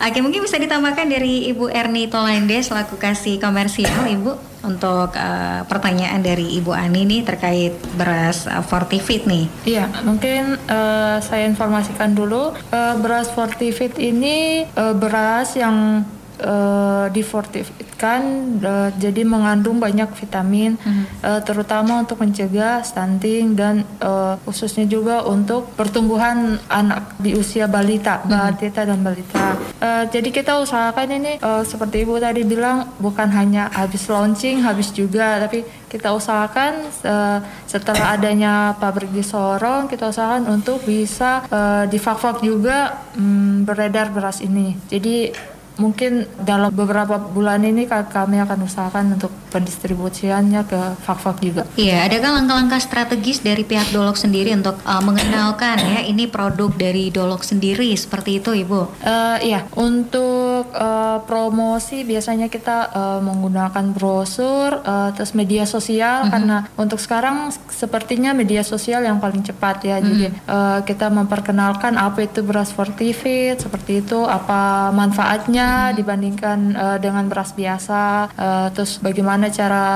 Oke, 0.02 0.18
mungkin 0.20 0.44
bisa 0.44 0.60
ditambahkan 0.60 1.08
dari 1.08 1.48
Ibu 1.52 1.72
Erni 1.72 2.08
Tolande 2.08 2.60
selaku 2.60 3.00
kasih 3.00 3.40
komersial, 3.40 4.04
Ibu 4.08 4.52
untuk 4.62 5.10
uh, 5.18 5.66
pertanyaan 5.66 6.22
dari 6.22 6.54
Ibu 6.62 6.70
Ani 6.70 7.02
nih 7.02 7.26
terkait 7.26 7.74
beras 7.98 8.46
uh, 8.46 8.62
Fortifit 8.62 9.26
nih. 9.26 9.50
Iya, 9.66 9.90
mungkin 10.06 10.54
uh, 10.70 11.18
saya 11.18 11.50
informasikan 11.50 12.14
dulu 12.14 12.54
uh, 12.54 12.94
beras 13.02 13.34
Fortifit 13.34 13.98
ini 13.98 14.66
uh, 14.78 14.94
beras 14.94 15.58
yang 15.58 16.06
uh, 16.42 17.06
difortifikkan 17.08 18.20
uh, 18.62 18.90
jadi 18.98 19.22
mengandung 19.22 19.78
banyak 19.78 20.10
vitamin 20.18 20.76
mm-hmm. 20.76 21.04
uh, 21.22 21.40
terutama 21.42 22.02
untuk 22.02 22.20
mencegah 22.20 22.82
stunting 22.82 23.54
dan 23.54 23.86
uh, 24.02 24.36
khususnya 24.42 24.84
juga 24.86 25.22
untuk 25.26 25.70
pertumbuhan 25.78 26.58
anak 26.68 27.16
di 27.18 27.32
usia 27.38 27.70
balita, 27.70 28.22
mm-hmm. 28.22 28.30
batita 28.30 28.80
dan 28.86 29.00
balita. 29.00 29.46
Uh, 29.78 30.04
jadi 30.10 30.28
kita 30.30 30.58
usahakan 30.62 31.08
ini 31.18 31.32
uh, 31.42 31.62
seperti 31.62 32.02
ibu 32.02 32.18
tadi 32.18 32.42
bilang 32.42 32.90
bukan 32.98 33.30
hanya 33.30 33.70
habis 33.72 34.06
launching 34.10 34.62
habis 34.62 34.90
juga 34.94 35.42
tapi 35.42 35.64
kita 35.92 36.08
usahakan 36.16 36.88
uh, 37.04 37.38
setelah 37.68 38.16
adanya 38.16 38.72
pabrik 38.80 39.12
di 39.12 39.20
Sorong 39.20 39.92
kita 39.92 40.08
usahakan 40.08 40.48
untuk 40.48 40.80
bisa 40.88 41.44
uh, 41.52 41.84
di 41.84 42.00
fak 42.00 42.40
juga 42.40 43.04
um, 43.18 43.66
beredar 43.66 44.08
beras 44.08 44.40
ini. 44.40 44.72
Jadi 44.88 45.32
mungkin 45.80 46.28
dalam 46.44 46.68
beberapa 46.68 47.16
bulan 47.16 47.64
ini 47.64 47.88
kami 47.88 48.36
akan 48.44 48.58
usahakan 48.68 49.16
untuk 49.16 49.32
pendistribusiannya 49.52 50.64
ke 50.64 50.80
fak-fak 51.04 51.36
juga. 51.44 51.62
Iya, 51.76 52.08
adakah 52.08 52.40
langkah-langkah 52.40 52.80
strategis 52.80 53.44
dari 53.44 53.64
pihak 53.68 53.92
Dolok 53.92 54.16
sendiri 54.16 54.52
untuk 54.56 54.80
uh, 54.84 55.02
mengenalkan 55.04 55.76
ya 55.80 56.00
ini 56.08 56.24
produk 56.24 56.72
dari 56.72 57.12
Dolok 57.12 57.44
sendiri 57.44 57.92
seperti 57.92 58.40
itu, 58.40 58.56
Ibu? 58.56 59.04
Uh, 59.04 59.36
iya, 59.44 59.68
untuk 59.76 60.72
uh, 60.72 61.20
promosi 61.28 62.04
biasanya 62.04 62.48
kita 62.48 62.92
uh, 62.92 63.20
menggunakan 63.20 63.92
brosur, 63.92 64.80
uh, 64.80 65.12
terus 65.12 65.36
media 65.36 65.68
sosial 65.68 66.24
mm 66.24 66.24
-hmm. 66.24 66.32
karena 66.32 66.56
untuk 66.80 66.98
sekarang 67.00 67.52
sepertinya 67.68 68.32
media 68.32 68.64
sosial 68.64 69.04
yang 69.04 69.20
paling 69.20 69.44
cepat 69.44 69.84
ya. 69.84 70.00
Mm 70.00 70.02
-hmm. 70.02 70.08
Jadi 70.08 70.26
uh, 70.48 70.80
kita 70.84 71.12
memperkenalkan 71.12 72.00
apa 72.00 72.24
itu 72.24 72.40
beras 72.40 72.72
fortified 72.72 73.60
seperti 73.60 74.00
itu, 74.00 74.24
apa 74.24 74.88
manfaatnya 74.96 75.61
dibandingkan 75.96 76.58
uh, 76.74 76.98
dengan 76.98 77.26
beras 77.28 77.54
biasa 77.56 78.32
uh, 78.34 78.68
terus 78.74 78.98
bagaimana 78.98 79.48
cara 79.48 79.86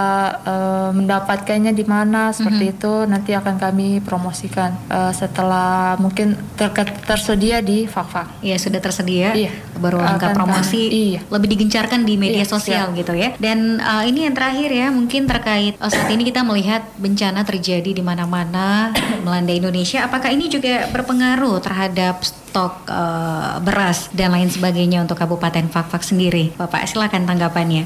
uh, 0.43 0.91
mendapatkannya 0.93 1.73
di 1.73 1.85
mana 1.85 2.31
seperti 2.31 2.65
mm 2.65 2.73
-hmm. 2.73 2.81
itu 2.81 2.93
nanti 3.07 3.31
akan 3.33 3.57
kami 3.57 3.89
promosikan 4.01 4.75
uh, 4.91 5.13
setelah 5.13 5.97
mungkin 6.01 6.37
ter 6.55 6.71
tersedia 7.07 7.61
di 7.63 7.87
Fakfak. 7.89 8.43
Iya 8.45 8.57
sudah 8.61 8.81
tersedia. 8.83 9.33
Iya. 9.33 9.53
Baru 9.77 10.01
angka 10.01 10.33
promosi 10.33 10.89
iya. 10.89 11.21
lebih 11.29 11.53
digencarkan 11.53 12.05
di 12.05 12.17
media 12.17 12.45
iya, 12.45 12.49
sosial 12.49 12.87
siap. 12.93 12.99
gitu 12.99 13.13
ya. 13.13 13.35
Dan 13.37 13.81
uh, 13.81 14.05
ini 14.05 14.29
yang 14.29 14.35
terakhir 14.35 14.71
ya 14.73 14.89
mungkin 14.93 15.29
terkait 15.29 15.75
uh, 15.77 15.91
saat 15.91 16.09
ini 16.13 16.29
kita 16.29 16.45
melihat 16.47 16.83
bencana 16.97 17.45
terjadi 17.45 17.91
di 17.93 18.03
mana-mana 18.05 18.93
melanda 19.25 19.53
Indonesia. 19.53 20.05
Apakah 20.05 20.33
ini 20.33 20.49
juga 20.49 20.89
berpengaruh 20.93 21.61
terhadap 21.61 22.21
stok 22.57 22.89
uh, 22.89 23.61
beras 23.61 24.09
dan 24.17 24.33
lain 24.33 24.49
sebagainya 24.49 25.05
untuk 25.05 25.21
Kabupaten 25.21 25.69
Fakfak 25.69 26.01
sendiri. 26.01 26.57
Bapak 26.57 26.89
silakan 26.89 27.29
tanggapannya. 27.29 27.85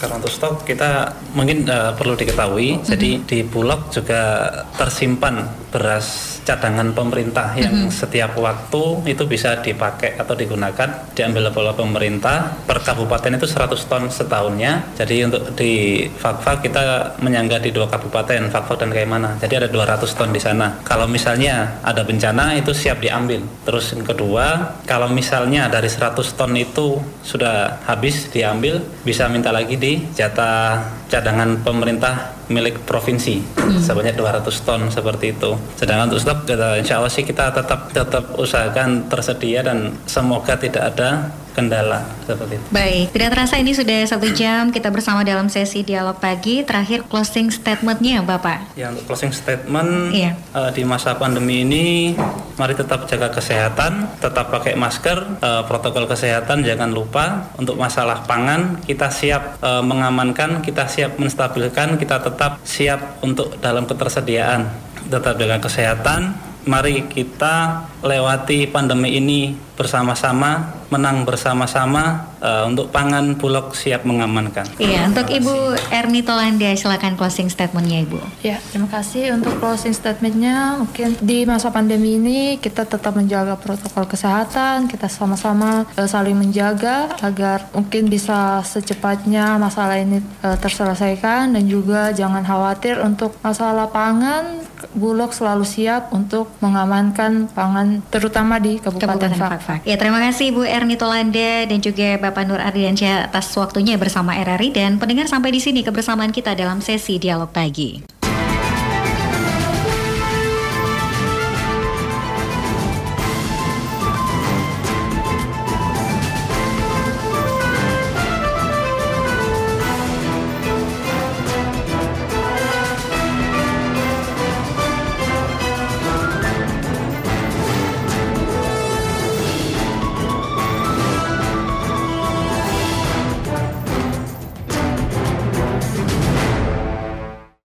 Karena 0.00 0.16
untuk 0.16 0.32
stok 0.32 0.64
kita 0.64 1.12
mungkin 1.36 1.68
uh, 1.68 1.92
perlu 1.92 2.16
diketahui, 2.16 2.68
mm 2.72 2.78
-hmm. 2.80 2.88
jadi 2.88 3.10
di 3.20 3.38
Bulog 3.44 3.92
juga 3.92 4.48
tersimpan 4.80 5.44
beras 5.68 6.40
cadangan 6.42 6.90
pemerintah 6.96 7.52
yang 7.54 7.70
mm 7.70 7.86
-hmm. 7.86 7.94
setiap 7.94 8.32
waktu 8.40 9.06
itu 9.06 9.22
bisa 9.28 9.60
dipakai 9.60 10.16
atau 10.16 10.32
digunakan 10.34 11.12
diambil 11.12 11.52
oleh 11.52 11.76
pemerintah 11.76 12.56
per 12.64 12.80
kabupaten 12.80 13.36
itu 13.36 13.46
100 13.46 13.90
ton 13.90 14.04
setahunnya. 14.08 14.96
Jadi 14.96 15.16
untuk 15.28 15.52
di 15.54 16.06
Fakfak 16.08 16.64
kita 16.64 17.14
menyangga 17.20 17.60
di 17.60 17.70
dua 17.70 17.86
kabupaten 17.86 18.48
Fakfak 18.48 18.82
dan 18.82 18.90
Kaimana. 18.90 19.36
Jadi 19.38 19.54
ada 19.60 19.68
200 19.68 20.16
ton 20.16 20.30
di 20.32 20.40
sana. 20.40 20.80
Kalau 20.82 21.06
misalnya 21.06 21.78
ada 21.84 22.02
bencana 22.02 22.56
itu 22.56 22.72
siap 22.72 22.98
diambil. 23.04 23.44
Terus 23.62 23.92
yang 23.92 24.02
kedua, 24.06 24.78
kalau 24.88 25.12
misalnya 25.12 25.68
dari 25.68 25.86
100 25.86 26.16
ton 26.34 26.52
itu 26.56 26.98
sudah 27.22 27.84
habis 27.84 28.30
diambil 28.32 28.80
bisa 29.04 29.28
minta 29.28 29.52
lagi 29.52 29.76
di 29.76 29.89
jatah 30.14 30.86
cadangan 31.10 31.58
pemerintah 31.66 32.38
milik 32.50 32.82
provinsi 32.82 33.40
hmm. 33.40 33.78
sebanyak 33.78 34.18
200 34.18 34.66
ton 34.66 34.90
seperti 34.90 35.38
itu. 35.38 35.54
Sedangkan 35.78 36.10
untuk 36.10 36.20
stok 36.20 36.50
insya 36.78 36.98
Allah 36.98 37.12
sih 37.12 37.22
kita 37.22 37.54
tetap 37.54 37.94
tetap 37.94 38.34
usahakan 38.36 39.06
tersedia 39.06 39.62
dan 39.62 39.94
semoga 40.06 40.58
tidak 40.58 40.94
ada 40.94 41.30
kendala 41.54 42.06
seperti 42.24 42.58
itu. 42.58 42.66
Baik, 42.70 43.06
tidak 43.14 43.28
terasa 43.34 43.54
ini 43.58 43.72
sudah 43.74 44.00
satu 44.06 44.30
jam 44.34 44.70
kita 44.70 44.88
bersama 44.90 45.26
dalam 45.26 45.50
sesi 45.50 45.82
dialog 45.82 46.18
pagi. 46.18 46.62
Terakhir 46.62 47.06
closing 47.06 47.50
statementnya, 47.50 48.22
Bapak. 48.22 48.74
Ya 48.78 48.90
untuk 48.90 49.06
closing 49.10 49.34
statement 49.34 50.14
iya. 50.14 50.38
uh, 50.54 50.70
di 50.70 50.86
masa 50.86 51.18
pandemi 51.18 51.66
ini 51.66 52.14
mari 52.60 52.76
tetap 52.76 53.08
jaga 53.08 53.32
kesehatan, 53.32 54.20
tetap 54.20 54.52
pakai 54.52 54.76
masker, 54.76 55.40
uh, 55.40 55.64
protokol 55.64 56.04
kesehatan 56.04 56.60
jangan 56.60 56.92
lupa. 56.92 57.48
Untuk 57.56 57.80
masalah 57.80 58.28
pangan 58.28 58.84
kita 58.84 59.08
siap 59.08 59.56
uh, 59.64 59.80
mengamankan, 59.80 60.60
kita 60.60 60.84
siap 60.84 61.16
menstabilkan, 61.16 61.96
kita 61.96 62.20
tetap 62.20 62.60
siap 62.60 63.24
untuk 63.24 63.56
dalam 63.64 63.88
ketersediaan, 63.88 64.68
tetap 65.08 65.40
dengan 65.40 65.56
kesehatan. 65.56 66.52
Mari 66.68 67.08
kita 67.08 67.88
lewati 68.04 68.68
pandemi 68.68 69.16
ini 69.16 69.56
bersama-sama, 69.80 70.84
menang 70.92 71.24
bersama-sama 71.24 72.29
uh, 72.40 72.64
untuk 72.66 72.90
pangan 72.90 73.36
Bulog 73.36 73.72
siap 73.76 74.02
mengamankan. 74.04 74.66
Iya, 74.80 75.06
untuk 75.06 75.28
Ibu 75.30 75.76
Erni 75.92 76.24
Tolandia 76.24 76.74
silakan 76.74 77.14
closing 77.14 77.48
statementnya 77.52 78.02
Ibu. 78.04 78.18
Ya, 78.42 78.58
terima 78.72 78.88
kasih 78.90 79.36
untuk 79.36 79.56
closing 79.60 79.94
statementnya. 79.94 80.80
Mungkin 80.80 81.20
di 81.20 81.44
masa 81.46 81.70
pandemi 81.70 82.16
ini 82.16 82.56
kita 82.58 82.88
tetap 82.88 83.14
menjaga 83.14 83.56
protokol 83.60 84.08
kesehatan, 84.08 84.88
kita 84.90 85.06
sama-sama 85.06 85.86
uh, 85.94 86.08
saling 86.08 86.34
menjaga 86.36 87.12
agar 87.20 87.68
mungkin 87.76 88.08
bisa 88.08 88.64
secepatnya 88.64 89.60
masalah 89.60 90.00
ini 90.00 90.24
uh, 90.42 90.56
terselesaikan 90.58 91.54
dan 91.54 91.64
juga 91.68 92.10
jangan 92.10 92.42
khawatir 92.42 92.98
untuk 93.04 93.36
masalah 93.44 93.86
pangan. 93.92 94.66
Bulog 94.96 95.30
selalu 95.36 95.68
siap 95.68 96.08
untuk 96.10 96.50
mengamankan 96.64 97.52
pangan 97.52 98.00
terutama 98.08 98.56
di 98.56 98.80
Kabupaten, 98.80 99.28
Kabupaten 99.28 99.32
Fak. 99.36 99.60
Fak. 99.60 99.80
Ya, 99.84 100.00
terima 100.00 100.18
kasih 100.24 100.56
Ibu 100.56 100.64
Erni 100.64 100.96
Tolanda 100.96 101.68
dan 101.68 101.78
juga 101.84 102.16
Bapak 102.16 102.29
Nur 102.46 102.62
Ardiansyah 102.62 103.26
atas 103.26 103.50
waktunya 103.58 103.98
bersama 103.98 104.38
RRI 104.38 104.70
dan 104.70 105.02
pendengar 105.02 105.26
sampai 105.26 105.50
di 105.50 105.58
sini 105.58 105.82
kebersamaan 105.82 106.30
kita 106.30 106.54
dalam 106.54 106.78
sesi 106.78 107.18
dialog 107.18 107.50
pagi. 107.50 108.19